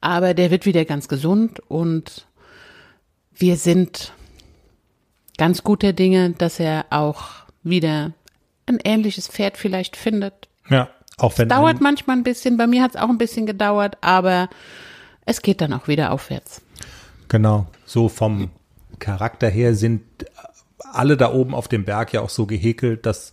aber 0.00 0.34
der 0.34 0.50
wird 0.50 0.66
wieder 0.66 0.84
ganz 0.84 1.08
gesund 1.08 1.60
und 1.68 2.26
wir 3.34 3.56
sind 3.56 4.12
ganz 5.38 5.62
guter 5.62 5.92
Dinge, 5.92 6.30
dass 6.30 6.60
er 6.60 6.86
auch 6.90 7.24
wieder 7.62 8.12
ein 8.66 8.78
ähnliches 8.84 9.28
Pferd 9.28 9.56
vielleicht 9.56 9.96
findet. 9.96 10.48
Ja, 10.68 10.88
auch 11.18 11.36
wenn 11.38 11.48
Dauert 11.48 11.76
einem- 11.76 11.82
manchmal 11.82 12.16
ein 12.16 12.22
bisschen, 12.24 12.56
bei 12.56 12.66
mir 12.66 12.82
hat 12.82 12.94
es 12.94 13.00
auch 13.00 13.08
ein 13.08 13.18
bisschen 13.18 13.46
gedauert, 13.46 13.96
aber 14.00 14.48
es 15.24 15.42
geht 15.42 15.60
dann 15.60 15.72
auch 15.72 15.88
wieder 15.88 16.12
aufwärts. 16.12 16.62
Genau. 17.28 17.66
So 17.86 18.08
vom 18.08 18.50
Charakter 18.98 19.48
her 19.48 19.74
sind 19.74 20.02
alle 20.78 21.16
da 21.16 21.32
oben 21.32 21.54
auf 21.54 21.68
dem 21.68 21.84
Berg 21.84 22.12
ja 22.12 22.20
auch 22.20 22.28
so 22.28 22.46
gehäkelt, 22.46 23.06
dass 23.06 23.32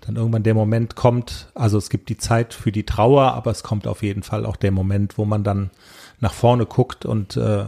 dann 0.00 0.16
irgendwann 0.16 0.42
der 0.42 0.54
Moment 0.54 0.94
kommt. 0.94 1.50
Also 1.54 1.78
es 1.78 1.90
gibt 1.90 2.08
die 2.08 2.18
Zeit 2.18 2.54
für 2.54 2.72
die 2.72 2.84
Trauer, 2.84 3.34
aber 3.34 3.50
es 3.50 3.62
kommt 3.62 3.86
auf 3.86 4.02
jeden 4.02 4.22
Fall 4.22 4.46
auch 4.46 4.56
der 4.56 4.70
Moment, 4.70 5.18
wo 5.18 5.24
man 5.24 5.44
dann 5.44 5.70
nach 6.20 6.32
vorne 6.32 6.66
guckt 6.66 7.04
und 7.04 7.36
äh, 7.36 7.66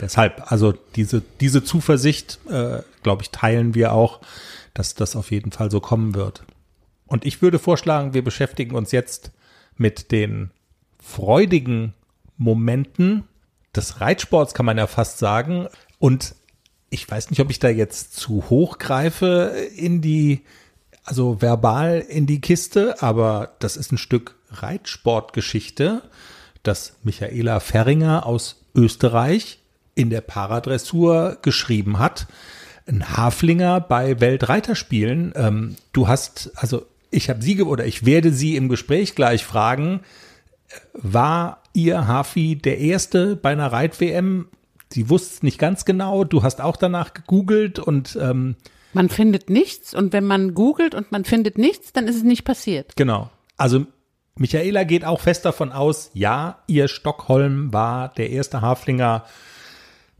deshalb, 0.00 0.50
also 0.50 0.72
diese, 0.96 1.22
diese 1.40 1.62
Zuversicht, 1.62 2.38
äh, 2.48 2.80
glaube 3.02 3.22
ich, 3.22 3.30
teilen 3.30 3.74
wir 3.74 3.92
auch, 3.92 4.20
dass 4.74 4.94
das 4.94 5.16
auf 5.16 5.30
jeden 5.30 5.52
Fall 5.52 5.70
so 5.70 5.80
kommen 5.80 6.14
wird. 6.14 6.42
Und 7.06 7.24
ich 7.24 7.42
würde 7.42 7.58
vorschlagen, 7.58 8.14
wir 8.14 8.22
beschäftigen 8.22 8.74
uns 8.76 8.92
jetzt 8.92 9.32
mit 9.76 10.12
den 10.12 10.50
freudigen 11.00 11.94
Momenten 12.36 13.24
des 13.74 14.00
Reitsports, 14.00 14.54
kann 14.54 14.66
man 14.66 14.78
ja 14.78 14.86
fast 14.86 15.18
sagen. 15.18 15.68
Und 15.98 16.34
ich 16.90 17.08
weiß 17.10 17.30
nicht, 17.30 17.40
ob 17.40 17.50
ich 17.50 17.58
da 17.58 17.68
jetzt 17.68 18.14
zu 18.14 18.50
hoch 18.50 18.78
greife 18.78 19.52
in 19.76 20.00
die, 20.00 20.42
also 21.08 21.40
verbal 21.40 22.04
in 22.06 22.26
die 22.26 22.40
Kiste, 22.40 23.02
aber 23.02 23.52
das 23.60 23.78
ist 23.78 23.92
ein 23.92 23.98
Stück 23.98 24.36
Reitsportgeschichte, 24.50 26.02
das 26.62 26.98
Michaela 27.02 27.60
Ferringer 27.60 28.26
aus 28.26 28.62
Österreich 28.74 29.60
in 29.94 30.10
der 30.10 30.20
Paradressur 30.20 31.38
geschrieben 31.40 31.98
hat. 31.98 32.26
Ein 32.86 33.16
Haflinger 33.16 33.80
bei 33.80 34.20
Weltreiterspielen. 34.20 35.32
Ähm, 35.34 35.76
du 35.92 36.08
hast, 36.08 36.52
also 36.56 36.84
ich 37.10 37.30
habe 37.30 37.42
sie 37.42 37.62
oder 37.62 37.86
ich 37.86 38.04
werde 38.04 38.30
sie 38.30 38.56
im 38.56 38.68
Gespräch 38.68 39.14
gleich 39.14 39.46
fragen, 39.46 40.00
war 40.92 41.62
ihr 41.72 42.06
Hafi 42.06 42.56
der 42.56 42.78
erste 42.78 43.34
bei 43.34 43.50
einer 43.50 43.72
Reit-WM, 43.72 44.48
sie 44.92 45.08
wusste 45.08 45.36
es 45.36 45.42
nicht 45.42 45.58
ganz 45.58 45.86
genau. 45.86 46.24
Du 46.24 46.42
hast 46.42 46.60
auch 46.60 46.76
danach 46.76 47.14
gegoogelt 47.14 47.78
und 47.78 48.18
ähm, 48.20 48.56
Man 48.92 49.08
findet 49.08 49.50
nichts 49.50 49.94
und 49.94 50.12
wenn 50.12 50.24
man 50.24 50.54
googelt 50.54 50.94
und 50.94 51.12
man 51.12 51.24
findet 51.24 51.58
nichts, 51.58 51.92
dann 51.92 52.06
ist 52.06 52.16
es 52.16 52.22
nicht 52.22 52.44
passiert. 52.44 52.96
Genau. 52.96 53.30
Also 53.56 53.86
Michaela 54.36 54.84
geht 54.84 55.04
auch 55.04 55.20
fest 55.20 55.44
davon 55.44 55.72
aus, 55.72 56.10
ja, 56.14 56.62
ihr 56.66 56.88
Stockholm 56.88 57.72
war 57.72 58.08
der 58.08 58.30
erste 58.30 58.60
Haflinger 58.60 59.24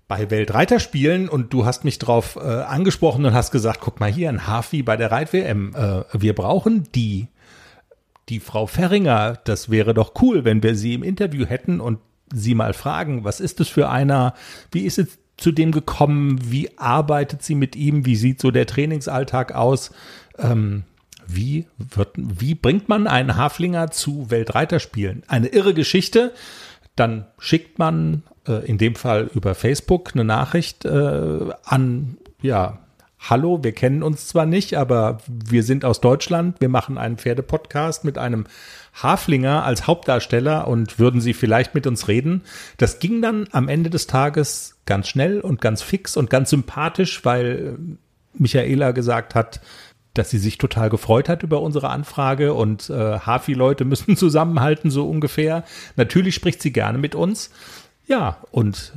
bei 0.08 0.30
Weltreiterspielen 0.30 1.28
und 1.28 1.52
du 1.52 1.66
hast 1.66 1.84
mich 1.84 1.98
drauf 1.98 2.36
äh, 2.36 2.40
angesprochen 2.40 3.26
und 3.26 3.34
hast 3.34 3.50
gesagt, 3.50 3.80
guck 3.80 4.00
mal 4.00 4.10
hier, 4.10 4.30
ein 4.30 4.46
Hafi 4.46 4.82
bei 4.82 4.96
der 4.96 5.12
Reit-WM. 5.12 5.74
Äh, 5.74 6.02
wir 6.12 6.34
brauchen 6.34 6.88
die. 6.94 7.28
Die 8.30 8.40
Frau 8.40 8.66
Ferringer, 8.66 9.38
das 9.44 9.70
wäre 9.70 9.94
doch 9.94 10.12
cool, 10.20 10.44
wenn 10.44 10.62
wir 10.62 10.74
sie 10.74 10.92
im 10.92 11.02
Interview 11.02 11.46
hätten 11.46 11.80
und 11.80 11.98
sie 12.30 12.54
mal 12.54 12.74
fragen, 12.74 13.24
was 13.24 13.40
ist 13.40 13.60
das 13.60 13.68
für 13.68 13.88
einer? 13.88 14.34
Wie 14.70 14.82
ist 14.82 14.98
es 14.98 15.18
zu 15.38 15.52
dem 15.52 15.72
gekommen? 15.72 16.38
Wie 16.50 16.76
arbeitet 16.78 17.42
sie 17.42 17.54
mit 17.54 17.74
ihm? 17.76 18.04
Wie 18.04 18.16
sieht 18.16 18.40
so 18.40 18.50
der 18.50 18.66
Trainingsalltag 18.66 19.54
aus? 19.54 19.92
Ähm, 20.36 20.84
wie 21.26 21.66
wird, 21.78 22.10
wie 22.16 22.54
bringt 22.54 22.88
man 22.88 23.06
einen 23.06 23.36
Haflinger 23.36 23.90
zu 23.90 24.30
Weltreiterspielen? 24.30 25.22
Eine 25.28 25.48
irre 25.48 25.74
Geschichte. 25.74 26.32
Dann 26.96 27.26
schickt 27.38 27.78
man 27.78 28.22
äh, 28.46 28.66
in 28.66 28.78
dem 28.78 28.94
Fall 28.94 29.30
über 29.34 29.54
Facebook 29.54 30.10
eine 30.14 30.24
Nachricht 30.24 30.84
äh, 30.84 31.50
an, 31.64 32.18
ja, 32.42 32.78
hallo, 33.18 33.62
wir 33.62 33.72
kennen 33.72 34.02
uns 34.02 34.28
zwar 34.28 34.46
nicht, 34.46 34.74
aber 34.74 35.18
wir 35.26 35.62
sind 35.62 35.84
aus 35.84 36.00
Deutschland, 36.00 36.60
wir 36.60 36.68
machen 36.68 36.98
einen 36.98 37.18
Pferdepodcast 37.18 38.04
mit 38.04 38.18
einem 38.18 38.46
Haflinger 39.02 39.64
als 39.64 39.86
Hauptdarsteller 39.86 40.68
und 40.68 40.98
würden 40.98 41.20
Sie 41.20 41.34
vielleicht 41.34 41.74
mit 41.74 41.86
uns 41.86 42.08
reden? 42.08 42.42
Das 42.76 42.98
ging 42.98 43.22
dann 43.22 43.48
am 43.52 43.68
Ende 43.68 43.90
des 43.90 44.06
Tages 44.06 44.78
ganz 44.86 45.08
schnell 45.08 45.40
und 45.40 45.60
ganz 45.60 45.82
fix 45.82 46.16
und 46.16 46.30
ganz 46.30 46.50
sympathisch, 46.50 47.24
weil 47.24 47.78
Michaela 48.34 48.92
gesagt 48.92 49.34
hat, 49.34 49.60
dass 50.14 50.30
sie 50.30 50.38
sich 50.38 50.58
total 50.58 50.90
gefreut 50.90 51.28
hat 51.28 51.42
über 51.42 51.60
unsere 51.60 51.90
Anfrage 51.90 52.54
und 52.54 52.90
äh, 52.90 53.18
Hafi-Leute 53.20 53.84
müssen 53.84 54.16
zusammenhalten, 54.16 54.90
so 54.90 55.08
ungefähr. 55.08 55.64
Natürlich 55.96 56.34
spricht 56.34 56.60
sie 56.62 56.72
gerne 56.72 56.98
mit 56.98 57.14
uns. 57.14 57.50
Ja, 58.06 58.38
und 58.50 58.92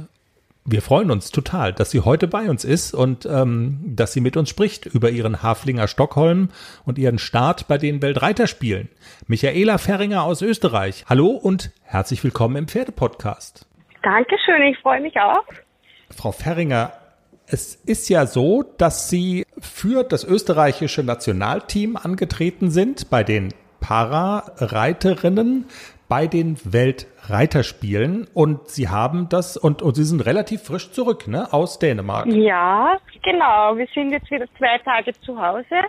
wir 0.63 0.81
freuen 0.81 1.09
uns 1.09 1.31
total, 1.31 1.73
dass 1.73 1.91
sie 1.91 2.01
heute 2.01 2.27
bei 2.27 2.49
uns 2.49 2.63
ist 2.63 2.93
und 2.93 3.25
ähm, 3.25 3.79
dass 3.83 4.13
sie 4.13 4.21
mit 4.21 4.37
uns 4.37 4.49
spricht 4.49 4.85
über 4.85 5.09
ihren 5.09 5.41
Haflinger 5.41 5.87
Stockholm 5.87 6.49
und 6.85 6.99
ihren 6.99 7.17
Start 7.17 7.67
bei 7.67 7.77
den 7.77 8.01
Weltreiterspielen. 8.01 8.89
Michaela 9.27 9.77
Ferringer 9.79 10.23
aus 10.23 10.41
Österreich. 10.41 11.05
Hallo 11.09 11.27
und 11.29 11.71
herzlich 11.83 12.23
willkommen 12.23 12.55
im 12.57 12.67
Pferdepodcast. 12.67 13.67
Dankeschön, 14.03 14.61
ich 14.63 14.77
freue 14.79 15.01
mich 15.01 15.19
auch. 15.19 15.43
Frau 16.15 16.31
Ferringer, 16.31 16.93
es 17.47 17.75
ist 17.75 18.09
ja 18.09 18.27
so, 18.27 18.63
dass 18.77 19.09
Sie 19.09 19.45
für 19.59 20.03
das 20.03 20.23
österreichische 20.23 21.03
Nationalteam 21.03 21.97
angetreten 21.97 22.69
sind 22.69 23.09
bei 23.09 23.23
den 23.23 23.53
Para-Reiterinnen 23.79 25.65
bei 26.11 26.27
den 26.27 26.57
Weltreiterspielen 26.65 28.27
und 28.33 28.67
Sie 28.67 28.89
haben 28.89 29.29
das 29.29 29.55
und, 29.55 29.81
und 29.81 29.95
Sie 29.95 30.03
sind 30.03 30.19
relativ 30.25 30.61
frisch 30.61 30.91
zurück, 30.91 31.29
ne, 31.29 31.53
aus 31.53 31.79
Dänemark. 31.79 32.27
Ja, 32.27 32.97
genau. 33.23 33.77
Wir 33.77 33.87
sind 33.95 34.11
jetzt 34.11 34.29
wieder 34.29 34.45
zwei 34.57 34.77
Tage 34.79 35.13
zu 35.21 35.41
Hause 35.41 35.85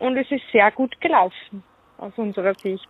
und 0.00 0.16
es 0.16 0.28
ist 0.32 0.42
sehr 0.50 0.72
gut 0.72 1.00
gelaufen 1.00 1.62
aus 1.96 2.12
unserer 2.16 2.54
Sicht. 2.54 2.88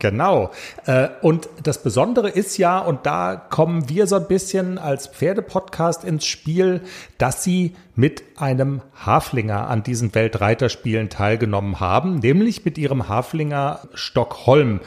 Genau. 0.00 0.50
Äh, 0.86 1.08
Und 1.20 1.48
das 1.62 1.82
Besondere 1.82 2.30
ist 2.30 2.56
ja, 2.56 2.80
und 2.80 3.06
da 3.06 3.36
kommen 3.36 3.88
wir 3.88 4.06
so 4.08 4.16
ein 4.16 4.26
bisschen 4.26 4.78
als 4.78 5.06
Pferdepodcast 5.06 6.04
ins 6.04 6.26
Spiel, 6.26 6.80
dass 7.18 7.44
Sie 7.44 7.76
mit 7.94 8.24
einem 8.38 8.80
Haflinger 9.06 9.68
an 9.68 9.82
diesen 9.82 10.14
Weltreiterspielen 10.14 11.10
teilgenommen 11.10 11.78
haben, 11.78 12.16
nämlich 12.16 12.64
mit 12.64 12.78
Ihrem 12.78 13.08
Haflinger 13.08 13.80
Stockholm. 13.94 14.80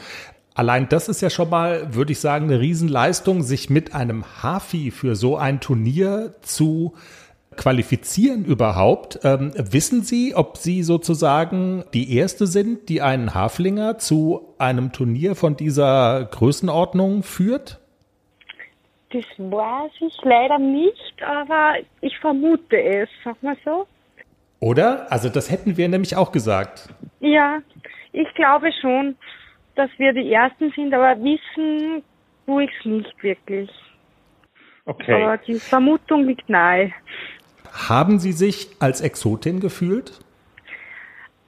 Allein 0.54 0.88
das 0.88 1.08
ist 1.08 1.20
ja 1.20 1.30
schon 1.30 1.50
mal, 1.50 1.94
würde 1.94 2.12
ich 2.12 2.20
sagen, 2.20 2.46
eine 2.46 2.60
Riesenleistung, 2.60 3.42
sich 3.42 3.70
mit 3.70 3.92
einem 3.92 4.24
Hafi 4.42 4.92
für 4.92 5.16
so 5.16 5.36
ein 5.36 5.60
Turnier 5.60 6.36
zu 6.42 6.94
qualifizieren 7.56 8.44
überhaupt. 8.44 9.20
Ähm, 9.24 9.52
wissen 9.56 10.02
Sie, 10.02 10.34
ob 10.34 10.56
Sie 10.56 10.84
sozusagen 10.84 11.84
die 11.92 12.16
Erste 12.16 12.46
sind, 12.46 12.88
die 12.88 13.02
einen 13.02 13.34
Haflinger 13.34 13.98
zu 13.98 14.54
einem 14.58 14.92
Turnier 14.92 15.34
von 15.34 15.56
dieser 15.56 16.24
Größenordnung 16.24 17.24
führt? 17.24 17.80
Das 19.10 19.24
weiß 19.38 19.92
ich 20.00 20.16
leider 20.22 20.58
nicht, 20.58 21.22
aber 21.22 21.74
ich 22.00 22.16
vermute 22.18 22.80
es, 22.80 23.08
sag 23.24 23.40
mal 23.42 23.56
so. 23.64 23.86
Oder? 24.60 25.10
Also 25.10 25.28
das 25.28 25.50
hätten 25.50 25.76
wir 25.76 25.88
nämlich 25.88 26.16
auch 26.16 26.32
gesagt. 26.32 26.88
Ja, 27.20 27.58
ich 28.12 28.32
glaube 28.34 28.70
schon, 28.80 29.16
dass 29.76 29.90
wir 29.98 30.12
die 30.12 30.32
Ersten 30.32 30.72
sind, 30.72 30.92
aber 30.94 31.16
wissen 31.22 32.02
tue 32.46 32.64
ich 32.64 32.70
es 32.78 32.84
nicht 32.84 33.22
wirklich. 33.22 33.70
Okay. 34.86 35.22
Aber 35.22 35.38
die 35.38 35.54
Vermutung 35.54 36.26
liegt 36.26 36.48
nahe. 36.48 36.92
Haben 37.88 38.18
Sie 38.18 38.32
sich 38.32 38.68
als 38.80 39.00
Exotin 39.00 39.60
gefühlt? 39.60 40.20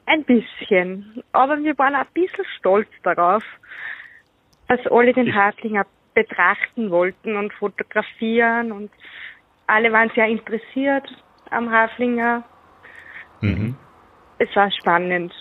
Ein 0.07 0.25
bisschen. 0.25 1.23
Aber 1.33 1.63
wir 1.63 1.77
waren 1.79 1.95
ein 1.95 2.07
bisschen 2.15 2.45
stolz 2.59 2.89
darauf, 3.03 3.45
dass 4.69 4.81
alle 4.87 5.13
den 5.13 5.35
Haflinger 5.35 5.87
betrachten 6.15 6.91
wollten 6.91 7.37
und 7.37 7.53
fotografieren 7.53 8.73
und 8.73 8.91
alle 9.67 9.93
waren 9.93 10.11
sehr 10.15 10.27
interessiert 10.27 11.07
am 11.51 11.71
Haflinger. 11.71 12.43
Es 14.39 14.55
war 14.55 14.71
spannend. 14.71 15.33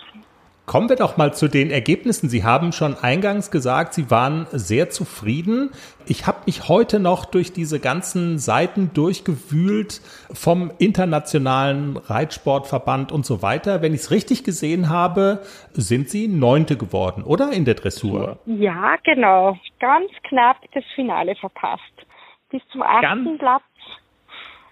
Kommen 0.66 0.88
wir 0.88 0.96
doch 0.96 1.16
mal 1.16 1.32
zu 1.32 1.46
den 1.46 1.70
Ergebnissen. 1.70 2.28
Sie 2.28 2.42
haben 2.42 2.72
schon 2.72 2.96
eingangs 2.96 3.52
gesagt, 3.52 3.94
Sie 3.94 4.10
waren 4.10 4.48
sehr 4.50 4.90
zufrieden. 4.90 5.70
Ich 6.06 6.26
habe 6.26 6.38
mich 6.46 6.68
heute 6.68 6.98
noch 6.98 7.24
durch 7.24 7.52
diese 7.52 7.78
ganzen 7.78 8.38
Seiten 8.38 8.90
durchgewühlt 8.92 10.00
vom 10.32 10.72
Internationalen 10.78 11.96
Reitsportverband 11.96 13.12
und 13.12 13.24
so 13.24 13.42
weiter. 13.42 13.80
Wenn 13.80 13.94
ich 13.94 14.00
es 14.00 14.10
richtig 14.10 14.42
gesehen 14.42 14.88
habe, 14.88 15.40
sind 15.72 16.10
Sie 16.10 16.26
Neunte 16.26 16.76
geworden, 16.76 17.22
oder 17.22 17.52
in 17.52 17.64
der 17.64 17.74
Dressur? 17.74 18.40
Ja, 18.46 18.96
genau. 19.04 19.56
Ganz 19.78 20.10
knapp 20.24 20.56
das 20.74 20.84
Finale 20.96 21.36
verpasst. 21.36 21.82
Bis 22.50 22.62
zum 22.72 22.82
achten 22.82 23.38
Platz 23.38 23.62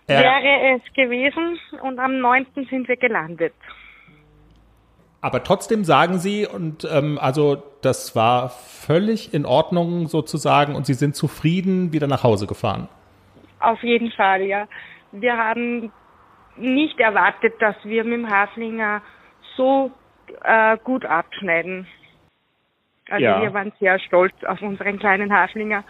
wäre 0.08 0.74
es 0.74 0.92
gewesen 0.94 1.56
und 1.82 2.00
am 2.00 2.18
neunten 2.18 2.66
sind 2.66 2.88
wir 2.88 2.96
gelandet. 2.96 3.54
Aber 5.24 5.42
trotzdem 5.42 5.84
sagen 5.84 6.18
Sie, 6.18 6.46
und 6.46 6.86
ähm, 6.92 7.18
also 7.18 7.62
das 7.80 8.14
war 8.14 8.50
völlig 8.50 9.32
in 9.32 9.46
Ordnung 9.46 10.06
sozusagen 10.06 10.74
und 10.74 10.84
Sie 10.84 10.92
sind 10.92 11.16
zufrieden 11.16 11.94
wieder 11.94 12.06
nach 12.06 12.24
Hause 12.24 12.46
gefahren. 12.46 12.88
Auf 13.58 13.82
jeden 13.82 14.12
Fall, 14.12 14.42
ja. 14.42 14.68
Wir 15.12 15.34
haben 15.34 15.90
nicht 16.58 17.00
erwartet, 17.00 17.54
dass 17.58 17.74
wir 17.84 18.04
mit 18.04 18.12
dem 18.12 18.30
Haflinger 18.30 19.00
so 19.56 19.90
äh, 20.42 20.76
gut 20.84 21.06
abschneiden. 21.06 21.86
Also 23.08 23.24
Ja. 23.24 23.40
wir 23.40 23.54
waren 23.54 23.72
sehr 23.80 23.98
stolz 24.00 24.34
auf 24.46 24.60
unseren 24.60 24.98
kleinen 24.98 25.32
Haflinger. 25.32 25.84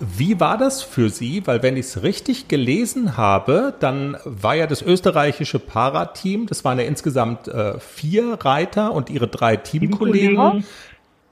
Wie 0.00 0.38
war 0.38 0.58
das 0.58 0.82
für 0.82 1.10
Sie? 1.10 1.46
Weil 1.46 1.62
wenn 1.62 1.76
ich 1.76 1.86
es 1.86 2.02
richtig 2.02 2.48
gelesen 2.48 3.16
habe, 3.16 3.74
dann 3.80 4.16
war 4.24 4.54
ja 4.54 4.66
das 4.66 4.82
österreichische 4.82 5.58
Parateam, 5.58 6.46
das 6.46 6.64
waren 6.64 6.78
ja 6.78 6.84
insgesamt 6.84 7.48
äh, 7.48 7.78
vier 7.80 8.34
Reiter 8.40 8.92
und 8.92 9.10
ihre 9.10 9.28
drei 9.28 9.56
Teamkollegen, 9.56 10.64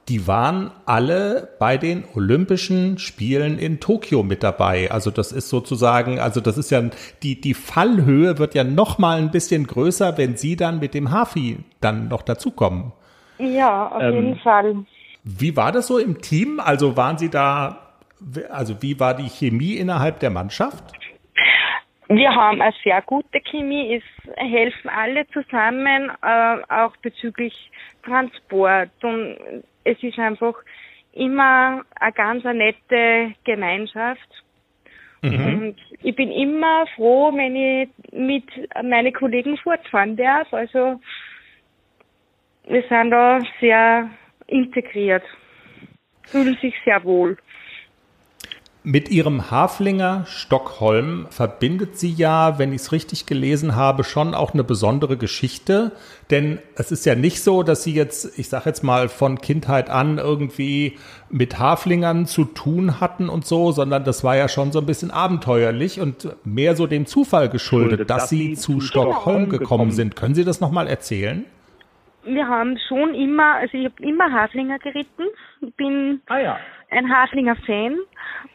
die 0.09 0.25
waren 0.25 0.71
alle 0.85 1.49
bei 1.59 1.77
den 1.77 2.05
Olympischen 2.15 2.97
Spielen 2.97 3.59
in 3.59 3.79
Tokio 3.79 4.23
mit 4.23 4.41
dabei. 4.41 4.89
Also 4.89 5.11
das 5.11 5.31
ist 5.31 5.49
sozusagen, 5.49 6.19
also 6.19 6.39
das 6.39 6.57
ist 6.57 6.69
ja 6.69 6.81
die 7.23 7.41
die 7.41 7.53
Fallhöhe 7.53 8.37
wird 8.37 8.55
ja 8.55 8.63
noch 8.63 8.97
mal 8.99 9.17
ein 9.17 9.31
bisschen 9.31 9.67
größer, 9.67 10.17
wenn 10.17 10.37
Sie 10.37 10.55
dann 10.55 10.79
mit 10.79 10.93
dem 10.93 11.11
Hafi 11.11 11.57
dann 11.81 12.07
noch 12.07 12.21
dazukommen. 12.21 12.93
Ja, 13.37 13.89
auf 13.89 14.01
jeden 14.01 14.37
Fall. 14.37 14.75
Wie 15.23 15.57
war 15.57 15.73
das 15.73 15.87
so 15.87 15.97
im 15.97 16.21
Team? 16.21 16.61
Also 16.61 16.95
waren 16.95 17.17
Sie 17.17 17.29
da, 17.29 17.86
also 18.49 18.81
wie 18.81 18.99
war 18.99 19.13
die 19.15 19.29
Chemie 19.29 19.75
innerhalb 19.75 20.19
der 20.19 20.29
Mannschaft? 20.29 20.93
Wir 22.09 22.33
haben 22.33 22.61
eine 22.61 22.73
sehr 22.83 23.01
gute 23.01 23.41
Chemie, 23.41 23.95
es 23.95 24.33
helfen 24.37 24.89
alle 24.89 25.27
zusammen, 25.27 26.09
äh, 26.21 26.57
auch 26.69 26.95
bezüglich 26.97 27.69
Transport. 28.03 28.91
Und 29.03 29.63
es 29.83 30.01
ist 30.01 30.17
einfach 30.17 30.55
immer 31.11 31.83
eine 31.99 32.13
ganz 32.13 32.45
eine 32.45 32.59
nette 32.59 33.35
Gemeinschaft. 33.43 34.29
Und 35.21 35.75
ich 36.03 36.15
bin 36.15 36.31
immer 36.31 36.85
froh, 36.95 37.31
wenn 37.35 37.55
ich 37.55 37.89
mit 38.13 38.45
meinen 38.83 39.11
Kollegen 39.13 39.57
fortfahren 39.57 40.15
darf. 40.15 40.53
Also 40.53 40.99
wir 42.67 42.83
sind 42.87 43.11
da 43.11 43.39
sehr 43.59 44.09
integriert, 44.45 45.23
fühlen 46.23 46.57
sich 46.61 46.75
sehr 46.85 47.03
wohl. 47.03 47.37
Mit 48.89 49.09
ihrem 49.09 49.51
Haflinger 49.51 50.23
Stockholm 50.27 51.27
verbindet 51.29 51.97
sie 51.97 52.09
ja, 52.09 52.57
wenn 52.57 52.71
ich 52.71 52.83
es 52.83 52.93
richtig 52.93 53.25
gelesen 53.25 53.75
habe, 53.75 54.05
schon 54.05 54.33
auch 54.33 54.53
eine 54.53 54.63
besondere 54.63 55.17
Geschichte. 55.17 55.91
Denn 56.31 56.59
es 56.77 56.93
ist 56.93 57.05
ja 57.05 57.13
nicht 57.13 57.43
so, 57.43 57.63
dass 57.63 57.83
sie 57.83 57.93
jetzt, 57.93 58.39
ich 58.39 58.47
sage 58.47 58.69
jetzt 58.69 58.85
mal, 58.85 59.09
von 59.09 59.41
Kindheit 59.41 59.89
an 59.89 60.19
irgendwie 60.19 60.97
mit 61.29 61.59
Haflingern 61.59 62.27
zu 62.27 62.45
tun 62.45 63.01
hatten 63.01 63.27
und 63.27 63.45
so, 63.45 63.73
sondern 63.73 64.05
das 64.05 64.23
war 64.23 64.37
ja 64.37 64.47
schon 64.47 64.71
so 64.71 64.79
ein 64.79 64.85
bisschen 64.85 65.11
abenteuerlich 65.11 65.99
und 65.99 66.29
mehr 66.45 66.77
so 66.77 66.87
dem 66.87 67.07
Zufall 67.07 67.49
geschuldet, 67.49 68.09
dass, 68.09 68.21
dass 68.21 68.29
sie 68.29 68.53
zu 68.53 68.79
Stockholm 68.79 69.49
gekommen 69.49 69.91
sind. 69.91 70.15
Können 70.15 70.33
Sie 70.33 70.45
das 70.45 70.61
nochmal 70.61 70.87
erzählen? 70.87 71.43
Wir 72.23 72.47
haben 72.47 72.77
schon 72.87 73.13
immer, 73.15 73.55
also 73.55 73.77
ich 73.77 73.83
habe 73.83 74.01
immer 74.01 74.31
Haflinger 74.31 74.79
geritten, 74.79 75.23
bin 75.75 76.21
ah 76.27 76.39
ja. 76.39 76.57
Ein 76.89 77.13
Haflinger-Fan 77.13 77.97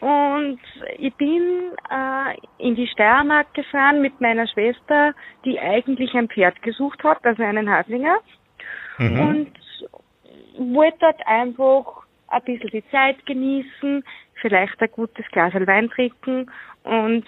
und 0.01 0.61
ich 0.99 1.15
bin 1.15 1.73
äh, 1.91 2.37
in 2.59 2.75
die 2.75 2.87
Steiermark 2.87 3.53
gefahren 3.55 4.01
mit 4.01 4.21
meiner 4.21 4.47
Schwester, 4.47 5.15
die 5.45 5.61
eigentlich 5.61 6.15
ein 6.15 6.29
Pferd 6.29 6.61
gesucht 6.63 7.03
hat, 7.05 7.25
also 7.25 7.43
einen 7.43 7.69
Haflinger. 7.69 8.19
Mhm. 8.99 9.21
Und 9.21 9.53
wollte 10.59 10.99
dort 11.01 11.27
einfach 11.27 12.03
ein 12.29 12.43
bisschen 12.43 12.71
die 12.71 12.85
Zeit 12.91 13.25
genießen, 13.27 14.05
vielleicht 14.41 14.81
ein 14.81 14.91
gutes 14.93 15.27
Glas 15.31 15.53
Wein 15.55 15.91
trinken 15.91 16.51
und 16.85 17.25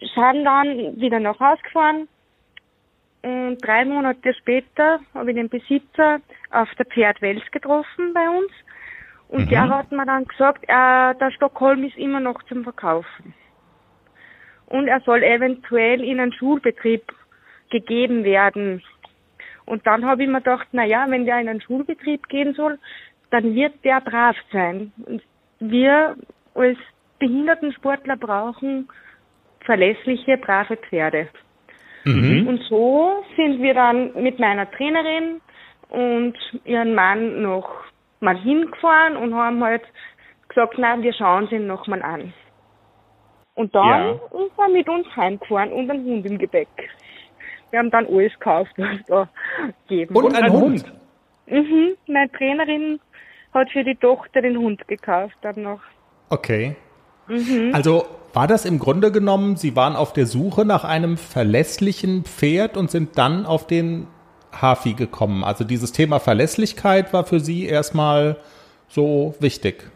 sind 0.00 0.44
dann 0.44 1.00
wieder 1.00 1.20
nach 1.20 1.38
Hause 1.40 1.62
gefahren. 1.62 2.08
Und 3.22 3.58
drei 3.64 3.84
Monate 3.84 4.34
später 4.34 5.00
habe 5.14 5.30
ich 5.30 5.36
den 5.36 5.48
Besitzer 5.48 6.20
auf 6.50 6.68
der 6.76 6.86
Pferdwels 6.86 7.42
getroffen 7.52 8.12
bei 8.12 8.28
uns. 8.28 8.50
Und 9.32 9.46
mhm. 9.46 9.48
der 9.48 9.68
hat 9.70 9.90
mir 9.90 10.04
dann 10.04 10.26
gesagt, 10.26 10.62
äh, 10.64 11.14
der 11.14 11.30
Stockholm 11.34 11.84
ist 11.84 11.96
immer 11.96 12.20
noch 12.20 12.42
zum 12.44 12.64
Verkaufen. 12.64 13.32
Und 14.66 14.88
er 14.88 15.00
soll 15.00 15.22
eventuell 15.22 16.04
in 16.04 16.20
einen 16.20 16.34
Schulbetrieb 16.34 17.02
gegeben 17.70 18.24
werden. 18.24 18.82
Und 19.64 19.86
dann 19.86 20.04
habe 20.04 20.22
ich 20.22 20.28
mir 20.28 20.38
gedacht, 20.38 20.68
na 20.72 20.84
ja, 20.84 21.06
wenn 21.08 21.24
der 21.24 21.40
in 21.40 21.48
einen 21.48 21.62
Schulbetrieb 21.62 22.28
gehen 22.28 22.52
soll, 22.52 22.78
dann 23.30 23.54
wird 23.54 23.82
der 23.84 24.02
brav 24.02 24.36
sein. 24.52 24.92
Und 25.06 25.22
wir 25.60 26.14
als 26.54 26.76
Behindertensportler 27.18 28.18
brauchen 28.18 28.86
verlässliche, 29.60 30.36
brave 30.36 30.76
Pferde. 30.76 31.28
Mhm. 32.04 32.48
Und 32.48 32.62
so 32.64 33.24
sind 33.36 33.62
wir 33.62 33.72
dann 33.72 34.12
mit 34.22 34.38
meiner 34.38 34.70
Trainerin 34.70 35.40
und 35.88 36.34
ihren 36.66 36.94
Mann 36.94 37.40
noch 37.40 37.91
mal 38.22 38.36
hingefahren 38.36 39.16
und 39.16 39.34
haben 39.34 39.62
halt 39.62 39.82
gesagt, 40.48 40.78
nein, 40.78 41.02
wir 41.02 41.12
schauen 41.12 41.48
sie 41.50 41.58
nochmal 41.58 42.02
an. 42.02 42.32
Und 43.54 43.74
dann 43.74 43.84
ja. 43.84 44.12
ist 44.12 44.58
er 44.58 44.68
mit 44.68 44.88
uns 44.88 45.06
heimgefahren 45.14 45.72
und 45.72 45.90
ein 45.90 46.04
Hund 46.04 46.24
im 46.24 46.38
Gepäck. 46.38 46.68
Wir 47.70 47.78
haben 47.78 47.90
dann 47.90 48.06
alles 48.06 48.32
gekauft, 48.34 48.72
was 48.76 48.98
da 49.06 49.28
gegeben 49.88 50.14
Und 50.14 50.34
ein 50.34 50.52
Hund? 50.52 50.92
Mhm. 51.46 51.96
Meine 52.06 52.30
Trainerin 52.32 53.00
hat 53.52 53.70
für 53.70 53.84
die 53.84 53.96
Tochter 53.96 54.40
den 54.40 54.56
Hund 54.56 54.86
gekauft 54.88 55.36
dann 55.42 55.62
noch. 55.62 55.80
Okay. 56.30 56.76
Mhm. 57.28 57.70
Also 57.74 58.06
war 58.32 58.46
das 58.46 58.64
im 58.64 58.78
Grunde 58.78 59.12
genommen, 59.12 59.56
Sie 59.56 59.76
waren 59.76 59.96
auf 59.96 60.12
der 60.14 60.26
Suche 60.26 60.64
nach 60.64 60.84
einem 60.84 61.18
verlässlichen 61.18 62.24
Pferd 62.24 62.76
und 62.78 62.90
sind 62.90 63.18
dann 63.18 63.44
auf 63.44 63.66
den 63.66 64.06
Hafi 64.52 64.94
gekommen? 64.94 65.44
Also 65.44 65.64
dieses 65.64 65.92
Thema 65.92 66.20
Verlässlichkeit 66.20 67.12
war 67.12 67.24
für 67.24 67.40
Sie 67.40 67.66
erstmal 67.66 68.36
so 68.88 69.34
wichtig? 69.40 69.90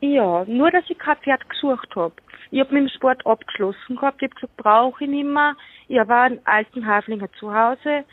Ja, 0.00 0.44
nur 0.46 0.70
dass 0.70 0.84
ich 0.88 0.98
kein 0.98 1.16
Pferd 1.16 1.48
gesucht 1.48 1.94
habe. 1.96 2.14
Ich 2.50 2.60
habe 2.60 2.74
mit 2.74 2.84
dem 2.84 2.94
Sport 2.94 3.26
abgeschlossen 3.26 3.96
gehabt. 3.96 4.22
Ich 4.22 4.30
habe 4.30 4.34
gesagt, 4.34 4.56
brauche 4.56 5.04
ich 5.04 5.10
nicht 5.10 5.26
mehr. 5.26 5.54
Ich 5.88 5.98
habe 5.98 6.14
einen 6.14 6.40
alten 6.44 6.86
Haflinger 6.86 7.28
zu 7.38 7.54
Hause. 7.54 8.04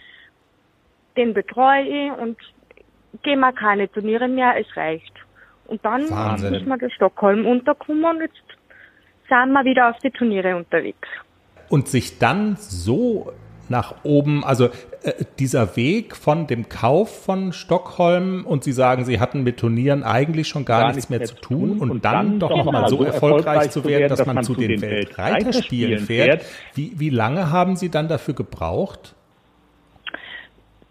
Den 1.18 1.34
betreue 1.34 1.84
ich 1.84 2.12
und 2.18 2.38
gehe 3.24 3.38
mal 3.38 3.52
keine 3.54 3.92
Turniere 3.92 4.28
mehr. 4.28 4.56
Es 4.60 4.68
reicht. 4.76 5.14
Und 5.66 5.84
dann 5.86 6.10
Wahnsinn. 6.10 6.54
ist 6.54 6.66
mir 6.66 6.78
der 6.78 6.90
Stockholm 6.90 7.46
untergekommen 7.46 8.04
und 8.04 8.22
jetzt 8.22 8.42
sind 9.30 9.52
wir 9.52 9.64
wieder 9.64 9.90
auf 9.90 9.98
die 10.00 10.12
Turniere 10.12 10.56
unterwegs. 10.56 11.08
Und 11.70 11.88
sich 11.88 12.20
dann 12.20 12.58
so 12.58 13.32
nach 13.72 13.96
oben, 14.04 14.44
also 14.44 14.66
äh, 15.02 15.26
dieser 15.40 15.76
Weg 15.76 16.16
von 16.16 16.46
dem 16.46 16.70
Kauf 16.70 17.26
von 17.26 17.54
Stockholm 17.54 18.46
und 18.46 18.64
Sie 18.64 18.72
sagen, 18.72 19.04
Sie 19.06 19.20
hatten 19.20 19.44
mit 19.44 19.58
Turnieren 19.58 20.04
eigentlich 20.04 20.48
schon 20.48 20.66
gar, 20.66 20.82
gar 20.82 20.94
nichts 20.94 21.10
mehr, 21.10 21.20
mehr 21.20 21.28
zu 21.28 21.36
tun 21.36 21.80
und, 21.80 21.90
und 21.90 22.06
dann, 22.06 22.14
dann, 22.14 22.40
doch 22.40 22.56
nochmal 22.56 22.88
so 22.88 23.04
erfolgreich 23.04 23.72
zu 23.72 23.84
werden, 23.86 24.10
dass 24.10 24.24
man 24.28 24.44
zu 24.44 24.54
den 24.54 24.80
Weltreiterspielen 24.80 26.06
fährt. 26.06 26.46
Wie, 26.76 26.94
wie 27.00 27.10
lange 27.10 27.52
haben 27.52 27.76
Sie 27.76 27.90
dann 27.90 28.08
dafür 28.08 28.36
gebraucht? 28.36 29.16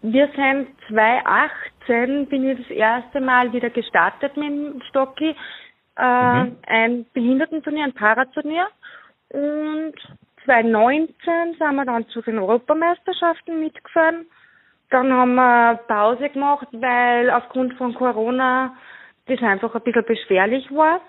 Wir 0.01 0.27
sind 0.35 0.67
2018 0.89 2.27
bin 2.27 2.49
ich 2.49 2.57
das 2.57 2.75
erste 2.75 3.21
Mal 3.21 3.53
wieder 3.53 3.69
gestartet 3.69 4.35
mit 4.35 4.49
dem 4.49 4.81
Stocki. 4.89 5.35
Äh, 5.97 6.43
mhm. 6.43 6.57
Ein 6.65 7.05
Behindertenturnier, 7.13 7.85
ein 7.85 7.93
Paraturnier. 7.93 8.67
Und 9.29 9.93
2019 10.45 11.55
sind 11.57 11.75
wir 11.75 11.85
dann 11.85 12.07
zu 12.09 12.21
den 12.21 12.39
Europameisterschaften 12.39 13.59
mitgefahren. 13.59 14.25
Dann 14.89 15.11
haben 15.13 15.35
wir 15.35 15.79
Pause 15.87 16.29
gemacht, 16.29 16.67
weil 16.71 17.29
aufgrund 17.29 17.75
von 17.75 17.93
Corona 17.93 18.75
das 19.27 19.41
einfach 19.41 19.73
ein 19.73 19.81
bisschen 19.81 20.05
beschwerlich 20.05 20.69
war. 20.71 21.01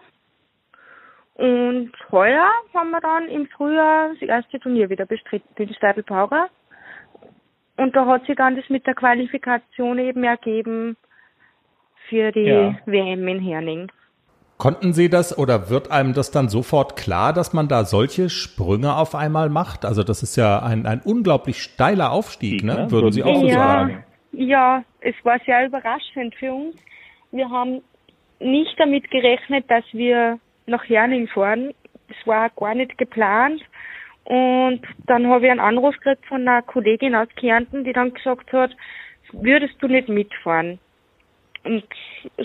Und 1.34 1.92
heuer 2.10 2.48
haben 2.74 2.90
wir 2.90 3.00
dann 3.00 3.28
im 3.28 3.46
Frühjahr 3.48 4.10
das 4.10 4.22
erste 4.22 4.60
Turnier 4.60 4.90
wieder 4.90 5.06
bestritten, 5.06 5.66
die 5.66 5.74
Stadel 5.74 6.02
Paurer. 6.02 6.48
Und 7.76 7.96
da 7.96 8.06
hat 8.06 8.26
sich 8.26 8.36
dann 8.36 8.54
das 8.54 8.68
mit 8.68 8.86
der 8.86 8.94
Qualifikation 8.94 9.98
eben 9.98 10.22
ergeben 10.24 10.96
für 12.08 12.30
die 12.32 12.42
ja. 12.42 12.76
WM 12.86 13.26
in 13.26 13.40
Herning. 13.40 13.90
Konnten 14.62 14.92
Sie 14.92 15.10
das 15.10 15.36
oder 15.36 15.70
wird 15.70 15.90
einem 15.90 16.14
das 16.14 16.30
dann 16.30 16.48
sofort 16.48 16.94
klar, 16.94 17.32
dass 17.32 17.52
man 17.52 17.66
da 17.66 17.84
solche 17.84 18.30
Sprünge 18.30 18.96
auf 18.96 19.16
einmal 19.16 19.48
macht? 19.48 19.84
Also 19.84 20.04
das 20.04 20.22
ist 20.22 20.36
ja 20.36 20.62
ein, 20.62 20.86
ein 20.86 21.00
unglaublich 21.04 21.60
steiler 21.60 22.12
Aufstieg, 22.12 22.62
ne? 22.62 22.86
würden 22.88 23.10
Sie 23.10 23.24
auch 23.24 23.40
so 23.40 23.46
ja, 23.48 23.54
sagen? 23.54 24.04
Ja, 24.30 24.84
es 25.00 25.16
war 25.24 25.40
sehr 25.44 25.66
überraschend 25.66 26.36
für 26.36 26.52
uns. 26.52 26.76
Wir 27.32 27.50
haben 27.50 27.82
nicht 28.38 28.78
damit 28.78 29.10
gerechnet, 29.10 29.68
dass 29.68 29.82
wir 29.90 30.38
nach 30.66 30.88
Herning 30.88 31.26
fahren. 31.26 31.74
Es 32.08 32.24
war 32.24 32.48
gar 32.50 32.76
nicht 32.76 32.96
geplant. 32.96 33.60
Und 34.22 34.82
dann 35.08 35.26
habe 35.26 35.46
ich 35.46 35.50
einen 35.50 35.58
Anruf 35.58 35.96
gekriegt 35.96 36.24
von 36.26 36.42
einer 36.42 36.62
Kollegin 36.62 37.16
aus 37.16 37.26
Kärnten, 37.34 37.82
die 37.82 37.92
dann 37.92 38.14
gesagt 38.14 38.52
hat, 38.52 38.70
würdest 39.32 39.74
du 39.80 39.88
nicht 39.88 40.08
mitfahren? 40.08 40.78
Und 41.64 41.84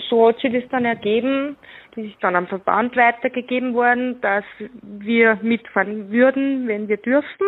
so 0.08 0.28
hat 0.28 0.40
sich 0.40 0.52
das 0.52 0.68
dann 0.70 0.84
ergeben, 0.84 1.56
das 1.98 2.06
ist 2.06 2.16
dann 2.20 2.36
am 2.36 2.46
Verband 2.46 2.96
weitergegeben 2.96 3.74
worden, 3.74 4.20
dass 4.20 4.44
wir 4.82 5.38
mitfahren 5.42 6.10
würden, 6.12 6.68
wenn 6.68 6.88
wir 6.88 6.96
dürften. 6.96 7.44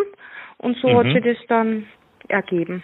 Und 0.58 0.76
so 0.78 0.88
mhm. 0.88 0.96
hat 0.96 1.06
sich 1.06 1.24
das 1.24 1.46
dann 1.48 1.86
ergeben. 2.28 2.82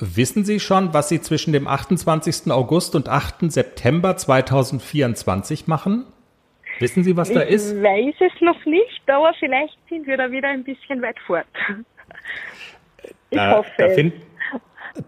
Wissen 0.00 0.44
Sie 0.44 0.60
schon, 0.60 0.94
was 0.94 1.08
Sie 1.08 1.20
zwischen 1.20 1.52
dem 1.52 1.66
28. 1.66 2.52
August 2.52 2.94
und 2.94 3.08
8. 3.08 3.50
September 3.52 4.16
2024 4.16 5.66
machen? 5.66 6.06
Wissen 6.78 7.02
Sie, 7.02 7.16
was 7.16 7.30
ich 7.30 7.36
da 7.36 7.42
ist? 7.42 7.72
Ich 7.72 7.82
weiß 7.82 8.14
es 8.20 8.40
noch 8.40 8.64
nicht, 8.64 9.02
aber 9.08 9.32
vielleicht 9.38 9.76
sind 9.88 10.06
wir 10.06 10.16
da 10.16 10.30
wieder 10.30 10.48
ein 10.48 10.62
bisschen 10.62 11.02
weit 11.02 11.18
fort. 11.26 11.46
Ich 13.30 13.38
da, 13.38 13.56
hoffe. 13.56 13.70
Da, 13.76 13.88
find, 13.88 14.14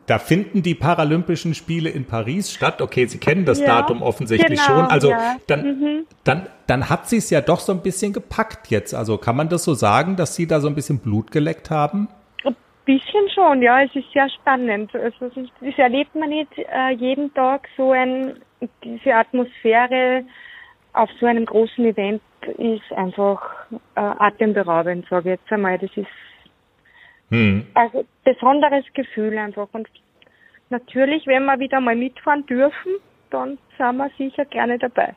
da 0.07 0.19
finden 0.19 0.63
die 0.63 0.75
Paralympischen 0.75 1.55
Spiele 1.55 1.91
in 1.91 2.05
Paris 2.07 2.53
statt. 2.53 2.81
Okay, 2.81 3.07
Sie 3.07 3.19
kennen 3.19 3.45
das 3.45 3.61
ja, 3.61 3.67
Datum 3.67 4.03
offensichtlich 4.03 4.61
genau, 4.61 4.81
schon. 4.81 4.87
Also 4.87 5.11
ja. 5.11 5.37
dann, 5.47 5.81
mhm. 5.81 6.07
dann, 6.25 6.47
dann 6.67 6.89
hat 6.89 7.09
sie 7.09 7.19
es 7.19 7.31
ja 7.31 7.41
doch 7.41 7.61
so 7.61 7.73
ein 7.73 7.83
bisschen 7.83 8.13
gepackt 8.13 8.69
jetzt. 8.69 8.95
Also 8.95 9.19
kann 9.19 9.37
man 9.37 9.49
das 9.49 9.65
so 9.65 9.75
sagen, 9.75 10.17
dass 10.17 10.35
Sie 10.37 10.47
da 10.47 10.61
so 10.61 10.69
ein 10.69 10.75
bisschen 10.75 10.99
Blut 10.99 11.31
geleckt 11.31 11.71
haben? 11.71 12.09
Ein 12.45 12.57
bisschen 12.85 13.29
schon, 13.35 13.63
ja. 13.63 13.83
Es 13.83 13.95
ist 13.95 14.11
sehr 14.13 14.29
spannend. 14.31 14.95
Also 14.95 15.31
das 15.61 15.79
erlebt 15.79 16.15
man 16.15 16.31
nicht 16.31 16.57
äh, 16.57 16.91
jeden 16.97 17.33
Tag 17.35 17.69
so 17.77 17.93
ein, 17.93 18.35
diese 18.83 19.15
Atmosphäre 19.15 20.25
auf 20.95 21.11
so 21.21 21.27
einem 21.27 21.45
großen 21.45 21.85
Event 21.85 22.23
ist 22.59 22.93
einfach 22.95 23.43
äh, 23.97 24.01
atemberaubend, 24.01 25.07
sage 25.09 25.33
ich 25.33 25.41
jetzt 25.41 25.53
einmal. 25.53 25.79
Das 25.79 25.91
ist 25.97 26.07
hm. 27.35 27.67
Also 27.75 28.05
besonderes 28.23 28.85
Gefühl 28.95 29.37
einfach. 29.39 29.67
Und 29.73 29.89
natürlich, 30.71 31.27
wenn 31.27 31.45
wir 31.47 31.59
wieder 31.59 31.81
mal 31.81 31.97
mitfahren 31.97 32.47
dürfen, 32.47 32.93
dann 33.31 33.59
sind 33.77 33.97
wir 33.97 34.11
sicher 34.17 34.45
gerne 34.45 34.79
dabei. 34.79 35.15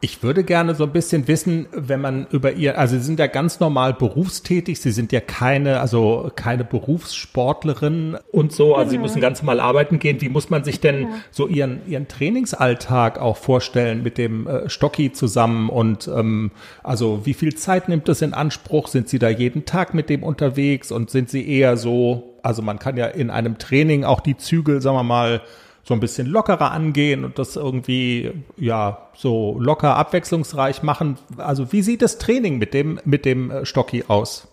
Ich 0.00 0.22
würde 0.22 0.44
gerne 0.44 0.76
so 0.76 0.84
ein 0.84 0.92
bisschen 0.92 1.26
wissen, 1.26 1.66
wenn 1.72 2.00
man 2.00 2.28
über 2.30 2.52
ihr, 2.52 2.78
also 2.78 2.96
Sie 2.96 3.02
sind 3.02 3.18
ja 3.18 3.26
ganz 3.26 3.58
normal 3.58 3.94
berufstätig, 3.94 4.80
Sie 4.80 4.92
sind 4.92 5.10
ja 5.10 5.20
keine, 5.20 5.80
also 5.80 6.30
keine 6.36 6.62
Berufssportlerin 6.62 8.16
und 8.30 8.52
so, 8.52 8.76
also 8.76 8.92
Sie 8.92 8.98
müssen 8.98 9.20
ganz 9.20 9.42
normal 9.42 9.58
arbeiten 9.58 9.98
gehen. 9.98 10.20
Wie 10.20 10.28
muss 10.28 10.50
man 10.50 10.62
sich 10.62 10.78
denn 10.78 11.08
so 11.32 11.48
Ihren, 11.48 11.80
Ihren 11.88 12.06
Trainingsalltag 12.06 13.18
auch 13.18 13.36
vorstellen 13.36 14.04
mit 14.04 14.18
dem 14.18 14.46
äh, 14.46 14.70
Stocki 14.70 15.10
zusammen 15.10 15.68
und 15.68 16.06
ähm, 16.06 16.52
also 16.84 17.26
wie 17.26 17.34
viel 17.34 17.56
Zeit 17.56 17.88
nimmt 17.88 18.06
das 18.06 18.22
in 18.22 18.34
Anspruch? 18.34 18.86
Sind 18.86 19.08
Sie 19.08 19.18
da 19.18 19.28
jeden 19.28 19.64
Tag 19.64 19.94
mit 19.94 20.10
dem 20.10 20.22
unterwegs 20.22 20.92
und 20.92 21.10
sind 21.10 21.28
Sie 21.28 21.48
eher 21.48 21.76
so, 21.76 22.36
also 22.44 22.62
man 22.62 22.78
kann 22.78 22.96
ja 22.96 23.06
in 23.06 23.30
einem 23.30 23.58
Training 23.58 24.04
auch 24.04 24.20
die 24.20 24.36
Zügel, 24.36 24.80
sagen 24.80 24.96
wir 24.96 25.02
mal, 25.02 25.42
so 25.88 25.94
ein 25.94 26.00
bisschen 26.00 26.26
lockerer 26.26 26.70
angehen 26.70 27.24
und 27.24 27.38
das 27.38 27.56
irgendwie 27.56 28.30
ja 28.58 29.08
so 29.14 29.56
locker 29.58 29.96
abwechslungsreich 29.96 30.82
machen. 30.82 31.16
Also 31.38 31.72
wie 31.72 31.80
sieht 31.80 32.02
das 32.02 32.18
Training 32.18 32.58
mit 32.58 32.74
dem 32.74 33.00
mit 33.06 33.24
dem 33.24 33.50
äh, 33.50 33.64
Stocki 33.64 34.04
aus? 34.06 34.46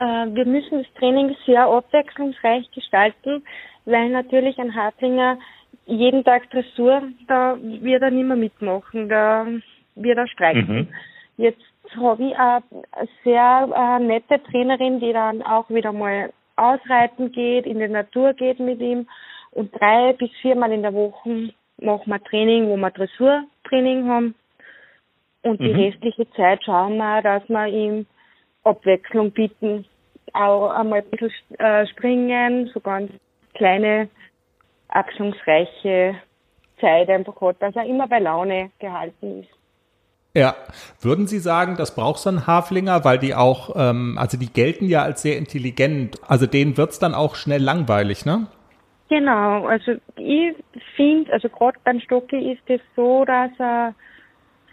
Äh, 0.00 0.04
wir 0.34 0.44
müssen 0.44 0.82
das 0.82 0.92
Training 0.98 1.36
sehr 1.46 1.66
abwechslungsreich 1.66 2.68
gestalten, 2.72 3.44
weil 3.84 4.10
natürlich 4.10 4.58
ein 4.58 4.74
Hartlinger 4.74 5.38
jeden 5.86 6.24
Tag 6.24 6.50
Dressur, 6.50 7.02
da 7.28 7.56
wird 7.60 8.02
er 8.02 8.10
nicht 8.10 8.26
mehr 8.26 8.36
mitmachen, 8.36 9.08
da 9.08 9.46
wird 9.94 10.18
er 10.18 10.26
streiken. 10.26 10.76
Mhm. 10.76 10.88
Jetzt 11.36 11.62
habe 11.96 12.24
ich 12.24 12.36
eine 12.36 12.62
sehr 13.22 13.68
äh, 13.76 14.02
nette 14.02 14.42
Trainerin, 14.42 14.98
die 14.98 15.12
dann 15.12 15.40
auch 15.42 15.70
wieder 15.70 15.92
mal 15.92 16.32
ausreiten 16.56 17.30
geht, 17.30 17.66
in 17.66 17.78
die 17.78 17.88
Natur 17.88 18.32
geht 18.32 18.58
mit 18.58 18.80
ihm 18.80 19.06
und 19.54 19.72
drei 19.78 20.12
bis 20.14 20.30
viermal 20.42 20.72
in 20.72 20.82
der 20.82 20.94
Woche 20.94 21.50
machen 21.80 22.10
wir 22.10 22.22
Training, 22.24 22.68
wo 22.68 22.76
wir 22.76 22.90
Dressurtraining 22.90 24.08
haben. 24.08 24.34
Und 25.42 25.60
die 25.60 25.72
mhm. 25.72 25.80
restliche 25.80 26.30
Zeit 26.32 26.64
schauen 26.64 26.96
wir, 26.96 27.22
dass 27.22 27.48
wir 27.48 27.66
ihm 27.66 28.06
Abwechslung 28.64 29.30
bieten. 29.30 29.84
Auch 30.32 30.70
einmal 30.70 31.00
ein 31.00 31.10
bisschen 31.10 31.32
äh, 31.58 31.86
springen, 31.86 32.70
so 32.72 32.80
ganz 32.80 33.12
kleine, 33.54 34.08
abwechslungsreiche 34.88 36.16
Zeit 36.80 37.08
einfach 37.08 37.40
hat, 37.40 37.56
dass 37.60 37.76
er 37.76 37.84
immer 37.84 38.08
bei 38.08 38.18
Laune 38.18 38.70
gehalten 38.78 39.40
ist. 39.40 39.48
Ja, 40.36 40.56
würden 41.00 41.28
Sie 41.28 41.38
sagen, 41.38 41.76
das 41.76 41.94
braucht 41.94 42.18
so 42.18 42.28
ein 42.28 42.46
Haflinger, 42.48 43.04
weil 43.04 43.18
die 43.18 43.36
auch, 43.36 43.76
ähm, 43.76 44.18
also 44.18 44.36
die 44.36 44.52
gelten 44.52 44.88
ja 44.88 45.02
als 45.02 45.22
sehr 45.22 45.38
intelligent, 45.38 46.18
also 46.26 46.46
denen 46.46 46.76
wird's 46.76 46.98
dann 46.98 47.14
auch 47.14 47.36
schnell 47.36 47.62
langweilig, 47.62 48.26
ne? 48.26 48.48
Genau, 49.14 49.66
also 49.66 49.92
ich 50.16 50.56
finde, 50.96 51.32
also 51.32 51.48
gerade 51.48 51.78
beim 51.84 52.00
Stocki 52.00 52.50
ist 52.50 52.68
es 52.68 52.80
so, 52.96 53.24
dass 53.24 53.52
er 53.60 53.94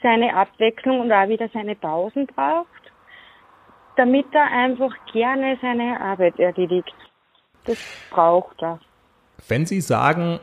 seine 0.02 0.36
Abwechslung 0.36 1.02
und 1.02 1.12
auch 1.12 1.28
wieder 1.28 1.48
seine 1.54 1.76
Pausen 1.76 2.26
braucht, 2.26 2.92
damit 3.98 4.26
er 4.34 4.52
einfach 4.52 4.96
gerne 5.14 5.60
seine 5.62 6.02
Arbeit 6.02 6.40
erledigt. 6.40 6.96
Das 7.66 7.78
braucht 8.10 8.64
er. 8.64 8.80
Wenn 9.48 9.68
Sie 9.68 9.80
sagen, 9.80 10.40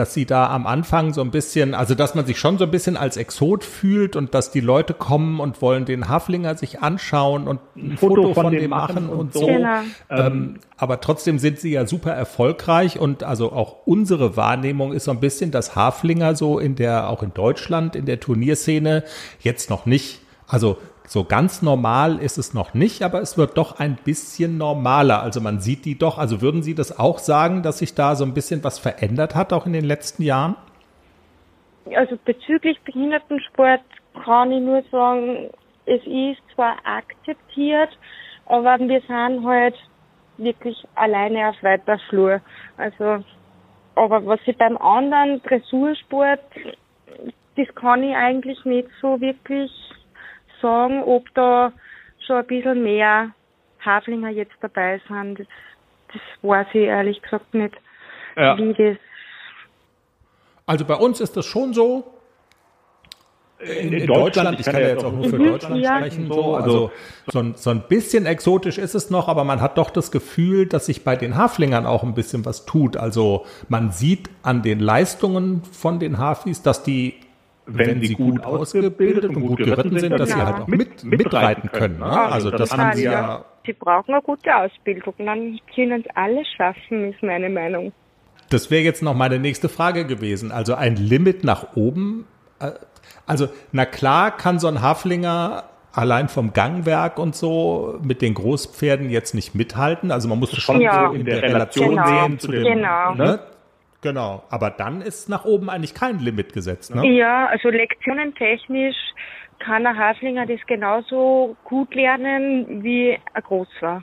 dass 0.00 0.14
sie 0.14 0.24
da 0.24 0.48
am 0.48 0.66
Anfang 0.66 1.12
so 1.12 1.20
ein 1.20 1.30
bisschen, 1.30 1.74
also 1.74 1.94
dass 1.94 2.14
man 2.14 2.24
sich 2.24 2.38
schon 2.38 2.56
so 2.56 2.64
ein 2.64 2.70
bisschen 2.70 2.96
als 2.96 3.18
Exot 3.18 3.64
fühlt 3.64 4.16
und 4.16 4.32
dass 4.32 4.50
die 4.50 4.60
Leute 4.60 4.94
kommen 4.94 5.40
und 5.40 5.60
wollen 5.60 5.84
den 5.84 6.08
Haflinger 6.08 6.56
sich 6.56 6.80
anschauen 6.80 7.46
und 7.46 7.60
ein 7.76 7.98
Foto, 7.98 8.22
Foto 8.22 8.34
von, 8.34 8.44
von, 8.44 8.52
dem 8.54 8.70
machen 8.70 9.10
und, 9.10 9.18
und 9.18 9.34
so. 9.34 9.46
Genau. 9.46 9.80
Ähm, 10.08 10.56
aber 10.78 11.02
trotzdem 11.02 11.38
sind 11.38 11.60
sie 11.60 11.72
ja 11.72 11.86
super 11.86 12.12
erfolgreich 12.12 12.98
und 12.98 13.24
also 13.24 13.52
auch 13.52 13.86
unsere 13.86 14.38
Wahrnehmung 14.38 14.94
ist 14.94 15.04
so 15.04 15.10
ein 15.10 15.20
bisschen, 15.20 15.50
dass 15.50 15.76
Haflinger 15.76 16.34
so 16.34 16.58
in 16.58 16.76
der, 16.76 17.10
auch 17.10 17.22
in 17.22 17.34
Deutschland, 17.34 17.94
in 17.94 18.06
der 18.06 18.20
Turnierszene 18.20 19.04
jetzt 19.40 19.68
noch 19.68 19.84
nicht, 19.84 20.22
also 20.48 20.78
so 21.10 21.24
ganz 21.24 21.60
normal 21.60 22.18
ist 22.20 22.38
es 22.38 22.54
noch 22.54 22.72
nicht, 22.72 23.02
aber 23.02 23.20
es 23.20 23.36
wird 23.36 23.58
doch 23.58 23.80
ein 23.80 23.96
bisschen 23.96 24.58
normaler. 24.58 25.24
Also 25.24 25.40
man 25.40 25.58
sieht 25.58 25.84
die 25.84 25.98
doch. 25.98 26.18
Also 26.18 26.40
würden 26.40 26.62
Sie 26.62 26.76
das 26.76 27.00
auch 27.00 27.18
sagen, 27.18 27.64
dass 27.64 27.78
sich 27.78 27.96
da 27.96 28.14
so 28.14 28.24
ein 28.24 28.32
bisschen 28.32 28.62
was 28.62 28.78
verändert 28.78 29.34
hat, 29.34 29.52
auch 29.52 29.66
in 29.66 29.72
den 29.72 29.84
letzten 29.84 30.22
Jahren? 30.22 30.54
Also 31.96 32.16
bezüglich 32.24 32.80
Behindertensport 32.82 33.80
kann 34.24 34.52
ich 34.52 34.60
nur 34.60 34.84
sagen, 34.92 35.50
es 35.86 36.00
ist 36.06 36.40
zwar 36.54 36.76
akzeptiert, 36.84 37.90
aber 38.46 38.78
wir 38.78 39.00
sind 39.00 39.44
halt 39.44 39.74
wirklich 40.38 40.76
alleine 40.94 41.48
auf 41.48 41.60
weiter 41.64 41.98
Flur. 42.08 42.40
Also, 42.76 43.24
aber 43.96 44.24
was 44.26 44.38
ich 44.46 44.56
beim 44.56 44.76
anderen 44.76 45.42
Dressursport, 45.42 46.38
das 47.56 47.66
kann 47.74 48.04
ich 48.04 48.14
eigentlich 48.14 48.64
nicht 48.64 48.88
so 49.02 49.20
wirklich 49.20 49.72
sagen, 50.60 51.02
ob 51.02 51.32
da 51.34 51.72
schon 52.26 52.36
ein 52.36 52.46
bisschen 52.46 52.82
mehr 52.82 53.30
Haflinger 53.84 54.30
jetzt 54.30 54.56
dabei 54.60 55.00
sind. 55.08 55.38
Das, 55.38 55.46
das 56.12 56.20
weiß 56.42 56.66
ich 56.72 56.82
ehrlich 56.82 57.22
gesagt 57.22 57.54
nicht, 57.54 57.74
ja. 58.36 58.56
wie 58.58 58.72
das. 58.74 58.96
Also 60.66 60.84
bei 60.84 60.94
uns 60.94 61.20
ist 61.20 61.36
das 61.36 61.46
schon 61.46 61.74
so. 61.74 62.14
In, 63.58 63.88
in, 63.88 63.92
in 63.92 64.06
Deutschland, 64.06 64.58
ich 64.58 64.64
kann, 64.64 64.80
ja 64.80 64.88
jetzt 64.88 65.04
auch 65.04 65.12
nur 65.12 65.24
für 65.28 65.38
mhm, 65.38 65.48
Deutschland 65.48 65.76
ja. 65.82 65.98
sprechen, 65.98 66.32
so, 66.32 66.54
also 66.54 66.90
so 67.26 67.40
ein, 67.40 67.54
so 67.56 67.68
ein 67.68 67.82
bisschen 67.88 68.24
exotisch 68.24 68.78
ist 68.78 68.94
es 68.94 69.10
noch, 69.10 69.28
aber 69.28 69.44
man 69.44 69.60
hat 69.60 69.76
doch 69.76 69.90
das 69.90 70.10
Gefühl, 70.10 70.66
dass 70.66 70.86
sich 70.86 71.04
bei 71.04 71.14
den 71.14 71.36
Haflingern 71.36 71.84
auch 71.84 72.02
ein 72.02 72.14
bisschen 72.14 72.46
was 72.46 72.64
tut. 72.64 72.96
Also 72.96 73.44
man 73.68 73.90
sieht 73.90 74.30
an 74.42 74.62
den 74.62 74.80
Leistungen 74.80 75.62
von 75.64 75.98
den 75.98 76.16
Hafis, 76.16 76.62
dass 76.62 76.82
die 76.82 77.16
wenn, 77.74 77.88
wenn 77.88 78.02
sie 78.02 78.14
gut 78.14 78.42
ausgebildet 78.44 79.24
und 79.26 79.40
gut 79.40 79.58
geritten 79.58 79.98
sind, 79.98 80.18
dass 80.18 80.30
sie 80.30 80.36
halt 80.36 80.62
auch 80.62 80.66
mit, 80.66 81.04
mitreiten 81.04 81.70
können. 81.70 81.98
Ne? 81.98 82.06
Also 82.06 82.50
das 82.50 82.76
haben 82.76 82.96
sie 82.96 83.04
ja. 83.04 83.44
Sie 83.66 83.74
brauchen 83.74 84.14
eine 84.14 84.22
gute 84.22 84.54
Ausbildung, 84.56 85.14
dann 85.18 85.60
können 85.74 86.02
sie 86.02 86.10
alles 86.16 86.46
schaffen, 86.56 87.12
ist 87.12 87.22
meine 87.22 87.50
Meinung. 87.50 87.92
Das 88.48 88.70
wäre 88.70 88.82
jetzt 88.82 89.02
noch 89.02 89.14
meine 89.14 89.38
nächste 89.38 89.68
Frage 89.68 90.06
gewesen. 90.06 90.50
Also 90.50 90.74
ein 90.74 90.96
Limit 90.96 91.44
nach 91.44 91.76
oben. 91.76 92.26
Äh, 92.58 92.72
also 93.26 93.48
na 93.70 93.84
klar 93.84 94.36
kann 94.36 94.58
so 94.58 94.66
ein 94.66 94.80
Haflinger 94.80 95.64
allein 95.92 96.28
vom 96.28 96.52
Gangwerk 96.52 97.18
und 97.18 97.34
so 97.34 97.98
mit 98.02 98.22
den 98.22 98.34
Großpferden 98.34 99.10
jetzt 99.10 99.34
nicht 99.34 99.54
mithalten. 99.54 100.10
Also 100.10 100.28
man 100.28 100.38
muss 100.38 100.56
schon 100.56 100.80
ja. 100.80 101.08
so 101.08 101.14
in 101.14 101.24
der 101.24 101.42
Relation 101.42 101.90
genau. 101.90 102.06
sehen 102.06 102.38
zu 102.38 102.50
dem, 102.50 102.64
genau. 102.64 103.14
ne, 103.14 103.40
Genau, 104.02 104.44
aber 104.48 104.70
dann 104.70 105.02
ist 105.02 105.28
nach 105.28 105.44
oben 105.44 105.68
eigentlich 105.68 105.94
kein 105.94 106.20
Limit 106.20 106.54
gesetzt, 106.54 106.94
ne? 106.94 107.06
Ja, 107.06 107.46
also 107.46 107.68
lektionentechnisch 107.68 108.96
kann 109.58 109.86
ein 109.86 109.98
Haflinger 109.98 110.46
das 110.46 110.60
genauso 110.66 111.54
gut 111.64 111.94
lernen, 111.94 112.82
wie 112.82 113.18
er 113.34 113.42
groß 113.42 113.68
war. 113.80 114.02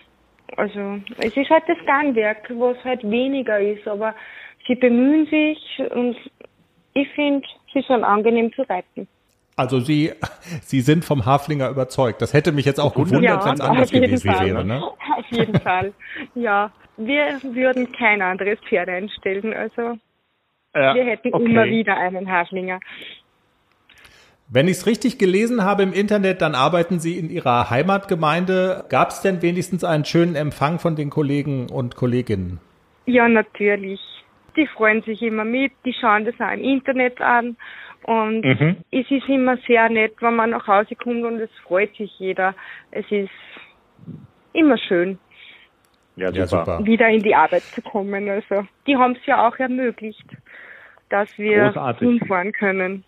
Also 0.55 0.99
es 1.17 1.35
ist 1.35 1.49
halt 1.49 1.63
das 1.67 1.77
Gangwerk, 1.87 2.47
was 2.51 2.77
halt 2.83 3.03
weniger 3.03 3.59
ist, 3.59 3.87
aber 3.87 4.13
sie 4.67 4.75
bemühen 4.75 5.25
sich 5.25 5.81
und 5.91 6.15
ich 6.93 7.09
finde, 7.09 7.45
sie 7.73 7.81
sind 7.87 8.03
angenehm 8.03 8.53
zu 8.53 8.61
reiten. 8.61 9.07
Also 9.55 9.79
Sie, 9.79 10.11
Sie 10.61 10.81
sind 10.81 11.03
vom 11.03 11.25
Haflinger 11.25 11.69
überzeugt. 11.69 12.21
Das 12.21 12.33
hätte 12.33 12.51
mich 12.51 12.65
jetzt 12.65 12.79
auch 12.79 12.93
gewundert, 12.93 13.23
ja, 13.23 13.45
wenn 13.45 13.53
es 13.55 13.61
anders 13.61 13.91
gewesen 13.91 14.31
Fall. 14.31 14.45
wäre. 14.45 14.63
Ne? 14.63 14.83
Auf 15.17 15.25
jeden 15.31 15.59
Fall, 15.59 15.91
ja 16.35 16.71
wir 16.97 17.39
würden 17.43 17.91
kein 17.91 18.21
anderes 18.21 18.59
Pferd 18.67 18.89
einstellen. 18.89 19.53
Also 19.53 19.97
ja, 20.75 20.95
wir 20.95 21.05
hätten 21.05 21.33
okay. 21.33 21.45
immer 21.45 21.65
wieder 21.65 21.97
einen 21.97 22.29
Haflinger. 22.29 22.79
Wenn 24.49 24.67
ich 24.67 24.77
es 24.77 24.87
richtig 24.87 25.17
gelesen 25.17 25.63
habe 25.63 25.83
im 25.83 25.91
Internet, 25.91 26.41
dann 26.41 26.55
arbeiten 26.55 26.99
Sie 26.99 27.17
in 27.17 27.29
Ihrer 27.29 27.69
Heimatgemeinde. 27.69 28.85
Gab 28.89 29.09
es 29.09 29.21
denn 29.21 29.41
wenigstens 29.41 29.83
einen 29.83 30.05
schönen 30.05 30.35
Empfang 30.35 30.79
von 30.79 30.95
den 30.95 31.09
Kollegen 31.09 31.69
und 31.69 31.95
Kolleginnen? 31.95 32.59
Ja, 33.05 33.27
natürlich. 33.27 33.99
Die 34.55 34.67
freuen 34.67 35.01
sich 35.03 35.21
immer 35.21 35.43
mit, 35.43 35.73
die 35.85 35.93
schauen 35.93 36.25
das 36.25 36.35
auch 36.39 36.53
im 36.53 36.63
Internet 36.63 37.19
an. 37.21 37.57
Und 38.03 38.45
mhm. 38.45 38.77
es 38.89 39.11
ist 39.11 39.27
immer 39.27 39.57
sehr 39.67 39.89
nett, 39.89 40.13
wenn 40.21 40.35
man 40.35 40.51
nach 40.51 40.65
Hause 40.65 40.95
kommt 40.95 41.25
und 41.25 41.39
es 41.39 41.49
freut 41.63 41.93
sich 41.97 42.17
jeder. 42.17 42.55
Es 42.91 43.05
ist 43.11 43.29
immer 44.53 44.77
schön 44.77 45.19
ja, 46.17 46.27
super. 46.27 46.39
Ja, 46.39 46.47
super. 46.47 46.85
wieder 46.85 47.07
in 47.09 47.23
die 47.23 47.35
Arbeit 47.35 47.63
zu 47.63 47.81
kommen. 47.81 48.29
Also 48.29 48.67
die 48.85 48.95
haben 48.97 49.13
es 49.13 49.25
ja 49.25 49.47
auch 49.47 49.57
ermöglicht, 49.57 50.25
dass 51.09 51.29
wir 51.37 51.65
Großartig. 51.65 52.07
hinfahren 52.07 52.51
können. 52.51 53.03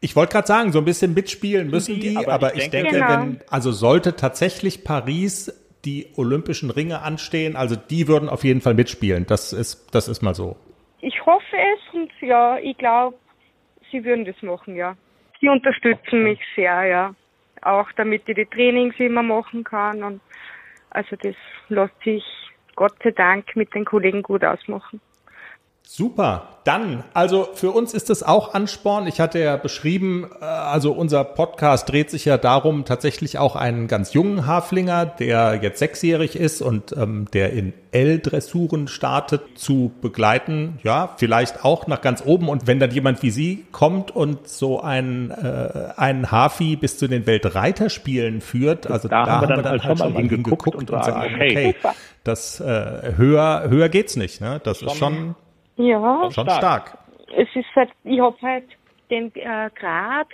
Ich 0.00 0.16
wollte 0.16 0.32
gerade 0.32 0.46
sagen, 0.46 0.72
so 0.72 0.78
ein 0.78 0.84
bisschen 0.84 1.14
mitspielen 1.14 1.70
müssen 1.70 2.00
die, 2.00 2.16
aber, 2.16 2.32
aber 2.32 2.54
ich 2.56 2.70
denke, 2.70 2.92
genau. 2.92 3.08
wenn, 3.08 3.40
also 3.50 3.70
sollte 3.70 4.16
tatsächlich 4.16 4.82
Paris 4.82 5.52
die 5.84 6.08
Olympischen 6.16 6.70
Ringe 6.70 7.02
anstehen, 7.02 7.54
also 7.54 7.76
die 7.76 8.08
würden 8.08 8.28
auf 8.28 8.44
jeden 8.44 8.60
Fall 8.60 8.74
mitspielen. 8.74 9.26
Das 9.26 9.52
ist, 9.52 9.94
das 9.94 10.08
ist 10.08 10.22
mal 10.22 10.34
so. 10.34 10.56
Ich 11.00 11.24
hoffe 11.24 11.56
es 11.56 11.94
und 11.94 12.10
ja, 12.20 12.58
ich 12.58 12.76
glaube, 12.76 13.16
sie 13.90 14.04
würden 14.04 14.24
das 14.24 14.40
machen, 14.42 14.76
ja. 14.76 14.96
Sie 15.40 15.48
unterstützen 15.48 16.22
mich 16.22 16.38
sehr, 16.54 16.84
ja. 16.84 17.14
Auch 17.62 17.90
damit 17.96 18.22
ich 18.26 18.34
die 18.34 18.46
Trainings 18.46 18.94
immer 18.98 19.22
machen 19.22 19.64
kann 19.64 20.02
und 20.02 20.20
also 20.90 21.16
das 21.16 21.34
lässt 21.68 22.00
sich 22.04 22.24
Gott 22.76 22.94
sei 23.02 23.10
Dank 23.10 23.56
mit 23.56 23.74
den 23.74 23.84
Kollegen 23.84 24.22
gut 24.22 24.44
ausmachen. 24.44 25.00
Super. 25.92 26.60
Dann, 26.62 27.02
also 27.14 27.48
für 27.52 27.72
uns 27.72 27.94
ist 27.94 28.10
das 28.10 28.22
auch 28.22 28.54
Ansporn. 28.54 29.08
Ich 29.08 29.18
hatte 29.18 29.40
ja 29.40 29.56
beschrieben, 29.56 30.30
äh, 30.40 30.44
also 30.44 30.92
unser 30.92 31.24
Podcast 31.24 31.88
dreht 31.88 32.10
sich 32.10 32.26
ja 32.26 32.38
darum, 32.38 32.84
tatsächlich 32.84 33.38
auch 33.38 33.56
einen 33.56 33.88
ganz 33.88 34.12
jungen 34.12 34.46
Haflinger, 34.46 35.04
der 35.04 35.58
jetzt 35.60 35.80
sechsjährig 35.80 36.36
ist 36.36 36.62
und 36.62 36.96
ähm, 36.96 37.26
der 37.32 37.52
in 37.54 37.72
L-Dressuren 37.90 38.86
startet, 38.86 39.58
zu 39.58 39.90
begleiten. 40.00 40.78
Ja, 40.84 41.16
vielleicht 41.16 41.64
auch 41.64 41.88
nach 41.88 42.02
ganz 42.02 42.22
oben. 42.24 42.48
Und 42.48 42.68
wenn 42.68 42.78
dann 42.78 42.92
jemand 42.92 43.24
wie 43.24 43.32
Sie 43.32 43.64
kommt 43.72 44.14
und 44.14 44.46
so 44.46 44.80
einen, 44.80 45.32
äh, 45.32 45.88
einen 45.96 46.30
Hafi 46.30 46.76
bis 46.76 46.98
zu 46.98 47.08
den 47.08 47.26
Weltreiterspielen 47.26 48.42
führt, 48.42 48.88
also 48.88 49.08
da, 49.08 49.24
da 49.24 49.32
haben 49.32 49.40
wir 49.42 49.56
dann, 49.56 49.64
dann 49.64 49.72
halt 49.72 49.82
schon 49.82 49.98
mal 49.98 50.12
hingeguckt 50.12 50.72
und, 50.72 50.88
und 50.88 51.04
sagen, 51.04 51.34
okay, 51.34 51.74
okay 51.80 51.94
das 52.22 52.60
äh, 52.60 53.14
höher, 53.16 53.64
höher 53.68 53.88
geht's 53.88 54.14
nicht. 54.14 54.40
Ne? 54.40 54.60
Das 54.62 54.82
ist 54.82 54.94
schon 54.94 55.34
ja. 55.80 56.30
Schon 56.30 56.48
stark. 56.48 56.98
Es 57.36 57.48
ist 57.54 57.74
halt, 57.76 57.90
ich 58.04 58.20
habe 58.20 58.36
halt 58.42 58.64
den 59.10 59.32
äh, 59.34 59.70
Grad 59.74 60.28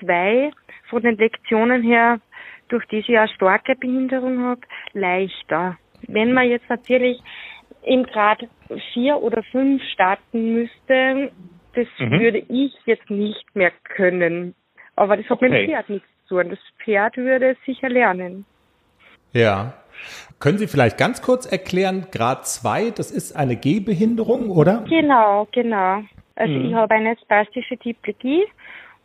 zwei 0.00 0.50
von 0.88 1.02
den 1.02 1.16
Lektionen 1.16 1.82
her, 1.82 2.20
durch 2.68 2.84
die 2.86 2.98
ich 2.98 3.08
ja 3.08 3.28
starke 3.28 3.74
Behinderung 3.76 4.42
habe, 4.42 4.60
leichter. 4.92 5.76
Wenn 6.06 6.32
man 6.32 6.48
jetzt 6.48 6.68
natürlich 6.68 7.20
im 7.82 8.04
Grad 8.04 8.46
vier 8.92 9.16
oder 9.16 9.42
fünf 9.44 9.82
starten 9.92 10.54
müsste, 10.54 11.30
das 11.74 11.86
mhm. 11.98 12.20
würde 12.20 12.38
ich 12.38 12.72
jetzt 12.86 13.10
nicht 13.10 13.44
mehr 13.54 13.72
können. 13.84 14.54
Aber 14.96 15.16
das 15.16 15.26
hat 15.26 15.38
okay. 15.38 15.48
mit 15.48 15.58
dem 15.60 15.66
Pferd 15.68 15.88
nichts 15.90 16.08
zu 16.26 16.36
tun. 16.36 16.50
Das 16.50 16.58
Pferd 16.82 17.16
würde 17.16 17.50
es 17.50 17.58
sicher 17.66 17.88
lernen. 17.88 18.46
Ja. 19.32 19.74
Können 20.40 20.58
Sie 20.58 20.66
vielleicht 20.66 20.98
ganz 20.98 21.22
kurz 21.22 21.46
erklären, 21.46 22.06
Grad 22.10 22.46
2, 22.46 22.90
das 22.90 23.10
ist 23.10 23.34
eine 23.36 23.56
Gehbehinderung, 23.56 24.50
oder? 24.50 24.84
Genau, 24.88 25.46
genau. 25.52 26.02
Also 26.36 26.52
mhm. 26.52 26.66
ich 26.66 26.74
habe 26.74 26.94
eine 26.94 27.16
spastische 27.22 27.76
Diplegie 27.76 28.44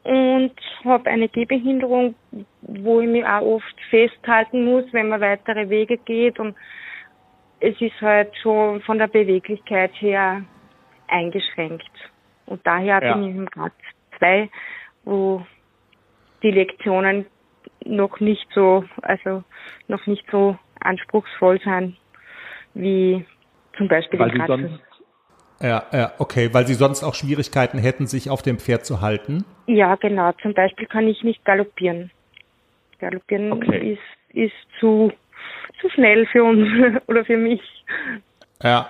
und 0.03 0.53
habe 0.85 1.09
eine 1.09 1.27
Gehbehinderung, 1.27 2.15
wo 2.61 3.01
ich 3.01 3.07
mich 3.07 3.25
auch 3.25 3.41
oft 3.41 3.75
festhalten 3.89 4.65
muss, 4.65 4.85
wenn 4.91 5.09
man 5.09 5.21
weitere 5.21 5.69
Wege 5.69 5.97
geht 5.97 6.39
und 6.39 6.55
es 7.59 7.79
ist 7.81 7.99
halt 8.01 8.35
schon 8.41 8.81
von 8.81 8.97
der 8.97 9.07
Beweglichkeit 9.07 9.91
her 9.99 10.43
eingeschränkt. 11.07 11.91
Und 12.45 12.65
daher 12.65 13.03
ja. 13.03 13.13
bin 13.13 13.23
ich 13.23 13.35
im 13.35 13.45
Grad 13.45 13.73
2, 14.17 14.49
wo 15.03 15.45
die 16.41 16.51
Lektionen 16.51 17.25
noch 17.85 18.19
nicht 18.19 18.47
so, 18.53 18.83
also 19.01 19.43
noch 19.87 20.05
nicht 20.07 20.25
so 20.31 20.57
anspruchsvoll 20.81 21.59
sein 21.63 21.95
wie 22.73 23.25
zum 23.77 23.87
Beispiel 23.87 24.19
weil 24.19 24.31
sonst, 24.45 24.81
ja, 25.61 25.83
ja, 25.91 26.13
okay, 26.19 26.53
weil 26.53 26.65
sie 26.67 26.73
sonst 26.73 27.03
auch 27.03 27.15
Schwierigkeiten 27.15 27.79
hätten, 27.79 28.07
sich 28.07 28.29
auf 28.29 28.41
dem 28.41 28.59
Pferd 28.59 28.85
zu 28.85 29.01
halten. 29.01 29.43
Ja, 29.67 29.95
genau. 29.95 30.31
Zum 30.41 30.53
Beispiel 30.53 30.87
kann 30.87 31.07
ich 31.07 31.23
nicht 31.23 31.43
galoppieren. 31.43 32.11
Galoppieren 32.99 33.51
okay. 33.51 33.93
ist, 33.93 34.35
ist 34.35 34.79
zu, 34.79 35.11
zu 35.81 35.89
schnell 35.89 36.25
für 36.27 36.43
uns 36.43 37.01
oder 37.07 37.25
für 37.25 37.37
mich. 37.37 37.61
Ja, 38.63 38.89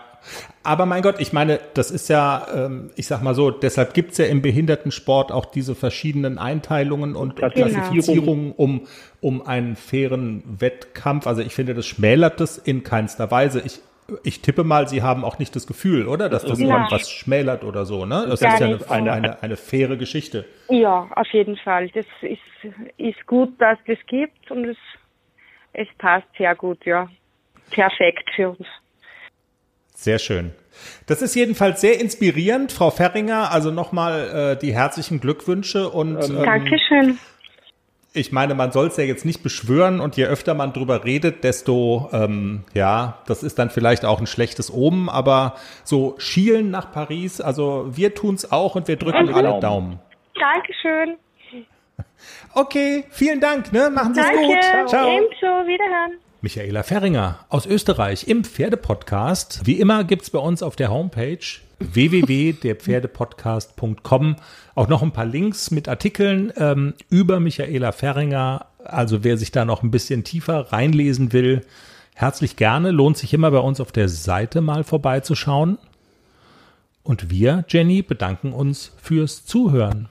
aber 0.63 0.85
mein 0.85 1.01
Gott, 1.01 1.15
ich 1.19 1.33
meine, 1.33 1.59
das 1.73 1.89
ist 1.89 2.09
ja, 2.09 2.45
ähm, 2.53 2.91
ich 2.95 3.07
sag 3.07 3.21
mal 3.21 3.33
so, 3.33 3.49
deshalb 3.49 3.93
gibt's 3.93 4.17
ja 4.17 4.25
im 4.25 4.41
Behindertensport 4.41 5.31
auch 5.31 5.45
diese 5.45 5.73
verschiedenen 5.73 6.37
Einteilungen 6.37 7.15
und 7.15 7.35
genau. 7.35 7.49
Klassifizierungen, 7.49 8.51
um, 8.51 8.87
um 9.21 9.45
einen 9.45 9.75
fairen 9.75 10.43
Wettkampf. 10.45 11.27
Also 11.27 11.41
ich 11.41 11.55
finde, 11.55 11.73
das 11.73 11.87
schmälert 11.87 12.39
das 12.39 12.57
in 12.57 12.83
keinster 12.83 13.31
Weise. 13.31 13.61
Ich, 13.65 13.79
ich 14.23 14.41
tippe 14.41 14.63
mal, 14.63 14.87
Sie 14.87 15.01
haben 15.01 15.23
auch 15.23 15.39
nicht 15.39 15.55
das 15.55 15.65
Gefühl, 15.65 16.07
oder? 16.07 16.29
Dass 16.29 16.43
das 16.43 16.59
ja. 16.59 16.67
irgendwas 16.67 17.09
schmälert 17.09 17.63
oder 17.63 17.85
so, 17.85 18.05
ne? 18.05 18.25
Das 18.27 18.39
Gar 18.39 18.53
ist 18.53 18.59
ja 18.59 18.67
eine, 18.67 18.89
eine, 18.89 19.11
eine, 19.11 19.43
eine 19.43 19.57
faire 19.57 19.97
Geschichte. 19.97 20.45
Ja, 20.69 21.07
auf 21.15 21.27
jeden 21.31 21.57
Fall. 21.57 21.89
Das 21.89 22.05
ist, 22.21 22.73
ist 22.97 23.25
gut, 23.25 23.59
dass 23.59 23.77
das 23.87 23.97
gibt 24.07 24.51
und 24.51 24.65
es, 24.65 24.77
es 25.73 25.87
passt 25.97 26.27
sehr 26.37 26.55
gut, 26.55 26.85
ja. 26.85 27.09
Perfekt 27.71 28.29
für 28.35 28.49
uns. 28.49 28.67
Sehr 29.99 30.17
schön. 30.17 30.53
Das 31.07 31.21
ist 31.21 31.35
jedenfalls 31.35 31.81
sehr 31.81 31.99
inspirierend, 31.99 32.71
Frau 32.71 32.89
Ferringer. 32.89 33.51
Also 33.51 33.69
nochmal 33.69 34.53
äh, 34.53 34.57
die 34.57 34.73
herzlichen 34.73 35.19
Glückwünsche 35.19 35.89
und 35.89 36.15
ähm, 36.23 36.41
Dankeschön. 36.41 37.19
Ich 38.13 38.31
meine, 38.31 38.55
man 38.55 38.71
soll 38.71 38.87
es 38.87 38.95
ja 38.95 39.03
jetzt 39.03 39.25
nicht 39.25 39.43
beschwören 39.43 39.99
und 39.99 40.15
je 40.15 40.23
öfter 40.23 40.53
man 40.53 40.71
drüber 40.71 41.03
redet, 41.03 41.43
desto 41.43 42.09
ähm, 42.13 42.63
ja, 42.73 43.17
das 43.27 43.43
ist 43.43 43.59
dann 43.59 43.69
vielleicht 43.71 44.05
auch 44.05 44.21
ein 44.21 44.25
schlechtes 44.25 44.73
Omen, 44.73 45.09
aber 45.09 45.55
so 45.83 46.15
schielen 46.17 46.71
nach 46.71 46.93
Paris, 46.93 47.41
also 47.41 47.87
wir 47.91 48.15
tun 48.15 48.35
es 48.35 48.53
auch 48.53 48.75
und 48.75 48.87
wir 48.87 48.95
drücken 48.95 49.25
mhm. 49.25 49.35
alle 49.35 49.59
Daumen. 49.59 49.99
Dankeschön. 50.39 51.17
Okay, 52.53 53.03
vielen 53.09 53.41
Dank, 53.41 53.73
ne? 53.73 53.89
Machen 53.93 54.13
Sie 54.15 54.21
es 54.21 54.31
gut. 54.31 54.89
Ciao. 54.89 55.09
Ebenso, 55.09 55.67
wiederhören. 55.67 56.19
Michaela 56.41 56.83
Ferringer 56.83 57.39
aus 57.49 57.65
Österreich 57.65 58.27
im 58.27 58.43
Pferdepodcast. 58.43 59.61
Wie 59.65 59.79
immer 59.79 60.03
gibt's 60.03 60.29
bei 60.29 60.37
uns 60.39 60.61
auf 60.63 60.75
der 60.75 60.89
Homepage 60.89 61.39
www.derpferdepodcast.com 61.79 64.35
auch 64.75 64.87
noch 64.87 65.01
ein 65.01 65.11
paar 65.11 65.25
Links 65.25 65.71
mit 65.71 65.89
Artikeln 65.89 66.53
ähm, 66.55 66.93
über 67.09 67.39
Michaela 67.39 67.91
Ferringer. 67.91 68.67
Also 68.83 69.23
wer 69.23 69.37
sich 69.37 69.49
da 69.51 69.65
noch 69.65 69.81
ein 69.83 69.91
bisschen 69.91 70.23
tiefer 70.23 70.71
reinlesen 70.71 71.33
will, 71.33 71.65
herzlich 72.15 72.55
gerne. 72.55 72.91
Lohnt 72.91 73.17
sich 73.17 73.33
immer 73.33 73.51
bei 73.51 73.59
uns 73.59 73.81
auf 73.81 73.91
der 73.91 74.07
Seite 74.07 74.61
mal 74.61 74.85
vorbeizuschauen. 74.85 75.77
Und 77.03 77.29
wir, 77.29 77.65
Jenny, 77.67 78.01
bedanken 78.01 78.53
uns 78.53 78.93
fürs 79.01 79.45
Zuhören. 79.45 80.07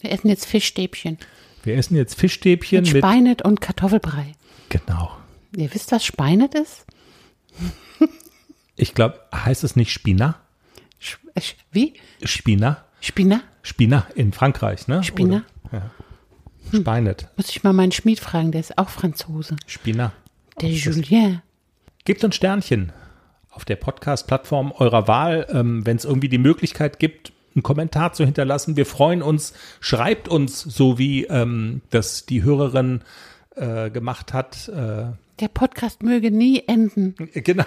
Wir 0.00 0.12
essen 0.12 0.28
jetzt 0.28 0.44
Fischstäbchen. 0.46 1.16
Wir 1.62 1.76
essen 1.76 1.96
jetzt 1.96 2.18
Fischstäbchen 2.18 2.82
mit, 2.82 2.92
mit 2.92 3.02
Speinet 3.02 3.42
und 3.42 3.60
Kartoffelbrei. 3.60 4.32
Genau. 4.68 5.10
Ihr 5.56 5.72
wisst, 5.74 5.92
was 5.92 6.04
Speinet 6.04 6.54
ist? 6.54 6.84
ich 8.76 8.94
glaube, 8.94 9.20
heißt 9.34 9.64
es 9.64 9.76
nicht 9.76 9.92
Spina? 9.92 10.40
Äh, 11.34 11.40
wie? 11.72 11.94
Spina. 12.22 12.84
Spina? 13.00 13.42
Spina 13.62 14.06
in 14.14 14.32
Frankreich, 14.32 14.88
ne? 14.88 15.02
Spina. 15.02 15.44
Oder, 15.64 15.78
ja. 15.78 15.90
Hm. 16.70 16.80
Speinet. 16.80 17.28
Muss 17.36 17.48
ich 17.48 17.62
mal 17.62 17.72
meinen 17.72 17.92
Schmied 17.92 18.20
fragen, 18.20 18.52
der 18.52 18.60
ist 18.60 18.78
auch 18.78 18.88
Franzose. 18.88 19.56
Spina. 19.66 20.12
Der 20.60 20.70
Julien. 20.70 21.42
Gebt 22.04 22.22
uns 22.24 22.36
Sternchen 22.36 22.92
auf 23.50 23.64
der 23.64 23.76
Podcast-Plattform 23.76 24.72
eurer 24.72 25.08
Wahl, 25.08 25.46
ähm, 25.50 25.84
wenn 25.84 25.96
es 25.96 26.04
irgendwie 26.04 26.28
die 26.28 26.38
Möglichkeit 26.38 26.98
gibt, 26.98 27.32
einen 27.54 27.62
Kommentar 27.62 28.12
zu 28.12 28.24
hinterlassen. 28.24 28.76
Wir 28.76 28.86
freuen 28.86 29.22
uns. 29.22 29.54
Schreibt 29.80 30.28
uns, 30.28 30.60
so 30.60 30.98
wie 30.98 31.24
ähm, 31.24 31.82
das 31.90 32.26
die 32.26 32.42
Hörerin 32.42 33.02
äh, 33.56 33.90
gemacht 33.90 34.32
hat. 34.32 34.68
Äh, 34.68 35.12
der 35.40 35.48
Podcast 35.48 36.02
möge 36.02 36.30
nie 36.30 36.62
enden. 36.66 37.14
Genau. 37.34 37.64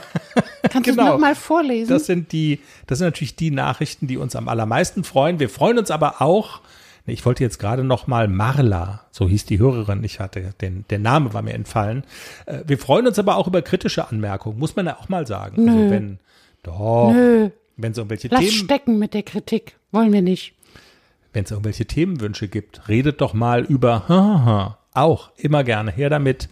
Kannst 0.70 0.90
genau. 0.90 1.04
du 1.04 1.08
es 1.08 1.14
nochmal 1.14 1.36
vorlesen? 1.36 1.90
Das 1.90 2.06
sind 2.06 2.32
die, 2.32 2.60
das 2.88 3.00
sind 3.00 3.08
natürlich 3.08 3.36
die 3.36 3.52
Nachrichten, 3.52 4.08
die 4.08 4.18
uns 4.18 4.36
am 4.36 4.48
allermeisten 4.48 5.04
freuen. 5.04 5.40
Wir 5.40 5.50
freuen 5.50 5.78
uns 5.78 5.92
aber 5.92 6.22
auch, 6.22 6.62
ich 7.06 7.26
wollte 7.26 7.44
jetzt 7.44 7.60
gerade 7.60 7.84
noch 7.84 8.08
mal 8.08 8.28
Marla, 8.28 9.02
so 9.12 9.28
hieß 9.28 9.46
die 9.46 9.60
Hörerin, 9.60 10.04
ich 10.04 10.20
hatte 10.20 10.54
den, 10.62 10.86
der 10.90 11.00
Name 11.00 11.34
war 11.34 11.42
mir 11.42 11.54
entfallen. 11.54 12.04
Äh, 12.46 12.60
wir 12.66 12.78
freuen 12.78 13.08
uns 13.08 13.20
aber 13.20 13.36
auch 13.36 13.48
über 13.48 13.62
kritische 13.62 14.08
Anmerkungen, 14.08 14.58
muss 14.58 14.76
man 14.76 14.86
ja 14.86 14.98
auch 14.98 15.10
mal 15.10 15.28
sagen. 15.28 15.66
Nö. 15.66 15.72
Also 15.72 15.90
wenn, 15.90 16.20
doch, 16.64 17.12
Nö. 17.12 17.50
wenn 17.76 17.92
es 17.92 17.98
irgendwelche 17.98 18.30
Lass 18.30 18.40
Themen. 18.40 18.54
stecken 18.54 19.00
mit 19.00 19.14
der 19.14 19.24
Kritik, 19.24 19.76
wollen 19.92 20.14
wir 20.14 20.22
nicht. 20.22 20.54
Wenn 21.34 21.44
es 21.44 21.52
irgendwelche 21.52 21.86
Themenwünsche 21.86 22.48
gibt, 22.48 22.88
redet 22.88 23.20
doch 23.20 23.34
mal 23.34 23.64
über, 23.64 24.08
haha, 24.08 24.78
auch 24.94 25.32
immer 25.36 25.64
gerne 25.64 25.92
her 25.92 26.10
damit. 26.10 26.48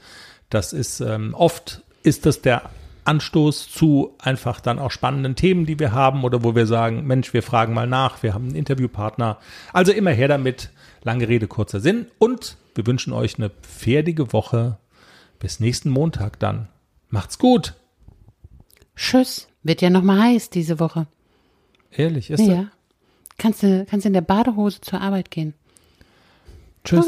Das 0.52 0.74
ist 0.74 1.00
ähm, 1.00 1.34
oft 1.34 1.82
ist 2.04 2.28
das 2.28 2.42
der 2.42 2.70
Anstoß 3.06 3.72
zu 3.72 4.14
einfach 4.20 4.60
dann 4.60 4.78
auch 4.78 4.92
spannenden 4.92 5.36
Themen, 5.36 5.66
die 5.66 5.80
wir 5.80 5.92
haben 5.92 6.24
oder 6.24 6.44
wo 6.44 6.56
wir 6.56 6.68
sagen, 6.68 7.08
Mensch, 7.08 7.34
wir 7.34 7.42
fragen 7.42 7.74
mal 7.74 7.88
nach, 7.88 8.22
wir 8.22 8.36
haben 8.36 8.50
einen 8.50 8.56
Interviewpartner. 8.56 9.38
Also 9.74 9.92
immer 9.92 10.12
her 10.12 10.28
damit. 10.28 10.70
Lange 11.04 11.28
Rede, 11.28 11.48
kurzer 11.48 11.80
Sinn. 11.80 12.06
Und 12.20 12.58
wir 12.76 12.86
wünschen 12.86 13.12
euch 13.12 13.38
eine 13.38 13.50
pferdige 13.50 14.34
Woche. 14.34 14.78
Bis 15.40 15.60
nächsten 15.60 15.90
Montag 15.90 16.38
dann. 16.38 16.68
Macht's 17.10 17.40
gut. 17.40 17.74
Tschüss. 18.96 19.48
Wird 19.64 19.82
ja 19.82 19.90
noch 19.90 20.04
mal 20.04 20.22
heiß 20.22 20.52
diese 20.52 20.80
Woche. 20.80 21.08
Ehrlich, 21.90 22.30
ist 22.30 22.46
ja. 22.46 22.68
Kannst 23.38 23.64
du, 23.64 23.86
kannst 23.90 24.06
in 24.06 24.14
der 24.14 24.22
Badehose 24.22 24.82
zur 24.82 25.02
Arbeit 25.02 25.32
gehen. 25.32 25.56
Tschüss. 26.84 27.08